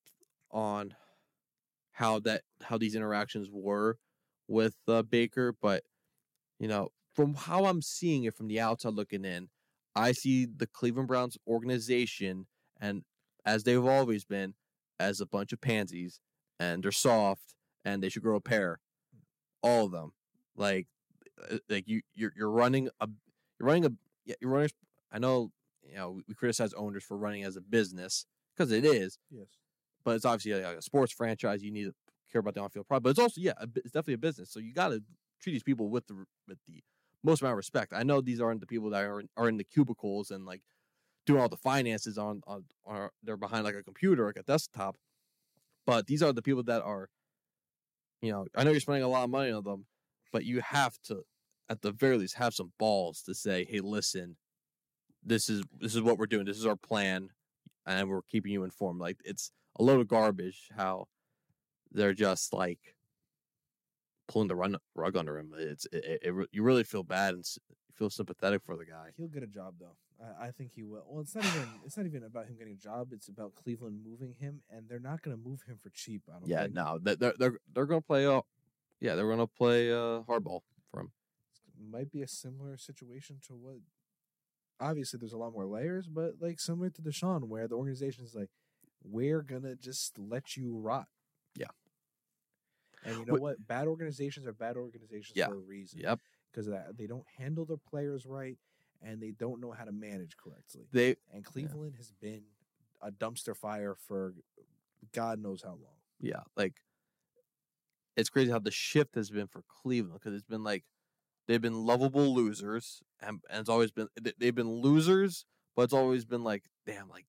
on 0.51 0.95
how 1.91 2.19
that 2.19 2.43
how 2.63 2.77
these 2.77 2.95
interactions 2.95 3.49
were 3.51 3.97
with 4.47 4.75
uh, 4.87 5.01
Baker, 5.01 5.53
but 5.61 5.83
you 6.59 6.67
know, 6.67 6.89
from 7.13 7.33
how 7.33 7.65
I'm 7.65 7.81
seeing 7.81 8.23
it 8.23 8.35
from 8.35 8.47
the 8.47 8.59
outside 8.61 8.93
looking 8.93 9.25
in, 9.25 9.49
I 9.95 10.13
see 10.13 10.45
the 10.45 10.67
Cleveland 10.67 11.07
Browns 11.07 11.37
organization 11.47 12.47
and 12.79 13.03
as 13.45 13.63
they've 13.63 13.83
always 13.83 14.25
been 14.25 14.53
as 14.99 15.19
a 15.19 15.25
bunch 15.25 15.51
of 15.51 15.61
pansies 15.61 16.19
and 16.59 16.83
they're 16.83 16.91
soft 16.91 17.55
and 17.83 18.01
they 18.01 18.09
should 18.09 18.23
grow 18.23 18.35
a 18.35 18.41
pair. 18.41 18.79
All 19.61 19.85
of 19.85 19.91
them. 19.91 20.11
Like 20.55 20.87
uh, 21.51 21.57
like 21.69 21.87
you 21.87 22.01
you're 22.15 22.33
you're 22.35 22.49
running 22.51 22.89
a 22.99 23.07
you're 23.59 23.67
running 23.67 23.85
a 23.85 23.91
yeah, 24.25 24.35
you're 24.41 24.51
running 24.51 24.69
I 25.11 25.19
know 25.19 25.51
you 25.83 25.95
know 25.95 26.19
we, 26.27 26.33
criticize 26.35 26.73
owners 26.73 27.03
for 27.03 27.17
running 27.17 27.43
as 27.43 27.55
a 27.55 27.61
business 27.61 28.25
because 28.55 28.71
it 28.71 28.85
is, 28.85 29.17
Yes. 29.29 29.47
but 30.03 30.15
it's 30.15 30.25
obviously 30.25 30.61
like 30.63 30.77
a 30.77 30.81
sports 30.81 31.13
franchise. 31.13 31.63
You 31.63 31.71
need 31.71 31.85
to 31.85 31.93
care 32.31 32.39
about 32.39 32.55
the 32.55 32.61
on-field 32.61 32.87
product, 32.87 33.03
but 33.03 33.09
it's 33.11 33.19
also 33.19 33.39
yeah, 33.39 33.53
a 33.57 33.67
it's 33.75 33.91
definitely 33.91 34.15
a 34.15 34.17
business. 34.19 34.49
So 34.51 34.59
you 34.59 34.73
got 34.73 34.89
to 34.89 35.01
treat 35.41 35.53
these 35.53 35.63
people 35.63 35.89
with 35.89 36.07
the 36.07 36.25
with 36.47 36.57
the 36.67 36.83
most 37.23 37.41
amount 37.41 37.53
of 37.53 37.57
respect. 37.57 37.93
I 37.93 38.03
know 38.03 38.21
these 38.21 38.41
aren't 38.41 38.61
the 38.61 38.67
people 38.67 38.89
that 38.91 39.03
are 39.03 39.19
in, 39.21 39.29
are 39.37 39.47
in 39.49 39.57
the 39.57 39.63
cubicles 39.63 40.31
and 40.31 40.45
like 40.45 40.61
doing 41.25 41.41
all 41.41 41.49
the 41.49 41.57
finances 41.57 42.17
on 42.17 42.41
on 42.47 42.65
are 42.85 43.11
they're 43.23 43.37
behind 43.37 43.63
like 43.65 43.75
a 43.75 43.83
computer 43.83 44.25
like 44.25 44.37
a 44.37 44.43
desktop, 44.43 44.97
but 45.85 46.07
these 46.07 46.21
are 46.23 46.33
the 46.33 46.41
people 46.41 46.63
that 46.63 46.81
are, 46.81 47.09
you 48.21 48.31
know, 48.31 48.45
I 48.55 48.63
know 48.63 48.71
you're 48.71 48.79
spending 48.79 49.03
a 49.03 49.07
lot 49.07 49.23
of 49.23 49.29
money 49.29 49.51
on 49.51 49.63
them, 49.63 49.85
but 50.31 50.45
you 50.45 50.61
have 50.61 50.97
to 51.05 51.23
at 51.69 51.81
the 51.81 51.91
very 51.91 52.17
least 52.17 52.35
have 52.35 52.53
some 52.53 52.71
balls 52.79 53.21
to 53.23 53.33
say, 53.33 53.65
hey, 53.69 53.79
listen, 53.81 54.37
this 55.23 55.49
is 55.49 55.63
this 55.79 55.95
is 55.95 56.01
what 56.01 56.17
we're 56.17 56.25
doing. 56.25 56.45
This 56.45 56.57
is 56.57 56.65
our 56.65 56.75
plan, 56.75 57.29
and 57.85 58.09
we're 58.09 58.21
keeping 58.23 58.51
you 58.51 58.63
informed. 58.63 58.99
Like 58.99 59.17
it's 59.23 59.51
a 59.77 59.83
load 59.83 59.99
of 59.99 60.07
garbage 60.07 60.69
how 60.75 61.07
they're 61.91 62.13
just 62.13 62.53
like 62.53 62.79
pulling 64.27 64.47
the 64.47 64.55
run, 64.55 64.77
rug 64.95 65.17
under 65.17 65.37
him. 65.37 65.51
It's 65.57 65.85
it, 65.91 66.05
it, 66.05 66.19
it, 66.23 66.49
you 66.51 66.63
really 66.63 66.83
feel 66.83 67.03
bad 67.03 67.33
and 67.33 67.45
feel 67.95 68.09
sympathetic 68.09 68.63
for 68.63 68.77
the 68.77 68.85
guy. 68.85 69.09
He'll 69.17 69.27
get 69.27 69.43
a 69.43 69.47
job 69.47 69.75
though. 69.79 69.95
I, 70.21 70.47
I 70.47 70.51
think 70.51 70.71
he 70.73 70.83
will. 70.83 71.03
Well, 71.07 71.21
it's 71.21 71.35
not 71.35 71.45
even 71.45 71.67
it's 71.85 71.97
not 71.97 72.05
even 72.05 72.23
about 72.23 72.47
him 72.47 72.55
getting 72.57 72.73
a 72.73 72.77
job. 72.77 73.09
It's 73.13 73.27
about 73.27 73.55
Cleveland 73.55 73.99
moving 74.05 74.35
him, 74.39 74.61
and 74.69 74.87
they're 74.89 74.99
not 74.99 75.21
going 75.21 75.35
to 75.37 75.41
move 75.43 75.61
him 75.63 75.77
for 75.81 75.89
cheap. 75.89 76.23
I 76.29 76.39
don't 76.39 76.47
Yeah, 76.47 76.63
think. 76.63 76.73
no, 76.75 76.99
they- 77.01 77.15
they're 77.15 77.33
they're 77.37 77.57
they're 77.73 77.85
gonna 77.85 78.01
play 78.01 78.25
uh 78.25 78.41
yeah 78.99 79.15
they're 79.15 79.29
gonna 79.29 79.47
play 79.47 79.91
uh 79.91 80.21
hardball 80.27 80.61
for 80.91 81.01
him. 81.01 81.11
Might 81.79 82.11
be 82.11 82.21
a 82.21 82.27
similar 82.27 82.77
situation 82.77 83.37
to 83.47 83.53
what. 83.55 83.75
Obviously, 84.79 85.17
there's 85.19 85.33
a 85.33 85.37
lot 85.37 85.53
more 85.53 85.65
layers, 85.65 86.07
but 86.07 86.35
like 86.39 86.59
similar 86.59 86.89
to 86.91 87.01
Deshaun, 87.01 87.45
where 87.47 87.67
the 87.67 87.75
organization 87.75 88.23
is 88.23 88.35
like, 88.35 88.49
we're 89.03 89.41
gonna 89.41 89.75
just 89.75 90.17
let 90.19 90.55
you 90.55 90.77
rot. 90.77 91.07
Yeah. 91.55 91.67
And 93.03 93.17
you 93.19 93.25
know 93.25 93.35
Wh- 93.37 93.41
what? 93.41 93.67
Bad 93.67 93.87
organizations 93.87 94.45
are 94.47 94.53
bad 94.53 94.75
organizations 94.77 95.33
Yeah. 95.35 95.47
for 95.47 95.55
a 95.55 95.59
reason. 95.59 95.99
Yep, 96.01 96.19
Because 96.51 96.67
that, 96.67 96.97
they 96.97 97.07
don't 97.07 97.25
handle 97.37 97.65
their 97.65 97.77
players 97.77 98.25
right, 98.25 98.57
and 99.01 99.21
they 99.21 99.31
don't 99.31 99.59
know 99.61 99.71
how 99.71 99.83
to 99.85 99.91
manage 99.91 100.35
correctly. 100.37 100.87
they 100.91 101.15
And 101.33 101.43
Cleveland 101.45 101.95
has 101.97 102.11
been 102.21 102.43
a 103.01 103.11
dumpster 103.11 103.55
fire 103.55 103.95
for 103.95 104.33
God 105.13 105.39
knows 105.39 105.61
how 105.61 105.69
long. 105.71 105.97
yeah 106.19 106.41
like 106.55 106.73
it's 108.15 108.29
crazy 108.29 108.51
how 108.51 108.59
the 108.59 108.71
shift 108.71 109.15
has 109.15 109.29
been 109.29 109.47
for 109.47 109.63
Cleveland 109.67 110.19
because 110.21 110.33
it's 110.35 110.47
been 110.47 110.63
like 110.63 110.83
they've 111.47 111.61
been 111.61 111.85
lovable 111.85 112.33
losers 112.33 113.01
and, 113.21 113.39
and 113.49 113.59
it's 113.59 113.69
always 113.69 113.91
been 113.91 114.07
they- 114.19 114.33
they've 114.37 114.55
been 114.55 114.71
losers, 114.71 115.45
but 115.75 115.83
it's 115.83 115.93
always 115.93 116.25
been 116.25 116.43
like 116.43 116.63
damn 116.85 117.09
like 117.09 117.25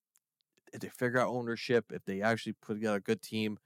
if 0.73 0.81
they 0.81 0.89
figure 0.89 1.19
out 1.19 1.29
ownership, 1.29 1.91
if 1.91 2.03
they 2.05 2.21
actually 2.21 2.53
put 2.53 2.75
together 2.75 2.97
a 2.97 3.01
good 3.01 3.21
team, 3.21 3.57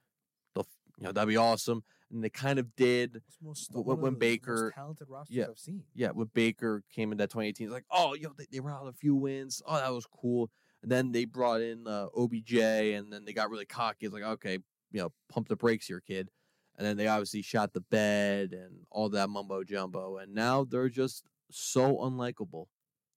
they'll 0.56 0.68
you 0.98 1.06
know 1.06 1.12
that'd 1.12 1.28
be 1.28 1.38
awesome. 1.38 1.84
And 2.14 2.24
they 2.24 2.30
kind 2.30 2.60
of 2.60 2.76
did. 2.76 3.22
Most, 3.42 3.74
When- 3.74 4.00
when 4.02 4.16
Baker- 4.16 4.66
most 4.66 4.76
talented 4.76 5.08
rosters 5.10 5.36
yeah. 5.36 5.46
I've 5.50 5.58
seen. 5.58 5.84
Yeah, 5.96 6.12
when 6.12 6.28
Baker 6.34 6.84
came 6.94 7.12
in 7.12 7.18
that 7.18 7.30
2018, 7.32 7.68
it's 7.68 7.74
like, 7.74 7.86
oh, 7.92 8.14
yo, 8.14 8.30
they, 8.38 8.46
they 8.52 8.60
routed 8.60 8.90
a 8.90 8.94
few 8.98 9.16
wins. 9.16 9.62
Oh, 9.66 9.76
that 9.78 9.92
was 9.94 10.06
cool. 10.06 10.52
And 10.84 10.92
then 10.92 11.12
they 11.12 11.26
brought 11.26 11.62
in 11.62 11.88
uh, 11.88 12.08
OBJ, 12.16 12.54
and 12.54 13.12
then 13.12 13.26
they 13.26 13.34
got 13.34 13.50
really 13.50 13.66
cocky. 13.66 14.06
It's 14.06 14.14
like, 14.14 14.24
okay, 14.24 14.60
you 14.92 15.02
know, 15.02 15.12
pump 15.30 15.48
the 15.48 15.56
brakes 15.56 15.88
here, 15.88 16.02
kid. 16.02 16.30
And 16.78 16.86
then 16.86 16.98
they 16.98 17.08
obviously 17.08 17.42
shot 17.42 17.74
the 17.74 17.82
bed 17.82 18.52
and 18.54 18.86
all 18.92 19.10
that 19.10 19.30
mumbo 19.30 19.64
jumbo. 19.64 20.18
And 20.18 20.34
now 20.34 20.64
they're 20.64 20.90
just 20.90 21.24
so 21.52 21.98
unlikable. 21.98 22.66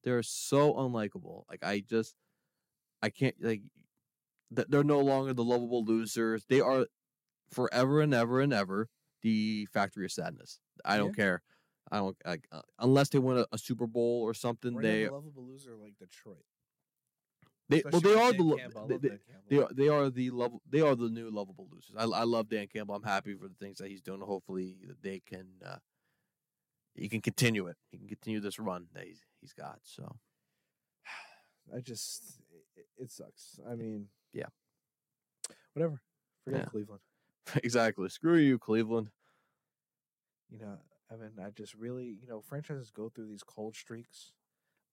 They're 0.04 0.22
so 0.22 0.74
unlikable. 0.74 1.44
Like 1.50 1.64
I 1.64 1.80
just, 1.80 2.14
I 3.02 3.08
can't 3.10 3.34
like. 3.40 3.62
th- 4.54 4.68
They're 4.70 4.84
no 4.84 5.00
longer 5.00 5.32
the 5.32 5.42
lovable 5.44 5.84
losers. 5.84 6.44
They 6.48 6.60
are 6.60 6.86
forever 7.50 8.00
and 8.00 8.12
ever 8.14 8.40
and 8.40 8.52
ever 8.52 8.88
the 9.22 9.66
factory 9.72 10.04
of 10.04 10.12
sadness. 10.12 10.60
I 10.84 10.98
don't 10.98 11.14
care. 11.16 11.42
I 11.90 11.98
don't 11.98 12.16
like 12.26 12.46
uh, 12.50 12.62
unless 12.80 13.10
they 13.10 13.18
win 13.18 13.38
a, 13.38 13.46
a 13.52 13.58
Super 13.58 13.86
Bowl 13.86 14.22
or 14.22 14.34
something. 14.34 14.74
Right 14.74 14.82
they 14.82 15.02
now, 15.04 15.08
the 15.10 15.14
lovable 15.14 15.46
loser 15.46 15.74
like 15.76 15.94
Detroit. 15.98 16.44
they 17.68 17.82
well 17.90 18.00
they 18.00 18.14
are 18.14 18.32
Dan 18.32 18.48
the 18.48 18.56
Campbell. 18.56 18.86
They, 18.88 18.96
they, 18.96 19.18
they 19.48 19.58
are 19.62 19.68
they 19.72 19.88
are 19.88 20.10
the 20.10 20.30
level 20.30 20.62
they 20.68 20.80
are 20.80 20.96
the 20.96 21.08
new 21.08 21.30
lovable 21.30 21.68
losers. 21.70 21.94
I 21.96 22.04
I 22.04 22.24
love 22.24 22.48
Dan 22.48 22.66
Campbell. 22.66 22.96
I'm 22.96 23.02
happy 23.04 23.34
for 23.34 23.46
the 23.46 23.54
things 23.60 23.78
that 23.78 23.88
he's 23.88 24.02
doing. 24.02 24.20
Hopefully 24.20 24.76
that 24.88 25.00
they 25.02 25.20
can 25.24 25.46
uh 25.64 25.76
he 26.96 27.08
can 27.08 27.20
continue 27.20 27.66
it. 27.68 27.76
He 27.90 27.98
can 27.98 28.08
continue 28.08 28.40
this 28.40 28.58
run 28.58 28.86
that 28.94 29.04
he's 29.04 29.24
he's 29.40 29.52
got. 29.52 29.78
So 29.84 30.16
I 31.76 31.80
just 31.80 32.40
it, 32.76 32.86
it 32.98 33.12
sucks. 33.12 33.60
I 33.70 33.76
mean, 33.76 34.06
Yeah. 34.32 34.46
whatever. 35.74 36.00
Forget 36.44 36.62
Yeah. 36.62 36.66
Cleveland. 36.66 37.00
Exactly. 37.54 38.08
Screw 38.08 38.36
you, 38.38 38.58
Cleveland. 38.58 39.10
You 40.50 40.58
know, 40.58 40.76
Evan. 41.12 41.32
I 41.44 41.50
just 41.50 41.74
really, 41.74 42.16
you 42.20 42.28
know, 42.28 42.40
franchises 42.40 42.90
go 42.90 43.08
through 43.08 43.28
these 43.28 43.42
cold 43.42 43.74
streaks, 43.74 44.32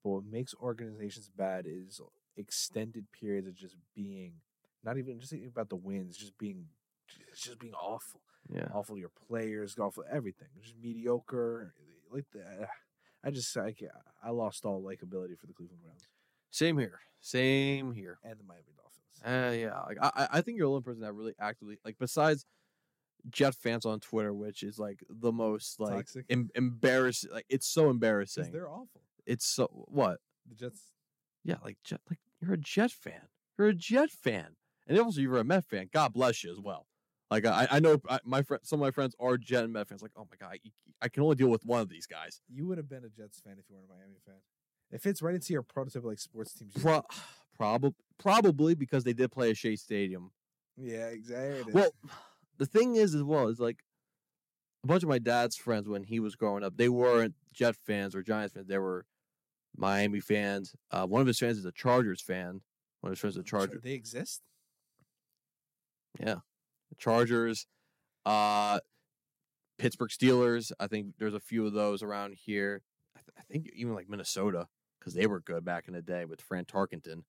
but 0.03 0.09
what 0.11 0.25
makes 0.25 0.53
organizations 0.61 1.29
bad 1.35 1.65
is 1.67 2.01
extended 2.37 3.05
periods 3.11 3.47
of 3.47 3.55
just 3.55 3.75
being, 3.95 4.33
not 4.83 4.97
even 4.97 5.19
just 5.19 5.31
thinking 5.31 5.49
about 5.49 5.69
the 5.69 5.75
wins, 5.75 6.17
just 6.17 6.37
being, 6.37 6.65
just 7.35 7.59
being 7.59 7.73
awful, 7.75 8.21
Yeah. 8.49 8.67
awful 8.73 8.97
your 8.97 9.11
players, 9.27 9.77
awful 9.77 10.03
everything, 10.11 10.47
just 10.61 10.75
mediocre. 10.81 11.73
Like 12.11 12.25
the, 12.31 12.67
I 13.23 13.31
just 13.31 13.55
I 13.57 13.73
I 14.23 14.31
lost 14.31 14.65
all 14.65 14.81
likability 14.81 15.37
for 15.37 15.47
the 15.47 15.53
Cleveland 15.53 15.81
Browns 15.83 16.07
Same 16.51 16.77
here. 16.77 16.99
Same 17.21 17.93
here. 17.93 18.19
and 18.23 18.37
the 18.39 18.43
Miami 18.43 18.73
Dolphins. 18.75 18.82
Uh, 19.25 19.51
yeah, 19.55 19.79
like 19.87 19.97
I, 20.01 20.27
I- 20.33 20.41
think 20.41 20.57
you're 20.57 20.67
the 20.67 20.71
only 20.71 20.81
person 20.83 21.01
that 21.01 21.13
really 21.13 21.33
actively 21.39 21.77
like 21.85 21.95
besides 21.99 22.45
Jet 23.29 23.55
fans 23.55 23.85
on 23.85 23.99
Twitter, 24.01 24.33
which 24.33 24.63
is 24.63 24.77
like 24.77 24.99
the 25.09 25.31
most 25.31 25.79
like 25.79 25.91
Toxic. 26.07 26.25
em- 26.29 26.49
embarrassing. 26.55 27.31
Like 27.31 27.45
it's 27.49 27.65
so 27.67 27.89
embarrassing. 27.89 28.51
they're 28.51 28.69
awful. 28.69 29.01
It's 29.25 29.45
so 29.45 29.67
what? 29.87 30.17
The 30.49 30.55
Jets. 30.55 30.81
Yeah, 31.45 31.55
like 31.63 31.77
Jet. 31.85 32.01
Like 32.09 32.19
you're 32.41 32.53
a 32.53 32.57
Jet 32.57 32.91
fan. 32.91 33.21
You're 33.57 33.69
a 33.69 33.73
Jet 33.73 34.09
fan, 34.11 34.55
and 34.87 34.99
also 34.99 35.21
you're 35.21 35.37
a 35.37 35.43
Met 35.45 35.63
fan. 35.63 35.89
God 35.93 36.11
bless 36.13 36.43
you 36.43 36.51
as 36.51 36.59
well. 36.59 36.85
Like 37.31 37.45
I, 37.45 37.67
I 37.71 37.79
know 37.79 38.01
I, 38.09 38.19
my 38.25 38.41
friend, 38.41 38.61
some 38.65 38.81
of 38.81 38.85
my 38.85 38.91
friends 38.91 39.15
are 39.21 39.37
Jet 39.37 39.63
and 39.63 39.71
Met 39.71 39.87
fans. 39.87 40.01
Like, 40.01 40.11
oh 40.17 40.27
my 40.29 40.35
god, 40.37 40.55
I, 40.55 41.05
I 41.05 41.07
can 41.07 41.23
only 41.23 41.35
deal 41.37 41.47
with 41.47 41.65
one 41.65 41.79
of 41.79 41.87
these 41.87 42.05
guys. 42.07 42.41
You 42.49 42.67
would 42.67 42.77
have 42.77 42.89
been 42.89 43.05
a 43.05 43.09
Jets 43.09 43.39
fan 43.39 43.55
if 43.57 43.69
you 43.69 43.75
weren't 43.77 43.87
a 43.89 43.93
Miami 43.93 44.19
fan. 44.25 44.35
It 44.91 45.01
fits 45.01 45.21
right 45.21 45.33
into 45.33 45.53
your 45.53 45.63
prototypical 45.63 46.05
like 46.05 46.19
sports 46.19 46.53
teams. 46.53 46.73
you. 46.75 47.01
Probably, 47.57 47.93
probably 48.17 48.75
because 48.75 49.03
they 49.03 49.13
did 49.13 49.31
play 49.31 49.49
at 49.49 49.57
Shea 49.57 49.75
Stadium. 49.75 50.31
yeah, 50.77 51.07
exactly. 51.07 51.71
Well, 51.73 51.91
the 52.57 52.65
thing 52.65 52.95
is, 52.95 53.15
as 53.15 53.23
well, 53.23 53.47
is 53.47 53.59
like 53.59 53.79
a 54.83 54.87
bunch 54.87 55.03
of 55.03 55.09
my 55.09 55.19
dad's 55.19 55.55
friends 55.55 55.87
when 55.87 56.03
he 56.03 56.19
was 56.19 56.35
growing 56.35 56.63
up, 56.63 56.75
they 56.75 56.89
weren't 56.89 57.35
Jet 57.53 57.75
fans 57.75 58.15
or 58.15 58.21
Giants 58.21 58.53
fans. 58.53 58.67
They 58.67 58.77
were 58.77 59.05
Miami 59.75 60.19
fans. 60.19 60.75
Uh, 60.91 61.05
one 61.05 61.21
of 61.21 61.27
his 61.27 61.39
fans 61.39 61.57
is 61.57 61.65
a 61.65 61.71
Chargers 61.71 62.21
fan. 62.21 62.61
One 63.01 63.11
of 63.11 63.11
his 63.11 63.19
friends 63.19 63.35
is 63.35 63.41
a 63.41 63.43
Charger. 63.43 63.79
They 63.81 63.93
exist. 63.93 64.41
Yeah. 66.19 66.37
Chargers, 66.97 67.65
uh, 68.25 68.79
Pittsburgh 69.77 70.09
Steelers. 70.11 70.71
I 70.79 70.87
think 70.87 71.15
there's 71.17 71.33
a 71.33 71.39
few 71.39 71.65
of 71.65 71.73
those 71.73 72.03
around 72.03 72.35
here. 72.35 72.81
I, 73.15 73.19
th- 73.19 73.37
I 73.37 73.41
think 73.41 73.71
even 73.75 73.95
like 73.95 74.09
Minnesota 74.09 74.67
because 74.99 75.13
they 75.13 75.27
were 75.27 75.39
good 75.39 75.65
back 75.65 75.87
in 75.87 75.93
the 75.93 76.01
day 76.01 76.25
with 76.25 76.41
Fran 76.41 76.65
Tarkenton. 76.65 77.23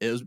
It 0.00 0.10
was, 0.10 0.24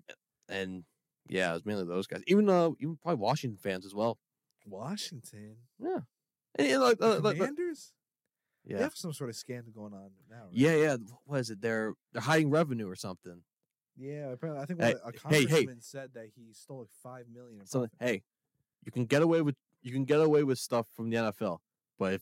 and 0.49 0.83
yeah, 1.27 1.51
it 1.51 1.53
was 1.53 1.65
mainly 1.65 1.85
those 1.85 2.07
guys. 2.07 2.21
Even 2.27 2.49
uh, 2.49 2.71
even 2.79 2.97
probably 3.01 3.21
Washington 3.21 3.57
fans 3.57 3.85
as 3.85 3.93
well. 3.95 4.17
Washington. 4.65 5.55
Yeah, 5.79 5.99
and, 6.55 6.67
and, 6.67 6.81
like, 6.81 6.97
The 6.99 7.17
uh, 7.17 7.19
like- 7.19 7.37
Commanders. 7.37 7.93
They 8.65 8.75
yeah, 8.75 8.81
have 8.83 8.95
some 8.95 9.11
sort 9.11 9.31
of 9.31 9.35
scandal 9.35 9.73
going 9.73 9.93
on 9.93 10.11
now. 10.29 10.43
Right? 10.43 10.51
yeah, 10.51 10.75
yeah. 10.75 10.97
What 11.25 11.39
is 11.39 11.49
it? 11.49 11.61
They're 11.61 11.93
they're 12.13 12.21
hiding 12.21 12.51
revenue 12.51 12.87
or 12.87 12.95
something. 12.95 13.41
Yeah. 13.97 14.27
Apparently, 14.33 14.61
I 14.61 14.65
think 14.67 14.79
Hey, 14.81 14.93
a 14.93 15.11
hey, 15.29 15.39
hey. 15.39 15.45
congressman 15.45 15.81
said 15.81 16.11
that 16.13 16.27
he 16.35 16.53
stole 16.53 16.79
like 16.81 16.89
five 17.01 17.25
million. 17.33 17.65
So 17.65 17.87
hey, 17.99 18.21
you 18.85 18.91
can 18.91 19.05
get 19.05 19.23
away 19.23 19.41
with 19.41 19.55
you 19.81 19.91
can 19.91 20.05
get 20.05 20.19
away 20.19 20.43
with 20.43 20.59
stuff 20.59 20.85
from 20.95 21.09
the 21.09 21.17
NFL, 21.17 21.57
but 21.97 22.13
if 22.13 22.21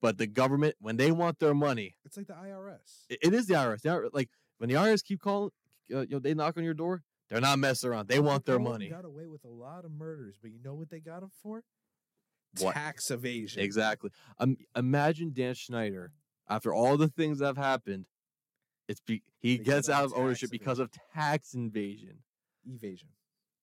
but 0.00 0.18
the 0.18 0.28
government 0.28 0.76
when 0.78 0.96
they 0.98 1.10
want 1.10 1.40
their 1.40 1.52
money, 1.54 1.96
It's 2.04 2.16
like 2.16 2.28
the 2.28 2.34
IRS. 2.34 3.06
it, 3.08 3.18
it 3.20 3.34
is 3.34 3.46
the 3.48 3.54
IRS. 3.54 3.80
The 3.82 3.88
IRS. 3.88 4.10
Like 4.12 4.30
when 4.58 4.68
the 4.68 4.76
IRS 4.76 5.02
keep 5.02 5.20
calling, 5.20 5.50
uh, 5.92 6.00
you 6.00 6.06
know, 6.10 6.18
they 6.18 6.34
knock 6.34 6.56
on 6.56 6.64
your 6.64 6.74
door. 6.74 7.02
They're 7.30 7.40
not 7.40 7.58
messing 7.58 7.88
around. 7.90 8.08
They 8.08 8.20
want 8.20 8.44
their 8.44 8.58
money. 8.58 8.88
Got 8.88 9.04
away 9.06 9.26
with 9.26 9.44
a 9.44 9.48
lot 9.48 9.84
of 9.84 9.90
murders, 9.92 10.36
but 10.42 10.50
you 10.50 10.58
know 10.62 10.74
what 10.74 10.90
they 10.90 11.00
got 11.00 11.20
them 11.20 11.30
for? 11.42 11.62
What? 12.60 12.74
Tax 12.74 13.10
evasion. 13.10 13.62
Exactly. 13.62 14.10
Um, 14.38 14.56
imagine 14.76 15.32
Dan 15.32 15.54
Snyder 15.54 16.12
after 16.48 16.74
all 16.74 16.96
the 16.98 17.08
things 17.08 17.38
that 17.38 17.46
have 17.46 17.56
happened. 17.56 18.04
It's 18.88 19.00
be, 19.00 19.22
he 19.38 19.56
Because 19.58 19.86
gets 19.86 19.88
out 19.88 20.04
of 20.04 20.12
ownership 20.14 20.50
because 20.50 20.78
of 20.78 20.90
tax 21.14 21.54
invasion, 21.54 22.18
Evasion. 22.66 23.08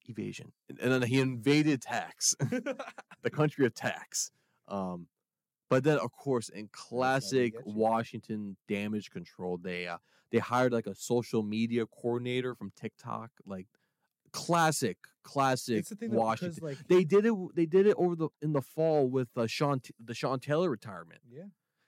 evasion, 0.08 0.54
and, 0.70 0.80
and 0.80 0.92
then 0.94 1.02
he 1.04 1.20
invaded 1.20 1.82
tax, 1.82 2.34
the 2.40 3.30
country 3.30 3.66
of 3.68 3.76
tax. 3.76 4.32
Um, 4.68 5.08
but 5.70 5.84
then 5.84 6.00
of 6.00 6.12
course 6.12 6.50
in 6.50 6.70
classic. 6.72 7.54
Washington 7.66 8.58
damage 8.68 9.12
control, 9.12 9.60
they 9.62 9.86
uh, 9.88 9.98
they 10.32 10.40
hired 10.40 10.72
like 10.74 10.88
a 10.88 10.96
social 10.96 11.44
media 11.44 11.86
coordinator 11.86 12.54
from 12.56 12.72
TikTok, 12.76 13.32
like 13.46 13.68
classic, 14.32 14.98
classic 15.24 15.86
the 15.88 15.96
thing 15.96 16.12
Washington. 16.12 16.56
because 16.56 16.78
like 16.80 16.88
They 16.88 17.04
did 17.04 17.26
it. 17.26 17.34
They 17.56 17.66
did 17.66 17.88
it 17.88 17.96
over 17.98 18.16
the 18.16 18.30
in 18.42 18.54
the 18.54 18.62
fall 18.62 19.08
with 19.10 19.30
uh, 19.36 19.48
Sean 19.48 19.82
the 20.04 20.14
Sean 20.14 20.40
Taylor 20.40 20.70
retirement. 20.70 21.22
yeah. 21.32 21.44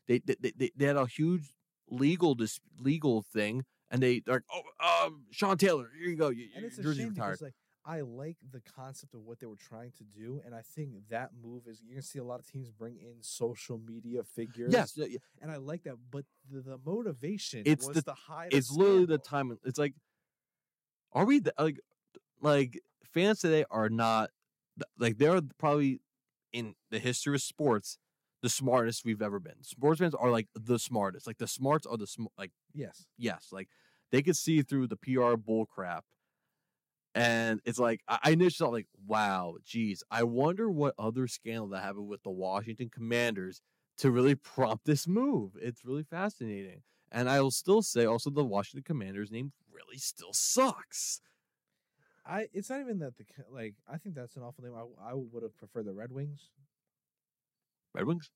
They 0.07 0.19
they, 0.19 0.51
they- 0.57 0.71
they 0.75 0.85
had 0.85 0.97
a 0.97 1.05
huge 1.05 1.53
legal 1.89 2.35
dis- 2.35 2.59
legal 2.79 3.21
thing, 3.21 3.63
and 3.89 4.01
they 4.01 4.19
they're 4.25 4.35
like, 4.35 4.63
oh, 4.81 5.05
um, 5.05 5.25
Sean 5.31 5.57
Taylor, 5.57 5.89
here 5.97 6.09
you 6.09 6.15
go, 6.15 6.29
you, 6.29 6.47
and 6.55 6.65
it's 6.65 6.77
a 6.79 6.83
jersey 6.83 7.01
shame 7.01 7.09
retired. 7.09 7.33
because 7.33 7.41
like 7.43 7.53
I 7.85 8.01
like 8.01 8.37
the 8.51 8.61
concept 8.61 9.15
of 9.15 9.21
what 9.21 9.39
they 9.39 9.47
were 9.47 9.55
trying 9.55 9.91
to 9.97 10.03
do, 10.03 10.39
and 10.45 10.53
I 10.53 10.61
think 10.61 10.91
that 11.09 11.31
move 11.41 11.63
is 11.67 11.81
you're 11.83 11.95
gonna 11.95 12.03
see 12.03 12.19
a 12.19 12.23
lot 12.23 12.39
of 12.39 12.45
teams 12.47 12.69
bring 12.69 12.97
in 12.97 13.15
social 13.21 13.79
media 13.79 14.23
figures. 14.23 14.71
Yes, 14.71 14.97
and 15.41 15.51
I 15.51 15.57
like 15.57 15.83
that. 15.83 15.95
But 16.11 16.25
the, 16.51 16.61
the 16.61 16.77
motivation 16.85 17.63
It's 17.65 17.87
was 17.87 18.03
the- 18.03 18.13
hide. 18.13 18.53
a 18.53 18.57
it's 18.57 18.71
literally 18.71 19.05
the 19.05 19.19
scandal. 19.23 19.55
time. 19.55 19.57
It's 19.65 19.79
like, 19.79 19.95
are 21.13 21.25
we 21.25 21.39
the, 21.39 21.53
like 21.57 21.79
like 22.41 22.79
fans 23.03 23.39
today 23.39 23.65
are 23.71 23.89
not 23.89 24.29
like 24.97 25.17
they're 25.17 25.41
probably 25.57 26.01
in 26.53 26.75
the 26.91 26.99
history 26.99 27.35
of 27.35 27.41
sports 27.41 27.97
the 28.41 28.49
smartest 28.49 29.05
we've 29.05 29.21
ever 29.21 29.39
been. 29.39 29.61
Sports 29.63 29.99
fans 29.99 30.15
are 30.15 30.31
like 30.31 30.47
the 30.55 30.79
smartest. 30.79 31.27
Like 31.27 31.37
the 31.37 31.47
smarts 31.47 31.85
are 31.85 31.97
the 31.97 32.07
sm- 32.07 32.25
like 32.37 32.51
Yes, 32.73 33.05
yes, 33.17 33.47
like 33.51 33.69
they 34.11 34.21
could 34.21 34.37
see 34.37 34.61
through 34.61 34.87
the 34.87 34.97
PR 34.97 35.35
bull 35.35 35.65
crap. 35.65 36.05
And 37.13 37.59
it's 37.65 37.79
like 37.79 38.01
I 38.07 38.31
initially 38.31 38.65
thought 38.67 38.73
like, 38.73 38.87
wow, 39.05 39.55
geez, 39.65 40.03
I 40.09 40.23
wonder 40.23 40.69
what 40.69 40.95
other 40.97 41.27
scandal 41.27 41.67
that 41.69 41.83
happened 41.83 42.07
with 42.07 42.23
the 42.23 42.31
Washington 42.31 42.89
Commanders 42.89 43.61
to 43.97 44.11
really 44.11 44.35
prompt 44.35 44.85
this 44.85 45.07
move. 45.07 45.51
It's 45.61 45.83
really 45.83 46.03
fascinating. 46.03 46.83
And 47.11 47.29
I 47.29 47.41
will 47.41 47.51
still 47.51 47.81
say 47.81 48.05
also 48.05 48.29
the 48.29 48.45
Washington 48.45 48.83
Commanders 48.83 49.29
name 49.31 49.51
really 49.71 49.97
still 49.97 50.33
sucks. 50.33 51.21
I. 52.25 52.47
It's 52.53 52.69
not 52.69 52.79
even 52.79 52.99
that 52.99 53.17
the 53.17 53.25
like. 53.49 53.75
I 53.87 53.97
think 53.97 54.15
that's 54.15 54.35
an 54.37 54.43
awful 54.43 54.63
name. 54.63 54.73
I 54.75 55.11
I 55.11 55.13
would 55.13 55.43
have 55.43 55.57
preferred 55.57 55.85
the 55.85 55.93
Red 55.93 56.11
Wings. 56.11 56.49
Red 57.93 58.05
Wings? 58.05 58.29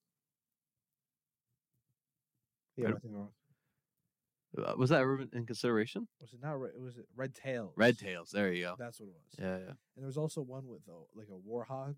Yeah, 2.77 2.85
Red- 2.85 2.95
I 2.95 2.99
think 2.99 3.13
they're 3.13 3.21
wrong. 3.21 3.31
Uh, 4.57 4.73
was 4.77 4.89
that 4.89 5.01
ever 5.01 5.25
in 5.33 5.45
consideration? 5.45 6.07
Was 6.21 6.33
it 6.33 6.39
not? 6.41 6.59
Red, 6.59 6.71
was 6.79 6.97
it 6.97 7.05
Red 7.15 7.35
Tails? 7.35 7.73
Red 7.75 7.97
Tails. 7.97 8.31
There 8.31 8.51
you 8.51 8.63
go. 8.63 8.75
That's 8.77 8.99
what 8.99 9.07
it 9.07 9.13
was. 9.13 9.35
Yeah, 9.39 9.57
yeah. 9.57 9.73
And 9.73 9.97
there 9.97 10.07
was 10.07 10.17
also 10.17 10.41
one 10.41 10.67
with 10.67 10.85
though, 10.85 11.07
like 11.15 11.27
a 11.29 11.49
warhog. 11.49 11.95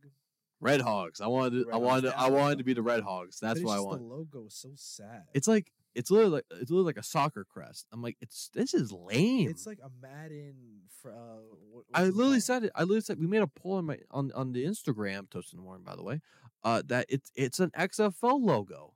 Red 0.59 0.81
Hogs. 0.81 1.21
I 1.21 1.27
wanted 1.27 1.67
Red 1.67 1.75
I 1.75 1.77
wanted 1.77 2.13
I 2.15 2.29
wanted 2.29 2.57
to 2.57 2.63
be 2.63 2.73
the 2.73 2.81
Red 2.81 3.03
Hogs. 3.03 3.39
That's 3.39 3.61
what 3.61 3.71
I 3.71 3.75
it's 3.75 3.83
just 3.83 3.87
want. 3.87 4.01
The 4.01 4.07
logo 4.07 4.41
was 4.41 4.55
so 4.55 4.69
sad. 4.75 5.23
It's 5.33 5.47
like 5.47 5.71
it's 5.93 6.11
literally 6.11 6.31
like 6.31 6.45
it's 6.51 6.69
literally 6.71 6.85
like 6.85 6.97
a 6.97 7.03
soccer 7.03 7.43
crest. 7.43 7.87
I'm 7.91 8.01
like, 8.01 8.17
it's 8.21 8.49
this 8.53 8.73
is 8.73 8.91
lame. 8.91 9.49
It's 9.49 9.65
like 9.65 9.79
a 9.83 9.89
Madden. 10.01 10.55
For, 11.01 11.11
uh, 11.11 11.41
what, 11.71 11.85
I 11.93 12.05
literally 12.05 12.31
called? 12.31 12.43
said 12.43 12.63
it. 12.65 12.71
I 12.75 12.81
literally 12.81 13.01
said 13.01 13.19
we 13.19 13.27
made 13.27 13.41
a 13.41 13.47
poll 13.47 13.73
on 13.73 13.85
my 13.85 13.99
on 14.11 14.31
on 14.33 14.53
the 14.53 14.65
Instagram 14.65 15.29
toast 15.29 15.53
in 15.53 15.57
the 15.57 15.63
morning, 15.63 15.83
by 15.83 15.95
the 15.95 16.03
way. 16.03 16.21
Uh, 16.63 16.81
that 16.87 17.05
it's 17.09 17.31
it's 17.35 17.59
an 17.59 17.71
XFL 17.71 18.41
logo. 18.41 18.93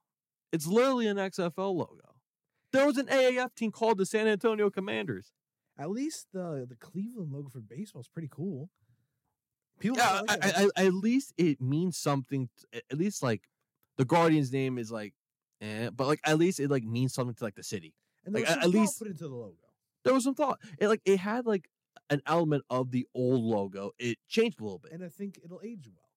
It's 0.52 0.68
literally 0.68 1.08
an 1.08 1.18
XFL 1.18 1.76
logo. 1.76 2.11
There 2.72 2.86
was 2.86 2.98
an 2.98 3.08
AAF 3.08 3.54
team 3.56 3.72
called 3.72 3.98
the 3.98 4.06
San 4.06 4.28
Antonio 4.28 4.70
Commanders. 4.70 5.32
At 5.78 5.90
least 5.90 6.28
the 6.34 6.66
the 6.68 6.76
Cleveland 6.76 7.32
logo 7.32 7.50
for 7.50 7.60
baseball 7.62 8.02
is 8.02 8.08
pretty 8.08 8.30
cool. 8.32 8.70
People 9.80 9.98
Yeah, 9.98 10.22
like 10.28 10.46
I. 10.46 10.64
I, 10.64 10.68
I- 10.78 10.86
at 10.88 10.94
least 10.94 11.34
it 11.38 11.60
means 11.62 11.98
something. 11.98 12.50
At 12.74 12.98
least 12.98 13.24
like 13.24 13.44
the 13.98 14.06
Guardian's 14.06 14.52
name 14.54 14.78
is 14.78 14.92
like, 14.92 15.14
eh, 15.62 15.90
but 15.90 16.08
like 16.08 16.20
at 16.24 16.38
least 16.38 16.60
it 16.60 16.70
like 16.70 16.84
means 16.84 17.14
something 17.14 17.36
to 17.36 17.44
like 17.44 17.56
the 17.56 17.64
city. 17.64 17.94
and 18.26 18.34
like, 18.36 18.44
was 18.44 18.52
at- 18.52 18.62
some 18.62 18.70
at 18.74 18.80
least- 18.80 19.00
put 19.00 19.08
into 19.08 19.28
the 19.28 19.36
logo. 19.36 19.56
There 20.04 20.14
was 20.14 20.24
some 20.24 20.36
thought. 20.36 20.60
It 20.80 20.88
like 20.88 21.02
it 21.06 21.18
had 21.20 21.46
like 21.46 21.68
an 22.10 22.22
element 22.26 22.64
of 22.70 22.92
the 22.92 23.08
old 23.16 23.42
logo. 23.44 23.92
It 24.00 24.18
changed 24.28 24.60
a 24.60 24.64
little 24.64 24.80
bit. 24.80 24.92
and 24.92 25.04
I 25.04 25.10
think 25.10 25.40
it'll 25.44 25.62
age 25.64 25.88
well. 25.88 26.10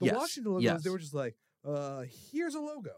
The 0.00 0.06
Yes, 0.06 0.16
Washington 0.16 0.52
logos, 0.52 0.64
yes. 0.64 0.82
they 0.82 0.90
were 0.90 0.98
just 0.98 1.14
like, 1.14 1.36
uh, 1.64 2.04
here's 2.32 2.54
a 2.54 2.60
logo. 2.60 2.92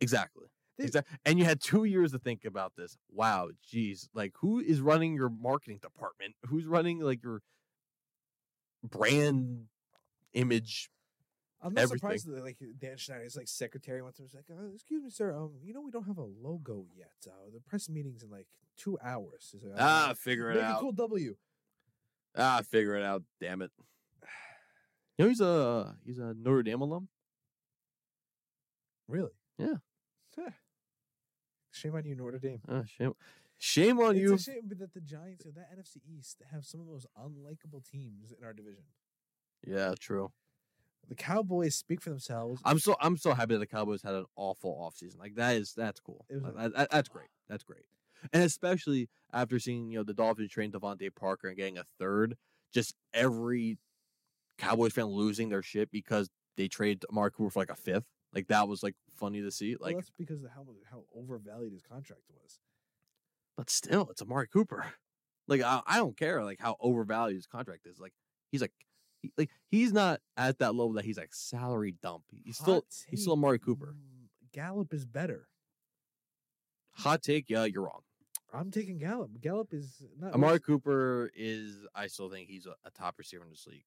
Exactly. 0.00 0.46
Exactly. 0.78 1.16
And 1.24 1.38
you 1.38 1.44
had 1.44 1.60
two 1.60 1.84
years 1.84 2.12
to 2.12 2.18
think 2.18 2.44
about 2.44 2.72
this. 2.76 2.96
Wow, 3.10 3.50
geez. 3.64 4.08
Like 4.14 4.32
who 4.40 4.58
is 4.60 4.80
running 4.80 5.14
your 5.14 5.28
marketing 5.30 5.78
department? 5.80 6.34
Who's 6.46 6.66
running 6.66 6.98
like 7.00 7.22
your 7.22 7.42
brand 8.82 9.66
image? 10.32 10.90
I'm 11.62 11.72
not 11.72 11.82
Everything. 11.82 11.98
surprised 11.98 12.26
that 12.28 12.44
like 12.44 12.58
Dan 12.78 12.98
Snyder's 12.98 13.36
like 13.36 13.48
secretary 13.48 14.02
once 14.02 14.18
was 14.20 14.34
like, 14.34 14.44
uh, 14.50 14.74
excuse 14.74 15.02
me, 15.02 15.10
sir, 15.10 15.34
um, 15.34 15.52
you 15.62 15.72
know 15.72 15.80
we 15.80 15.90
don't 15.90 16.06
have 16.06 16.18
a 16.18 16.24
logo 16.24 16.86
yet. 16.94 17.12
Uh, 17.26 17.50
the 17.54 17.60
press 17.60 17.88
meeting's 17.88 18.22
in 18.22 18.30
like 18.30 18.46
two 18.76 18.98
hours. 19.02 19.54
Like, 19.62 19.72
Ah, 19.78 20.10
"Uh, 20.10 20.14
figure 20.14 20.50
it 20.50 20.58
out. 20.58 20.78
a 20.78 20.80
cool 20.80 20.92
W. 20.92 21.36
Ah, 22.36 22.60
figure 22.68 22.96
it 22.96 23.02
out. 23.04 23.22
Damn 23.40 23.62
it. 23.62 23.70
You 25.16 25.24
know 25.24 25.28
he's 25.28 25.40
a 25.40 25.96
he's 26.04 26.18
a 26.18 26.34
Notre 26.36 26.64
Dame 26.64 26.80
alum. 26.80 27.06
Really? 29.06 29.30
Yeah. 29.58 29.76
Shame 31.74 31.94
on 31.96 32.04
you, 32.04 32.14
Notre 32.14 32.38
Dame. 32.38 32.60
Ah, 32.68 32.82
shame, 32.86 33.14
shame 33.58 33.98
on 34.00 34.16
you. 34.16 34.34
it's 34.34 34.46
you. 34.46 34.52
a 34.52 34.56
shame 34.56 34.68
that 34.78 34.94
the 34.94 35.00
Giants, 35.00 35.44
that 35.44 35.76
NFC 35.76 35.96
East, 36.08 36.40
have 36.52 36.64
some 36.64 36.80
of 36.80 36.86
the 36.86 36.92
most 36.92 37.06
unlikable 37.20 37.84
teams 37.88 38.32
in 38.38 38.44
our 38.44 38.52
division. 38.52 38.84
Yeah, 39.66 39.94
true. 39.98 40.30
The 41.08 41.14
Cowboys 41.16 41.74
speak 41.74 42.00
for 42.00 42.10
themselves. 42.10 42.62
I'm 42.64 42.78
so 42.78 42.94
I'm 43.00 43.16
so 43.16 43.34
happy 43.34 43.54
that 43.54 43.58
the 43.58 43.66
Cowboys 43.66 44.02
had 44.02 44.14
an 44.14 44.24
awful 44.36 44.74
offseason. 44.80 45.18
Like 45.18 45.34
that 45.34 45.56
is 45.56 45.74
that's 45.76 46.00
cool. 46.00 46.24
Like, 46.30 46.52
a- 46.54 46.56
that- 46.56 46.74
that- 46.76 46.90
that's 46.90 47.08
great. 47.08 47.28
That's 47.48 47.64
great. 47.64 47.84
And 48.32 48.42
especially 48.42 49.10
after 49.32 49.58
seeing 49.58 49.90
you 49.90 49.98
know 49.98 50.04
the 50.04 50.14
Dolphins 50.14 50.50
train 50.50 50.70
DeVante 50.72 51.14
Parker 51.14 51.48
and 51.48 51.56
getting 51.56 51.76
a 51.76 51.84
third, 51.98 52.36
just 52.72 52.94
every 53.12 53.78
Cowboys 54.58 54.92
fan 54.92 55.06
losing 55.06 55.48
their 55.50 55.62
shit 55.62 55.90
because 55.90 56.30
they 56.56 56.68
traded 56.68 57.04
Mark 57.10 57.34
Cooper 57.34 57.50
for 57.50 57.58
like 57.58 57.70
a 57.70 57.74
fifth. 57.74 58.06
Like 58.34 58.48
that 58.48 58.66
was 58.68 58.82
like 58.82 58.94
funny 59.16 59.42
to 59.42 59.50
see. 59.50 59.76
Well, 59.76 59.88
Like, 59.88 59.96
that's 59.96 60.10
because 60.18 60.42
of 60.42 60.50
how 60.50 60.66
how 60.90 61.04
overvalued 61.16 61.72
his 61.72 61.82
contract 61.82 62.22
was. 62.30 62.58
but 63.56 63.70
still, 63.70 64.08
it's 64.10 64.22
Amari 64.22 64.48
Cooper. 64.48 64.86
Like 65.46 65.60
I, 65.62 65.82
I 65.86 65.98
don't 65.98 66.16
care 66.16 66.42
like 66.42 66.58
how 66.58 66.76
overvalued 66.80 67.36
his 67.36 67.46
contract 67.46 67.86
is. 67.86 68.00
Like 68.00 68.14
he's 68.50 68.62
like 68.62 68.72
he, 69.20 69.30
like 69.36 69.50
he's 69.68 69.92
not 69.92 70.20
at 70.36 70.58
that 70.60 70.74
level 70.74 70.94
that 70.94 71.04
he's 71.04 71.18
like 71.18 71.34
salary 71.34 71.94
dump. 72.02 72.24
He's 72.44 72.56
still 72.56 72.74
Hot 72.76 72.84
he's 73.08 73.20
still 73.20 73.34
take, 73.34 73.38
Amari 73.38 73.58
Cooper. 73.58 73.94
mm, 73.94 74.28
Gallup 74.52 74.94
is 74.94 75.04
better. 75.04 75.48
Hot 76.98 77.22
take, 77.22 77.50
yeah, 77.50 77.64
you're 77.64 77.82
wrong. 77.82 78.00
I'm 78.52 78.70
taking 78.70 78.98
Gallup. 78.98 79.30
Gallup 79.40 79.74
is 79.74 80.02
not 80.18 80.32
Amari 80.32 80.60
Cooper 80.60 81.30
is, 81.34 81.84
I 81.94 82.06
still 82.06 82.30
think 82.30 82.48
he's 82.48 82.66
a, 82.66 82.74
a 82.84 82.90
top 82.90 83.16
receiver 83.18 83.42
in 83.42 83.50
this 83.50 83.66
league. 83.66 83.84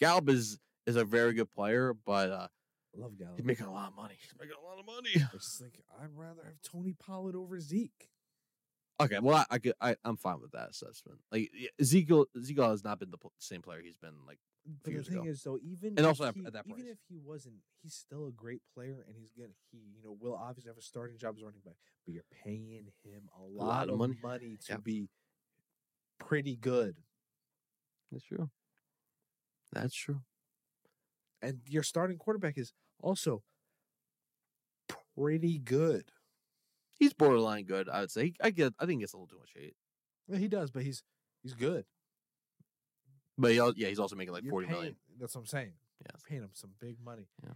Gallup 0.00 0.28
is 0.28 0.58
is 0.86 0.96
a 0.96 1.04
very 1.04 1.34
good 1.34 1.52
player, 1.52 1.92
but 2.04 2.30
uh, 2.30 2.48
Love 2.96 3.18
Gallup. 3.18 3.36
he's 3.36 3.44
making 3.44 3.66
a 3.66 3.72
lot 3.72 3.88
of 3.90 3.96
money. 3.96 4.14
He's 4.20 4.32
making 4.38 4.56
a 4.60 4.66
lot 4.66 4.78
of 4.78 4.86
money. 4.86 5.10
It's 5.14 5.32
just 5.32 5.60
like 5.62 5.80
I'd 6.02 6.10
rather 6.16 6.42
have 6.44 6.60
Tony 6.62 6.94
Pollard 6.98 7.36
over 7.36 7.58
Zeke. 7.60 8.08
Okay, 8.98 9.18
well, 9.20 9.36
I, 9.36 9.44
I 9.50 9.58
could, 9.58 9.74
I, 9.78 9.96
I'm 10.04 10.16
fine 10.16 10.40
with 10.40 10.52
that 10.52 10.70
assessment. 10.70 11.18
Like 11.30 11.50
yeah, 11.54 11.68
Ezekiel, 11.78 12.26
Ezekiel 12.34 12.70
has 12.70 12.82
not 12.82 12.98
been 12.98 13.10
the 13.10 13.18
same 13.38 13.60
player 13.62 13.80
he's 13.84 13.98
been 13.98 14.14
like. 14.26 14.38
But 14.64 14.84
the 14.84 14.90
years 14.92 15.06
thing 15.08 15.18
ago. 15.18 15.28
is, 15.28 15.42
though, 15.42 15.58
even 15.62 15.94
And 15.96 16.06
also 16.06 16.24
at- 16.24 16.34
he, 16.34 16.44
at 16.46 16.54
that 16.54 16.66
point, 16.66 16.80
even 16.80 16.90
if 16.90 16.98
he 17.08 17.18
wasn't, 17.18 17.56
he's 17.82 17.94
still 17.94 18.26
a 18.26 18.32
great 18.32 18.62
player, 18.74 19.04
and 19.06 19.14
he's 19.16 19.30
gonna 19.32 19.50
he 19.70 19.78
you 19.94 20.02
know 20.02 20.16
will 20.18 20.34
obviously 20.34 20.70
have 20.70 20.78
a 20.78 20.82
starting 20.82 21.18
job 21.18 21.34
as 21.36 21.42
running 21.44 21.60
back. 21.64 21.76
But 22.06 22.14
you're 22.14 22.24
paying 22.42 22.88
him 23.04 23.28
a 23.38 23.42
lot, 23.42 23.66
lot 23.66 23.88
of 23.90 23.98
money. 23.98 24.18
money, 24.22 24.56
to 24.66 24.72
Yep. 24.72 24.84
be 24.84 25.08
pretty 26.18 26.56
good, 26.56 26.96
That's 28.10 28.24
true. 28.24 28.50
That's 29.72 29.94
true. 29.94 30.22
and 31.42 31.60
your 31.66 31.82
starting 31.82 32.16
quarterback 32.16 32.56
is 32.56 32.72
also 33.00 33.42
pretty 35.16 35.58
good. 35.58 36.04
He's 36.98 37.12
borderline 37.12 37.64
good. 37.64 37.88
I 37.88 38.00
would 38.00 38.10
say. 38.10 38.32
I 38.42 38.50
get. 38.50 38.72
I 38.78 38.86
think 38.86 38.98
he 38.98 39.02
gets 39.02 39.12
a 39.12 39.16
little 39.16 39.26
too 39.28 39.38
much 39.38 39.52
hate, 39.54 39.74
Well, 40.28 40.38
he 40.38 40.48
does, 40.48 40.70
but 40.70 40.82
he's 40.82 41.02
he's 41.42 41.54
good. 41.54 41.84
but 43.36 43.50
he, 43.52 43.56
yeah, 43.76 43.88
he's 43.88 43.98
also 43.98 44.16
making 44.16 44.32
like 44.32 44.44
You're 44.44 44.50
forty 44.50 44.66
paying, 44.66 44.78
million. 44.78 44.96
That's 45.20 45.34
what 45.34 45.42
I'm 45.42 45.46
saying. 45.46 45.72
Yes. 46.00 46.22
paying 46.28 46.42
him 46.42 46.50
some 46.52 46.70
big 46.80 46.96
money. 47.04 47.28
Yeah. 47.42 47.52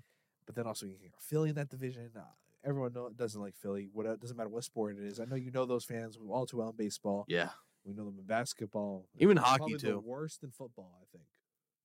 But 0.46 0.54
then 0.56 0.66
also 0.66 0.86
you 0.86 0.96
can 0.98 1.10
Philly 1.18 1.50
in 1.50 1.54
that 1.54 1.68
division. 1.68 2.10
Uh, 2.16 2.20
everyone 2.64 2.92
know, 2.92 3.10
doesn't 3.10 3.40
like 3.40 3.54
Philly. 3.56 3.88
What 3.92 4.06
it 4.06 4.20
doesn't 4.20 4.36
matter 4.36 4.48
what 4.48 4.64
sport 4.64 4.96
it 4.98 5.04
is. 5.04 5.20
I 5.20 5.24
know 5.24 5.36
you 5.36 5.50
know 5.50 5.64
those 5.66 5.84
fans 5.84 6.18
all 6.28 6.46
too 6.46 6.58
well 6.58 6.70
in 6.70 6.76
baseball. 6.76 7.24
Yeah. 7.28 7.50
We 7.84 7.94
know 7.94 8.04
them 8.04 8.16
in 8.18 8.26
basketball. 8.26 9.06
Even 9.18 9.36
They're 9.36 9.44
hockey, 9.44 9.76
too. 9.78 10.02
worst 10.04 10.42
in 10.42 10.50
football, 10.50 10.98
I 11.00 11.04
think, 11.16 11.24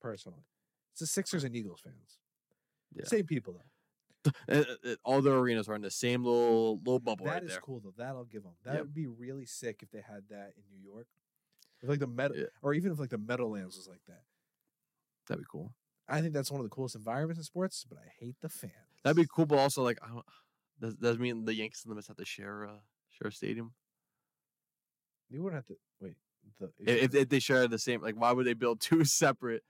personally. 0.01 0.41
It's 0.91 0.99
the 0.99 1.07
Sixers 1.07 1.45
and 1.45 1.55
Eagles 1.55 1.79
fans. 1.81 2.19
Yeah. 2.95 3.05
Same 3.05 3.25
people 3.25 3.53
though. 3.53 4.31
Uh, 4.49 4.55
uh, 4.57 4.63
uh, 4.91 4.95
all 5.03 5.21
their 5.21 5.35
arenas 5.35 5.67
are 5.69 5.75
in 5.75 5.81
the 5.81 5.91
same 5.91 6.23
little 6.23 6.77
little 6.79 6.99
bubble 6.99 7.25
That 7.25 7.31
right 7.33 7.43
is 7.43 7.51
there. 7.51 7.59
cool 7.61 7.79
though. 7.79 7.93
That 7.97 8.15
I'll 8.15 8.23
give 8.25 8.43
them. 8.43 8.53
That 8.63 8.73
Yep. 8.75 8.81
would 8.81 8.93
be 8.93 9.05
really 9.07 9.45
sick 9.45 9.83
if 9.83 9.91
they 9.91 10.01
had 10.01 10.23
that 10.29 10.53
in 10.57 10.63
New 10.71 10.81
York. 10.83 11.07
If 11.81 11.89
like 11.89 11.99
the 11.99 12.07
meadow, 12.07 12.33
Yeah. 12.35 12.45
or 12.63 12.73
even 12.73 12.91
if 12.91 12.99
like 12.99 13.09
the 13.11 13.17
Meadowlands 13.19 13.75
was 13.77 13.87
like 13.87 14.01
that. 14.07 14.23
That'd 15.27 15.43
be 15.43 15.47
cool. 15.51 15.73
I 16.07 16.21
think 16.21 16.33
that's 16.33 16.49
one 16.51 16.59
of 16.61 16.65
the 16.65 16.69
coolest 16.69 16.95
environments 16.95 17.39
in 17.39 17.43
sports, 17.43 17.85
but 17.87 17.97
I 17.99 18.07
hate 18.19 18.35
the 18.41 18.49
fans. 18.49 18.73
That'd 19.03 19.17
be 19.17 19.27
cool, 19.27 19.45
but 19.45 19.57
also 19.59 19.83
like, 19.83 19.99
I 20.03 20.07
don't, 20.07 20.25
does 20.79 20.95
does 20.95 21.17
that 21.17 21.21
mean 21.21 21.45
the 21.45 21.53
Yankees 21.53 21.81
and 21.83 21.91
the 21.91 21.95
Mets 21.95 22.07
have 22.07 22.17
to 22.17 22.25
share 22.25 22.65
uh, 22.67 22.79
share 23.09 23.27
a 23.27 23.31
stadium? 23.31 23.73
You 25.29 25.43
wouldn't 25.43 25.57
have 25.57 25.65
to 25.67 25.77
wait. 25.99 26.15
The, 26.59 26.71
If, 26.79 27.03
if, 27.03 27.15
if 27.15 27.29
they 27.29 27.39
share 27.39 27.67
the 27.67 27.79
same, 27.79 28.01
like, 28.01 28.15
why 28.15 28.31
would 28.31 28.45
they 28.45 28.53
build 28.53 28.79
two 28.81 29.03
separate? 29.05 29.63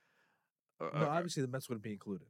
Uh, 0.80 0.90
no, 0.94 1.06
uh, 1.06 1.10
obviously 1.10 1.42
the 1.42 1.48
Mets 1.48 1.70
wouldn't 1.70 1.84
be 1.84 1.94
included. 1.94 2.28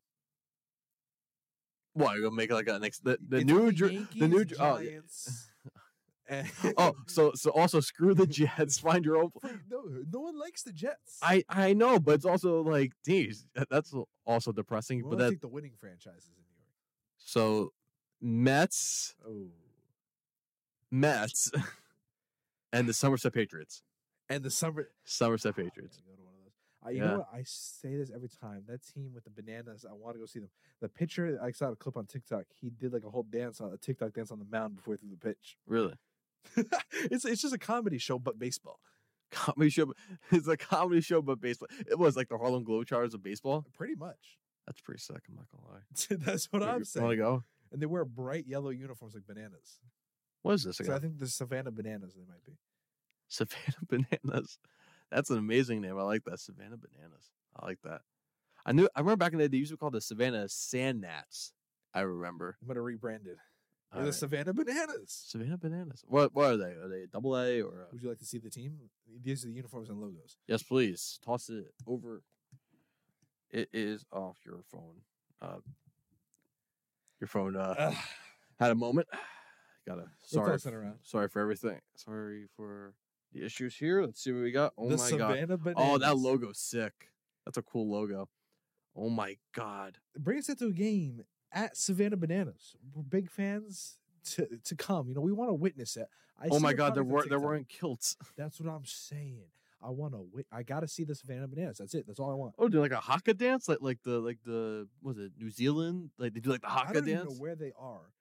What 1.95 2.13
you're 2.13 2.23
gonna 2.23 2.35
make 2.35 2.51
like 2.51 2.67
a 2.67 2.77
next 2.79 3.03
the, 3.03 3.17
the 3.27 3.37
It's 3.37 3.45
new 3.45 3.71
Jer- 3.71 3.87
the 3.87 4.27
new 4.27 4.37
Yankees, 4.37 4.57
Jer- 4.57 4.63
oh, 4.63 4.77
yeah. 4.79 6.43
Oh 6.77 6.93
so 7.07 7.31
so 7.35 7.51
also 7.51 7.79
screw 7.79 8.13
the 8.15 8.25
Jets, 8.25 8.79
find 8.87 9.05
your 9.05 9.17
own. 9.17 9.31
no, 9.69 9.83
no 10.11 10.19
one 10.21 10.37
likes 10.39 10.63
the 10.63 10.71
Jets. 10.73 11.19
I 11.21 11.43
I 11.49 11.73
know, 11.73 11.99
but 11.99 12.15
it's 12.15 12.25
also 12.25 12.61
like, 12.63 12.93
geez, 13.05 13.45
that's 13.69 13.93
also 14.25 14.51
depressing. 14.51 15.03
But 15.07 15.19
that 15.19 15.29
take 15.31 15.41
the 15.41 15.47
winning 15.47 15.73
franchises 15.79 16.25
in 16.27 16.33
New 16.33 16.55
York. 16.57 16.67
so 17.17 17.73
Mets, 18.21 19.13
Oh, 19.27 19.49
Mets, 20.91 21.51
and 22.73 22.87
the 22.89 22.93
Somerset 22.93 23.33
Patriots. 23.33 23.83
and 24.29 24.43
the 24.43 24.49
summer. 24.49 24.89
Somerset 25.03 25.53
Oh, 25.59 25.61
I 26.85 26.91
Patriots. 26.91 26.93
gotta 26.93 26.93
go 26.93 26.93
to 26.93 26.93
one 26.93 26.93
of 26.93 26.93
those. 26.93 26.95
You 26.95 27.01
Yeah. 27.01 27.09
know 27.11 27.17
what? 27.17 27.27
I 27.33 27.43
say 27.45 27.95
this 27.97 28.11
every 28.13 28.29
time. 28.29 28.63
That 28.67 28.85
team 28.85 29.11
with 29.13 29.23
the 29.23 29.29
bananas, 29.31 29.85
I 29.89 29.93
want 29.93 30.15
to 30.15 30.19
go 30.19 30.25
see 30.25 30.39
them. 30.39 30.49
The 30.81 30.89
pitcher, 30.89 31.39
I 31.41 31.51
saw 31.51 31.71
a 31.71 31.75
clip 31.75 31.97
on 31.97 32.05
TikTok. 32.05 32.45
He 32.61 32.69
did 32.69 32.93
like 32.93 33.03
a 33.03 33.09
whole 33.09 33.23
dance 33.23 33.59
on 33.61 33.73
a 33.73 33.77
TikTok 33.77 34.13
dance 34.13 34.31
on 34.31 34.39
the 34.39 34.45
mound 34.45 34.75
before 34.75 34.93
he 34.93 34.97
threw 34.99 35.09
the 35.09 35.17
pitch. 35.17 35.57
Really. 35.67 35.95
it's 36.93 37.25
it's 37.25 37.41
just 37.41 37.53
a 37.55 37.57
comedy 37.57 37.97
show, 37.97 38.19
but 38.19 38.37
baseball. 38.37 38.79
comedy 39.31 39.69
show. 39.71 39.93
It's 40.31 40.47
a 40.47 40.55
comedy 40.57 41.01
show, 41.01 41.21
but 41.21 41.41
baseball. 41.41 41.67
It 41.89 41.97
was 41.97 42.15
like 42.15 42.29
the 42.29 42.37
Harlem 42.37 42.63
Globetrotters 42.63 43.13
of 43.15 43.23
baseball. 43.23 43.65
Pretty 43.73 43.95
much. 43.95 44.37
That's 44.67 44.81
pretty 44.81 44.99
sick. 44.99 45.21
I'm 45.29 45.35
not 45.35 45.45
gonna 45.51 45.73
lie. 45.73 46.25
That's 46.25 46.45
what 46.51 46.61
I'm 46.63 46.69
Want 46.69 46.83
to 46.85 46.89
saying. 46.89 47.17
go? 47.17 47.43
And 47.71 47.81
they 47.81 47.85
wear 47.87 48.05
bright 48.05 48.45
yellow 48.47 48.69
uniforms 48.69 49.15
like 49.15 49.25
bananas. 49.27 49.79
What 50.43 50.53
is 50.53 50.63
this 50.63 50.77
So 50.77 50.83
I 50.83 50.87
again? 50.87 51.01
think 51.01 51.19
the 51.19 51.27
Savannah 51.27 51.71
Bananas 51.71 52.13
they 52.13 52.23
might 52.27 52.43
be. 52.45 52.53
Savannah 53.27 53.85
Bananas. 53.87 54.59
That's 55.11 55.29
an 55.29 55.37
amazing 55.37 55.81
name. 55.81 55.97
I 55.97 56.03
like 56.03 56.23
that. 56.25 56.39
Savannah 56.39 56.77
Bananas. 56.77 57.31
I 57.59 57.65
like 57.65 57.79
that. 57.83 58.01
I 58.65 58.71
knew. 58.71 58.89
I 58.95 58.99
remember 58.99 59.17
back 59.17 59.33
in 59.33 59.37
the 59.37 59.45
day 59.45 59.47
they 59.49 59.57
used 59.57 59.71
to 59.71 59.77
call 59.77 59.91
the 59.91 60.01
Savannah 60.01 60.49
Sand 60.49 61.01
Gnats. 61.01 61.53
I 61.93 62.01
remember. 62.01 62.57
I'm 62.61 62.67
gonna 62.67 62.79
rebrand 62.81 63.27
it. 63.27 63.37
They're 63.91 63.99
All 63.99 63.99
the 64.01 64.05
right. 64.05 64.13
Savannah 64.13 64.53
Bananas. 64.53 65.23
Savannah 65.27 65.57
Bananas. 65.57 66.03
What? 66.07 66.33
What 66.33 66.51
are 66.53 66.57
they? 66.57 66.71
Are 66.71 66.89
they 66.89 67.05
double 67.11 67.37
A 67.37 67.61
or? 67.61 67.83
uh 67.83 67.85
Would 67.91 68.01
you 68.01 68.09
like 68.09 68.17
to 68.19 68.25
see 68.25 68.39
the 68.39 68.49
team? 68.49 68.77
These 69.23 69.45
are 69.45 69.47
the 69.47 69.53
uniforms 69.53 69.89
and 69.89 70.01
logos. 70.01 70.37
Yes, 70.47 70.63
please. 70.63 71.19
Toss 71.23 71.49
it 71.49 71.65
over. 71.87 72.23
It 73.51 73.69
is 73.71 74.03
off 74.11 74.37
your 74.45 74.63
phone. 74.69 75.01
Uh, 75.41 75.59
your 77.21 77.27
phone 77.27 77.55
uh, 77.55 77.75
Ugh. 77.77 77.95
had 78.59 78.71
a 78.71 78.75
moment. 78.75 79.07
gotta 79.87 80.05
sorry, 80.25 80.59
sorry 81.03 81.27
for 81.29 81.39
everything. 81.39 81.79
Sorry 81.95 82.47
for 82.57 82.93
the 83.35 83.45
issues 83.45 83.75
here. 83.75 84.01
Let's 84.01 84.23
see 84.23 84.31
what 84.31 84.41
we 84.41 84.51
got. 84.51 84.73
Oh 84.77 84.89
the 84.89 84.97
my 84.97 85.11
god! 85.11 85.63
Bananas. 85.63 85.73
Oh, 85.75 85.97
that 85.97 86.17
logo's 86.17 86.57
sick. 86.57 87.11
That's 87.45 87.57
a 87.57 87.61
cool 87.61 87.89
logo. 87.89 88.29
Oh 88.95 89.09
my 89.09 89.37
god! 89.53 89.97
Bring 90.17 90.39
us 90.39 90.49
into 90.49 90.67
a 90.67 90.71
game 90.71 91.23
at 91.51 91.77
Savannah 91.77 92.17
Bananas. 92.17 92.75
We're 92.93 93.03
big 93.03 93.29
fans 93.29 93.97
to 94.31 94.47
to 94.63 94.75
come. 94.75 95.09
You 95.09 95.15
know, 95.15 95.21
we 95.21 95.31
want 95.33 95.49
to 95.49 95.53
witness 95.53 95.97
it. 95.97 96.07
I 96.41 96.47
oh 96.49 96.59
my 96.59 96.73
god! 96.73 96.95
They're 96.95 97.03
wearing 97.03 97.29
they're 97.29 97.39
wearing 97.39 97.65
kilts. 97.65 98.15
That's 98.37 98.59
what 98.59 98.71
I'm 98.71 98.85
saying. 98.85 99.43
I 99.83 99.89
want 99.89 100.13
to. 100.13 100.19
Wi- 100.19 100.45
I 100.51 100.63
got 100.63 100.79
to 100.79 100.87
see 100.87 101.03
the 101.03 101.13
Savannah 101.13 101.47
Bananas. 101.47 101.77
That's 101.77 101.93
it. 101.93 102.07
That's 102.07 102.19
all 102.19 102.31
I 102.31 102.35
want. 102.35 102.55
Oh, 102.57 102.67
do 102.67 102.79
like 102.79 102.91
a 102.91 102.99
haka 102.99 103.33
dance, 103.33 103.67
like 103.67 103.79
like 103.81 104.01
the 104.03 104.19
like 104.19 104.39
the 104.45 104.87
was 105.03 105.17
it 105.17 105.33
New 105.37 105.49
Zealand? 105.51 106.09
Like 106.17 106.33
they 106.33 106.39
do 106.39 106.49
like 106.51 106.61
the 106.61 106.71
I 106.71 106.79
haka 106.79 106.93
don't 106.93 107.09
even 107.09 107.19
know 107.19 107.25
dance. 107.25 107.39
where 107.39 107.55
they 107.55 107.73
are, 107.77 108.11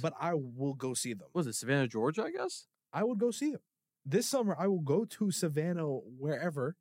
but 0.00 0.12
I 0.20 0.34
will 0.34 0.74
go 0.74 0.94
see 0.94 1.14
them. 1.14 1.28
Was 1.32 1.46
it 1.46 1.54
Savannah, 1.54 1.88
Georgia? 1.88 2.24
I 2.24 2.30
guess. 2.30 2.66
I 2.92 3.02
would 3.04 3.18
go 3.18 3.30
see 3.30 3.52
them 3.52 3.60
this 4.04 4.26
summer. 4.28 4.56
I 4.58 4.66
will 4.66 4.80
go 4.80 5.04
to 5.04 5.30
Savannah, 5.30 5.86
wherever, 5.86 6.76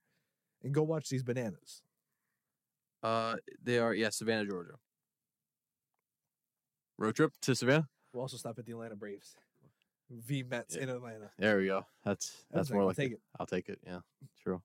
and 0.63 0.73
go 0.73 0.83
watch 0.83 1.09
these 1.09 1.23
bananas. 1.23 1.81
Uh, 3.03 3.35
they 3.63 3.79
are 3.79 3.93
yeah, 3.93 4.09
Savannah, 4.09 4.45
Georgia. 4.45 4.75
Road 6.97 7.15
trip 7.15 7.33
to 7.41 7.55
Savannah. 7.55 7.87
We'll 8.13 8.21
also 8.21 8.37
stop 8.37 8.59
at 8.59 8.65
the 8.65 8.73
Atlanta 8.73 8.95
Braves. 8.95 9.35
V 10.09 10.43
Mets 10.43 10.75
Yeah. 10.75 10.83
in 10.83 10.89
Atlanta. 10.89 11.31
There 11.39 11.57
we 11.57 11.67
go. 11.67 11.85
That's 12.03 12.43
that's 12.51 12.69
like, 12.69 12.73
more 12.73 12.81
I'll 12.81 12.87
like 12.89 12.97
take 12.97 13.13
it. 13.13 13.21
I'll 13.39 13.45
take 13.45 13.69
it. 13.69 13.79
Yeah, 13.85 13.99
true. 14.43 14.61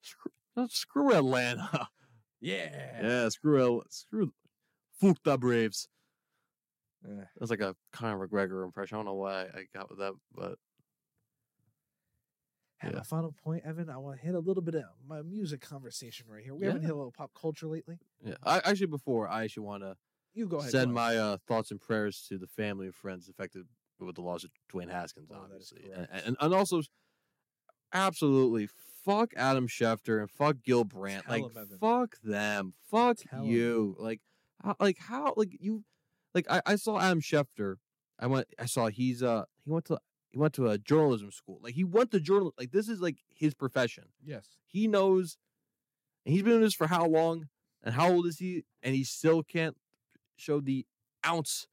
Screw, 0.00 0.32
screw 0.68 1.12
Atlanta. 1.14 1.88
Yeah. 2.40 3.02
yeah, 3.02 3.28
screw 3.30 3.60
L. 3.60 3.82
Screw. 3.90 4.32
Fuck 5.00 5.16
the 5.24 5.36
Braves. 5.36 5.88
Eh. 7.06 7.24
That's 7.36 7.50
like 7.50 7.60
a 7.60 7.76
kind 7.92 8.12
Conor 8.14 8.26
McGregor 8.28 8.64
impression. 8.64 8.96
I 8.96 8.98
don't 8.98 9.06
know 9.06 9.14
why 9.14 9.42
I 9.44 9.66
got 9.74 9.88
with 9.90 9.98
that, 10.00 10.14
but 10.34 10.58
And 12.80 12.92
Yeah. 12.92 12.98
my 12.98 13.02
final 13.04 13.32
point, 13.32 13.64
Evan, 13.64 13.90
I 13.90 13.96
want 13.98 14.18
to 14.20 14.24
hit 14.24 14.34
a 14.36 14.38
little 14.38 14.62
bit 14.62 14.76
of 14.76 14.84
my 15.04 15.22
music 15.22 15.60
conversation 15.60 16.26
right 16.28 16.44
here. 16.44 16.54
We 16.54 16.64
haven't 16.66 16.82
hit 16.82 16.90
a 16.92 16.94
little 16.94 17.10
pop 17.12 17.32
culture 17.34 17.66
lately. 17.66 17.98
yeah. 18.24 18.36
I 18.44 18.58
actually 18.58 18.86
before 18.86 19.28
I 19.28 19.44
actually 19.44 19.64
want 19.64 19.82
to 19.82 19.96
You 20.34 20.46
go 20.46 20.58
ahead. 20.58 20.70
send 20.70 20.90
go 20.90 20.94
my 20.94 21.16
uh, 21.16 21.36
thoughts 21.48 21.70
and 21.72 21.80
prayers 21.80 22.24
to 22.28 22.38
the 22.38 22.46
family 22.46 22.86
and 22.86 22.94
friends 22.94 23.28
affected 23.28 23.66
with 23.98 24.14
the 24.14 24.22
loss 24.22 24.44
of 24.44 24.50
Dwayne 24.72 24.90
Haskins, 24.90 25.28
Oh, 25.32 25.38
obviously, 25.38 25.90
and, 25.90 26.08
and 26.12 26.36
and 26.40 26.54
also 26.54 26.82
absolutely 27.92 28.68
fuck 29.04 29.32
Adam 29.36 29.66
Schefter 29.66 30.20
and 30.20 30.30
fuck 30.30 30.56
Gil 30.62 30.84
Brandt, 30.84 31.24
Tell 31.24 31.32
like 31.42 31.56
him, 31.56 31.68
fuck 31.80 32.16
them, 32.22 32.74
fuck 32.88 33.16
Tell 33.16 33.42
him. 33.42 33.50
you, 33.50 33.96
like 33.98 34.20
how, 34.62 34.76
like 34.78 34.98
how 34.98 35.34
like 35.36 35.56
you 35.60 35.84
like 36.34 36.46
I, 36.50 36.62
I 36.66 36.76
saw 36.76 36.98
Adam 37.00 37.20
Schefter, 37.20 37.76
I 38.18 38.26
went 38.26 38.46
I 38.58 38.66
saw 38.66 38.88
he's 38.88 39.22
uh 39.22 39.44
he 39.64 39.70
went 39.70 39.86
to 39.86 39.98
he 40.30 40.38
went 40.38 40.54
to 40.54 40.68
a 40.68 40.78
journalism 40.78 41.30
school, 41.32 41.58
like 41.62 41.74
he 41.74 41.84
went 41.84 42.10
to 42.12 42.20
journal 42.20 42.54
like 42.58 42.72
this 42.72 42.88
is 42.88 43.00
like 43.00 43.16
his 43.34 43.54
profession. 43.54 44.04
Yes. 44.24 44.46
he 44.66 44.86
knows 44.88 45.36
and 46.24 46.34
he's 46.34 46.42
been 46.42 46.52
doing 46.52 46.62
this 46.62 46.74
for 46.74 46.86
how 46.86 47.06
long 47.06 47.48
and 47.82 47.94
how 47.94 48.10
old 48.10 48.26
is 48.26 48.38
he? 48.38 48.64
And 48.82 48.94
he 48.94 49.04
still 49.04 49.42
can't 49.42 49.76
show 50.36 50.60
the 50.60 50.86
ounce 51.26 51.66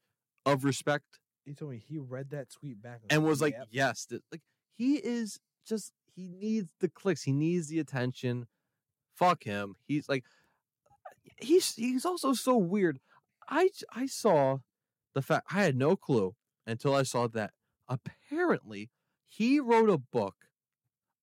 of 0.44 0.64
respect. 0.64 1.20
He 1.44 1.54
told 1.54 1.72
me 1.72 1.82
he 1.86 1.98
read 1.98 2.30
that 2.30 2.50
tweet 2.50 2.82
back 2.82 3.00
and 3.10 3.24
was 3.24 3.40
like 3.40 3.54
"Yep." 3.54 3.68
yes 3.70 4.06
th- 4.06 4.22
like 4.32 4.40
he 4.74 4.96
is 4.96 5.38
just 5.66 5.92
he 6.14 6.28
needs 6.28 6.70
the 6.80 6.88
clicks. 6.88 7.22
He 7.22 7.32
needs 7.32 7.68
the 7.68 7.78
attention. 7.78 8.46
Fuck 9.14 9.44
him. 9.44 9.76
He's 9.86 10.08
like 10.08 10.24
he's 11.38 11.74
he's 11.74 12.04
also 12.04 12.32
so 12.32 12.56
weird 12.56 12.98
i 13.48 13.68
i 13.94 14.06
saw 14.06 14.58
the 15.14 15.22
fact 15.22 15.46
i 15.50 15.62
had 15.62 15.76
no 15.76 15.96
clue 15.96 16.34
until 16.66 16.94
i 16.94 17.02
saw 17.02 17.26
that 17.26 17.52
apparently 17.88 18.90
he 19.28 19.60
wrote 19.60 19.90
a 19.90 19.98
book 19.98 20.34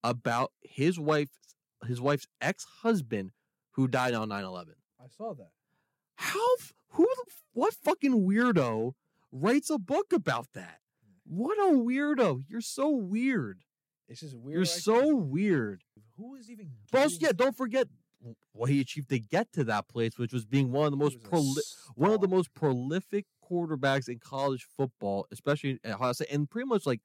about 0.03 0.51
his 0.61 0.99
wife 0.99 1.30
his 1.88 1.99
wife's 2.01 2.28
ex-husband 2.41 3.32
who 3.71 3.88
died 3.88 4.13
on 4.13 4.30
9-11 4.30 4.69
I 5.03 5.07
saw 5.17 5.34
that. 5.34 5.49
how 6.15 6.47
who 6.89 7.07
what 7.53 7.74
fucking 7.74 8.26
weirdo 8.28 8.93
writes 9.32 9.69
a 9.69 9.78
book 9.78 10.13
about 10.13 10.47
that 10.53 10.80
what 11.26 11.57
a 11.57 11.74
weirdo 11.74 12.43
you're 12.49 12.61
so 12.61 12.89
weird 12.89 13.59
It's 14.07 14.21
just 14.21 14.36
weird. 14.38 14.53
you're 14.55 14.61
like, 14.65 14.69
so 14.69 15.15
weird 15.15 15.84
Who 16.17 16.36
is 16.36 16.49
even? 16.51 16.69
giving 16.91 17.17
yeah 17.19 17.32
don't 17.36 17.55
forget 17.57 17.88
what 18.53 18.69
he 18.69 18.80
achieved 18.80 19.09
to 19.09 19.19
get 19.19 19.51
to 19.51 19.63
that 19.63 19.88
place 19.88 20.17
which 20.17 20.32
was 20.34 20.45
being 20.45 20.71
one 20.71 20.86
of 20.86 20.91
the 20.91 20.97
most 20.97 21.19
proli- 21.19 21.76
one 21.95 22.11
of 22.11 22.21
the 22.21 22.28
most 22.28 22.53
prolific 22.53 23.26
quarterbacks 23.53 24.09
in 24.09 24.19
college 24.19 24.67
football, 24.76 25.28
especially 25.32 25.80
at 25.84 25.95
Ohio 25.95 26.13
State, 26.13 26.32
and 26.32 26.49
pretty 26.49 26.67
much 26.67 26.86
like 26.86 27.01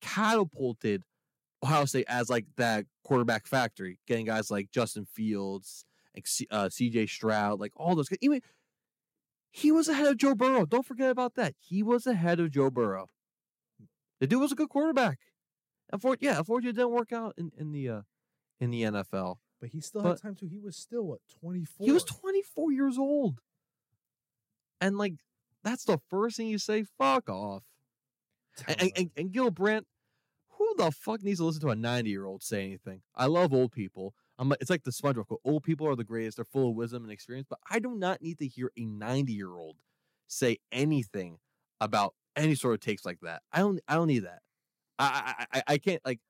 catapulted 0.00 1.02
Ohio 1.62 1.84
State 1.84 2.06
as 2.08 2.28
like 2.28 2.46
that 2.56 2.86
quarterback 3.04 3.46
factory, 3.46 3.98
getting 4.06 4.26
guys 4.26 4.50
like 4.50 4.70
Justin 4.70 5.06
Fields, 5.06 5.84
like 6.14 6.26
C- 6.26 6.48
uh, 6.50 6.68
C.J. 6.68 7.06
Stroud, 7.06 7.60
like 7.60 7.72
all 7.76 7.94
those 7.94 8.08
guys. 8.08 8.18
Even 8.20 8.40
he 9.50 9.70
was 9.70 9.88
ahead 9.88 10.06
of 10.06 10.16
Joe 10.16 10.34
Burrow. 10.34 10.66
Don't 10.66 10.86
forget 10.86 11.10
about 11.10 11.34
that. 11.36 11.54
He 11.58 11.82
was 11.82 12.06
ahead 12.06 12.40
of 12.40 12.50
Joe 12.50 12.70
Burrow. 12.70 13.08
The 14.20 14.26
dude 14.26 14.40
was 14.40 14.52
a 14.52 14.56
good 14.56 14.68
quarterback. 14.68 15.18
Unfortunately, 15.92 16.28
yeah, 16.28 16.38
unfortunately, 16.38 16.70
it 16.70 16.82
didn't 16.82 16.94
work 16.94 17.12
out 17.12 17.34
in, 17.36 17.52
in 17.56 17.72
the 17.72 17.88
uh, 17.88 18.00
in 18.60 18.70
the 18.70 18.82
NFL. 18.82 19.36
But 19.60 19.70
he 19.70 19.80
still 19.80 20.02
but- 20.02 20.08
had 20.10 20.22
time 20.22 20.34
too. 20.34 20.46
He 20.46 20.58
was 20.58 20.76
still 20.76 21.04
what 21.04 21.20
twenty 21.40 21.64
four. 21.64 21.86
He 21.86 21.92
was 21.92 22.04
24 22.04 22.72
years 22.72 22.98
old. 22.98 23.40
And 24.80 24.98
like 24.98 25.14
that's 25.62 25.84
the 25.84 25.98
first 26.10 26.36
thing 26.36 26.48
you 26.48 26.58
say, 26.58 26.84
fuck 26.98 27.28
off. 27.30 27.62
And, 28.68 28.82
and, 28.82 28.92
and, 28.96 29.10
and 29.16 29.32
Gil 29.32 29.50
Brandt, 29.50 29.86
who 30.50 30.74
the 30.76 30.90
fuck 30.92 31.22
needs 31.22 31.40
to 31.40 31.44
listen 31.46 31.62
to 31.62 31.70
a 31.70 31.74
90 31.76 32.10
year 32.10 32.26
old 32.26 32.42
say 32.42 32.64
anything? 32.64 33.00
I 33.16 33.26
love 33.26 33.52
old 33.52 33.72
people. 33.72 34.14
I'm 34.38 34.48
like, 34.48 34.58
it's 34.60 34.70
like 34.70 34.82
the 34.82 34.90
SpongeBob. 34.90 35.36
Old 35.44 35.62
people 35.62 35.88
are 35.88 35.96
the 35.96 36.04
greatest. 36.04 36.36
They're 36.36 36.44
full 36.44 36.70
of 36.70 36.76
wisdom 36.76 37.02
and 37.04 37.12
experience. 37.12 37.46
But 37.48 37.60
I 37.70 37.78
do 37.78 37.94
not 37.94 38.20
need 38.20 38.38
to 38.38 38.46
hear 38.46 38.70
a 38.76 38.84
90 38.84 39.32
year 39.32 39.56
old 39.56 39.76
say 40.26 40.58
anything 40.72 41.38
about 41.80 42.14
any 42.36 42.54
sort 42.54 42.74
of 42.74 42.80
takes 42.80 43.04
like 43.04 43.20
that. 43.22 43.42
I 43.52 43.60
don't. 43.60 43.80
I 43.86 43.94
don't 43.94 44.08
need 44.08 44.24
that. 44.24 44.40
I 44.98 45.34
I 45.52 45.58
I, 45.58 45.62
I 45.74 45.78
can't 45.78 46.00
like 46.04 46.20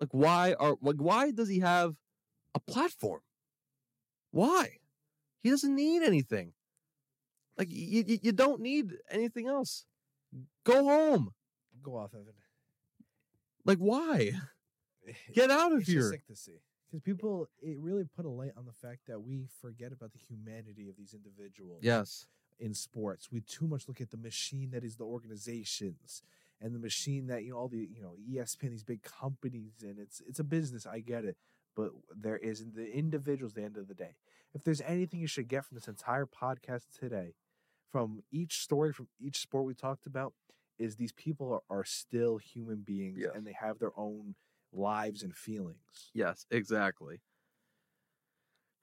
like 0.00 0.10
why 0.12 0.54
are 0.58 0.76
like 0.82 0.96
why 0.96 1.30
does 1.30 1.48
he 1.48 1.60
have 1.60 1.94
a 2.54 2.60
platform? 2.60 3.20
Why? 4.30 4.78
He 5.42 5.50
doesn't 5.50 5.74
need 5.74 6.02
anything. 6.02 6.52
Like 7.58 7.68
you, 7.70 8.04
you, 8.06 8.18
you 8.22 8.32
don't 8.32 8.60
need 8.60 8.92
anything 9.10 9.46
else. 9.48 9.84
Go 10.64 10.84
home. 10.84 11.30
go 11.82 11.96
off, 11.96 12.14
Evan. 12.14 12.32
Like 13.64 13.78
why? 13.78 14.32
Get 15.34 15.50
out 15.50 15.72
of 15.72 15.78
it's 15.78 15.86
just 15.86 15.92
here. 15.96 16.10
sick 16.10 16.26
to 16.28 16.36
see 16.36 16.60
because 16.88 17.02
people 17.02 17.48
it 17.60 17.76
really 17.80 18.04
put 18.16 18.24
a 18.24 18.28
light 18.30 18.52
on 18.56 18.66
the 18.66 18.72
fact 18.72 19.00
that 19.08 19.20
we 19.20 19.46
forget 19.60 19.90
about 19.92 20.12
the 20.12 20.18
humanity 20.18 20.88
of 20.88 20.96
these 20.96 21.12
individuals 21.12 21.80
Yes. 21.82 22.26
in 22.60 22.72
sports 22.72 23.28
we 23.32 23.40
too 23.40 23.66
much 23.66 23.88
look 23.88 24.00
at 24.00 24.10
the 24.12 24.16
machine 24.16 24.70
that 24.70 24.84
is 24.84 24.94
the 24.96 25.04
organizations 25.04 26.22
and 26.60 26.72
the 26.72 26.78
machine 26.78 27.26
that 27.26 27.42
you 27.42 27.50
know 27.50 27.56
all 27.56 27.66
the 27.68 27.88
you 27.92 28.00
know 28.00 28.14
espn 28.30 28.70
these 28.70 28.84
big 28.84 29.02
companies 29.02 29.72
and 29.82 29.98
it's 29.98 30.20
it's 30.28 30.38
a 30.38 30.44
business 30.44 30.86
i 30.86 31.00
get 31.00 31.24
it 31.24 31.36
but 31.76 31.90
there 32.14 32.36
is 32.36 32.72
the 32.72 32.90
individuals 32.96 33.52
at 33.52 33.56
the 33.56 33.64
end 33.64 33.76
of 33.76 33.88
the 33.88 33.94
day 33.94 34.14
if 34.54 34.62
there's 34.64 34.80
anything 34.82 35.20
you 35.20 35.26
should 35.26 35.48
get 35.48 35.64
from 35.64 35.76
this 35.76 35.88
entire 35.88 36.26
podcast 36.26 36.84
today 36.98 37.34
from 37.90 38.22
each 38.30 38.60
story 38.60 38.92
from 38.92 39.08
each 39.20 39.38
sport 39.40 39.64
we 39.64 39.74
talked 39.74 40.06
about 40.06 40.34
is 40.78 40.96
these 40.96 41.12
people 41.12 41.52
are, 41.70 41.78
are 41.78 41.84
still 41.84 42.38
human 42.38 42.78
beings 42.82 43.18
Yes. 43.20 43.32
and 43.34 43.46
they 43.46 43.52
have 43.58 43.78
their 43.78 43.92
own 43.98 44.34
lives 44.72 45.22
and 45.22 45.36
feelings 45.36 46.10
Yes, 46.14 46.46
exactly. 46.50 47.20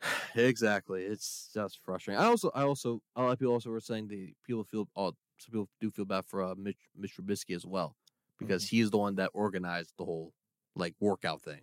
exactly. 0.35 1.03
It's 1.03 1.49
just 1.53 1.79
frustrating. 1.83 2.21
I 2.21 2.25
also, 2.27 2.51
I 2.53 2.63
also, 2.63 3.01
a 3.15 3.21
lot 3.21 3.31
of 3.31 3.39
people 3.39 3.53
also 3.53 3.69
were 3.69 3.79
saying 3.81 4.07
the 4.07 4.33
people 4.45 4.63
feel, 4.63 4.87
oh, 4.95 5.13
some 5.37 5.51
people 5.51 5.69
do 5.79 5.91
feel 5.91 6.05
bad 6.05 6.25
for 6.25 6.43
uh, 6.43 6.55
Mitch, 6.57 6.77
Mitch 6.95 7.15
Trubisky 7.17 7.55
as 7.55 7.65
well 7.65 7.95
because 8.37 8.67
he's 8.69 8.89
the 8.89 8.97
one 8.97 9.15
that 9.15 9.31
organized 9.33 9.93
the 9.97 10.05
whole 10.05 10.33
like 10.75 10.95
workout 10.99 11.41
thing. 11.41 11.61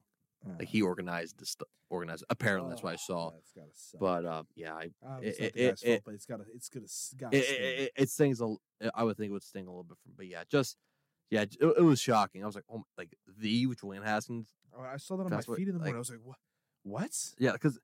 Like 0.59 0.69
he 0.69 0.83
organized 0.83 1.39
this. 1.39 1.57
Organized. 1.89 2.25
Apparently, 2.31 2.71
that's 2.71 2.83
what 2.83 2.91
I 2.91 2.95
Oh, 2.95 2.97
saw. 3.07 3.31
that's 3.31 3.53
gotta 3.53 3.69
suck. 3.75 4.01
But 4.01 4.25
uh, 4.25 4.43
yeah, 4.57 4.75
I, 4.75 4.91
it- 5.23 5.39
it, 5.39 5.57
it, 5.57 5.79
fault, 5.79 6.01
but 6.05 6.15
it's 6.15 6.27
gotta 6.27 6.45
it's 6.55 6.69
gonna 6.69 6.87
gotta 7.17 7.37
it, 7.37 7.41
it, 7.41 7.93
it, 7.97 8.11
stings. 8.11 8.41
A, 8.41 8.57
I 8.95 9.05
would 9.05 9.17
think 9.17 9.31
it 9.31 9.33
would 9.33 9.43
sting 9.45 9.67
a 9.67 9.71
little 9.71 9.85
bit 9.85 9.97
from, 10.03 10.13
but 10.17 10.27
yeah, 10.27 10.43
just 10.51 10.77
yeah, 11.31 11.43
it, 11.43 11.57
it 11.61 11.83
was 11.83 12.01
shocking. 12.01 12.43
I 12.43 12.47
was 12.47 12.55
like, 12.57 12.65
oh, 12.71 12.79
my- 12.79 12.85
like 12.99 13.15
the 13.39 13.67
Julian 13.81 14.03
Haskins 14.03 14.49
Oh, 14.77 14.83
I 14.83 14.97
saw 14.97 15.17
that 15.17 15.25
on 15.25 15.31
my 15.31 15.37
That's 15.37 15.47
what- 15.49 15.59
feed 15.59 15.69
in 15.69 15.75
the 15.75 15.79
morning. 15.79 15.95
like- 15.95 15.97
I 15.97 15.99
was 16.01 16.11
like, 16.11 16.21
what? 16.25 16.37
What? 16.83 17.11
Yeah, 17.39 17.53
because 17.53 17.79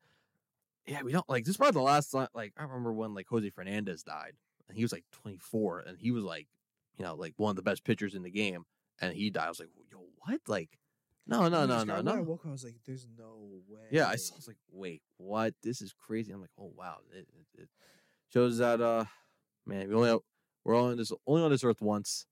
yeah, 0.86 1.02
we 1.02 1.12
don't 1.12 1.28
like 1.28 1.44
this. 1.44 1.52
Is 1.52 1.56
probably 1.56 1.78
the 1.78 1.84
last 1.84 2.10
time. 2.10 2.28
Like 2.34 2.52
I 2.56 2.62
remember 2.64 2.92
when 2.92 3.14
like 3.14 3.28
Jose 3.28 3.48
Fernandez 3.50 4.02
died, 4.02 4.32
and 4.68 4.76
he 4.76 4.82
was 4.84 4.92
like 4.92 5.04
24, 5.12 5.80
and 5.80 5.96
he 5.98 6.10
was 6.10 6.24
like, 6.24 6.48
you 6.98 7.04
know, 7.04 7.14
like 7.14 7.34
one 7.36 7.50
of 7.50 7.56
the 7.56 7.62
best 7.62 7.84
pitchers 7.84 8.14
in 8.16 8.22
the 8.24 8.30
game, 8.30 8.64
and 9.00 9.12
he 9.14 9.30
died. 9.30 9.46
I 9.46 9.48
was 9.48 9.60
like, 9.60 9.68
yo, 9.92 10.04
what? 10.26 10.40
Like, 10.48 10.70
no, 11.26 11.48
no, 11.48 11.66
no, 11.66 11.84
no, 11.84 11.94
when 11.96 12.08
I 12.08 12.20
woke 12.20 12.40
up, 12.44 12.48
I 12.48 12.52
was 12.52 12.64
like, 12.64 12.76
there's 12.86 13.06
no 13.18 13.36
way. 13.68 13.86
Yeah, 13.90 14.08
I 14.08 14.16
saw, 14.16 14.34
I 14.34 14.36
was 14.36 14.48
like, 14.48 14.56
wait, 14.70 15.02
what? 15.18 15.54
This 15.62 15.80
is 15.80 15.92
crazy. 15.92 16.32
I'm 16.32 16.40
like, 16.40 16.50
oh 16.58 16.72
wow, 16.76 16.96
it, 17.12 17.26
it, 17.56 17.62
it 17.62 17.68
shows 18.32 18.58
that 18.58 18.80
uh, 18.80 19.04
man, 19.66 19.88
we 19.88 19.94
only 19.94 20.08
have, 20.10 20.20
We're 20.64 20.76
only 20.76 20.92
on 20.92 20.98
this 20.98 21.12
only 21.26 21.42
on 21.42 21.50
this 21.50 21.64
earth 21.64 21.80
once. 21.80 22.26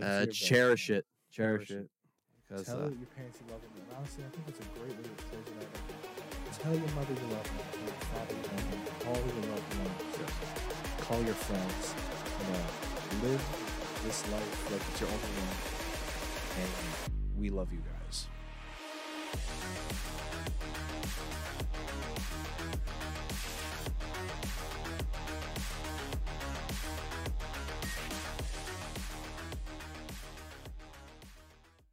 Uh, 0.00 0.26
cherish 0.26 0.90
it. 0.90 1.04
Cherish, 1.30 1.68
Cherish 1.68 1.84
it. 1.84 1.90
Because 2.48 2.66
Tell 2.66 2.76
uh, 2.76 2.88
your 2.88 3.08
parents 3.16 3.38
you 3.40 3.52
love 3.52 3.62
them. 3.62 3.70
And 3.76 3.96
honestly, 3.96 4.24
I 4.24 4.30
think 4.34 4.44
it's 4.48 4.60
a 4.60 4.68
great 4.78 4.96
way 4.96 5.04
to 5.04 5.24
close 5.28 5.48
it 5.48 5.56
out. 5.60 6.60
Tell 6.60 6.74
your 6.74 6.92
mother 6.94 7.12
you 7.12 7.28
love 7.32 7.44
them. 7.44 7.60
Tell 7.72 7.84
your 7.84 8.00
father 8.12 8.34
you 8.36 8.44
love 8.52 8.66
them. 8.70 8.80
Call 9.00 9.16
your 9.16 9.40
loved 9.52 9.70
ones. 9.80 10.16
Call 11.00 11.20
your 11.22 11.34
friends. 11.34 11.94
You 12.40 12.46
know, 12.52 13.28
live 13.28 13.44
this 14.04 14.20
life 14.32 14.72
like 14.72 14.80
it's 14.90 15.00
your 15.00 15.08
only 15.08 15.32
one. 15.40 15.58
And 16.60 17.11
we 17.34 17.50
love 17.50 17.72
you 17.72 17.82
guys. 17.82 18.01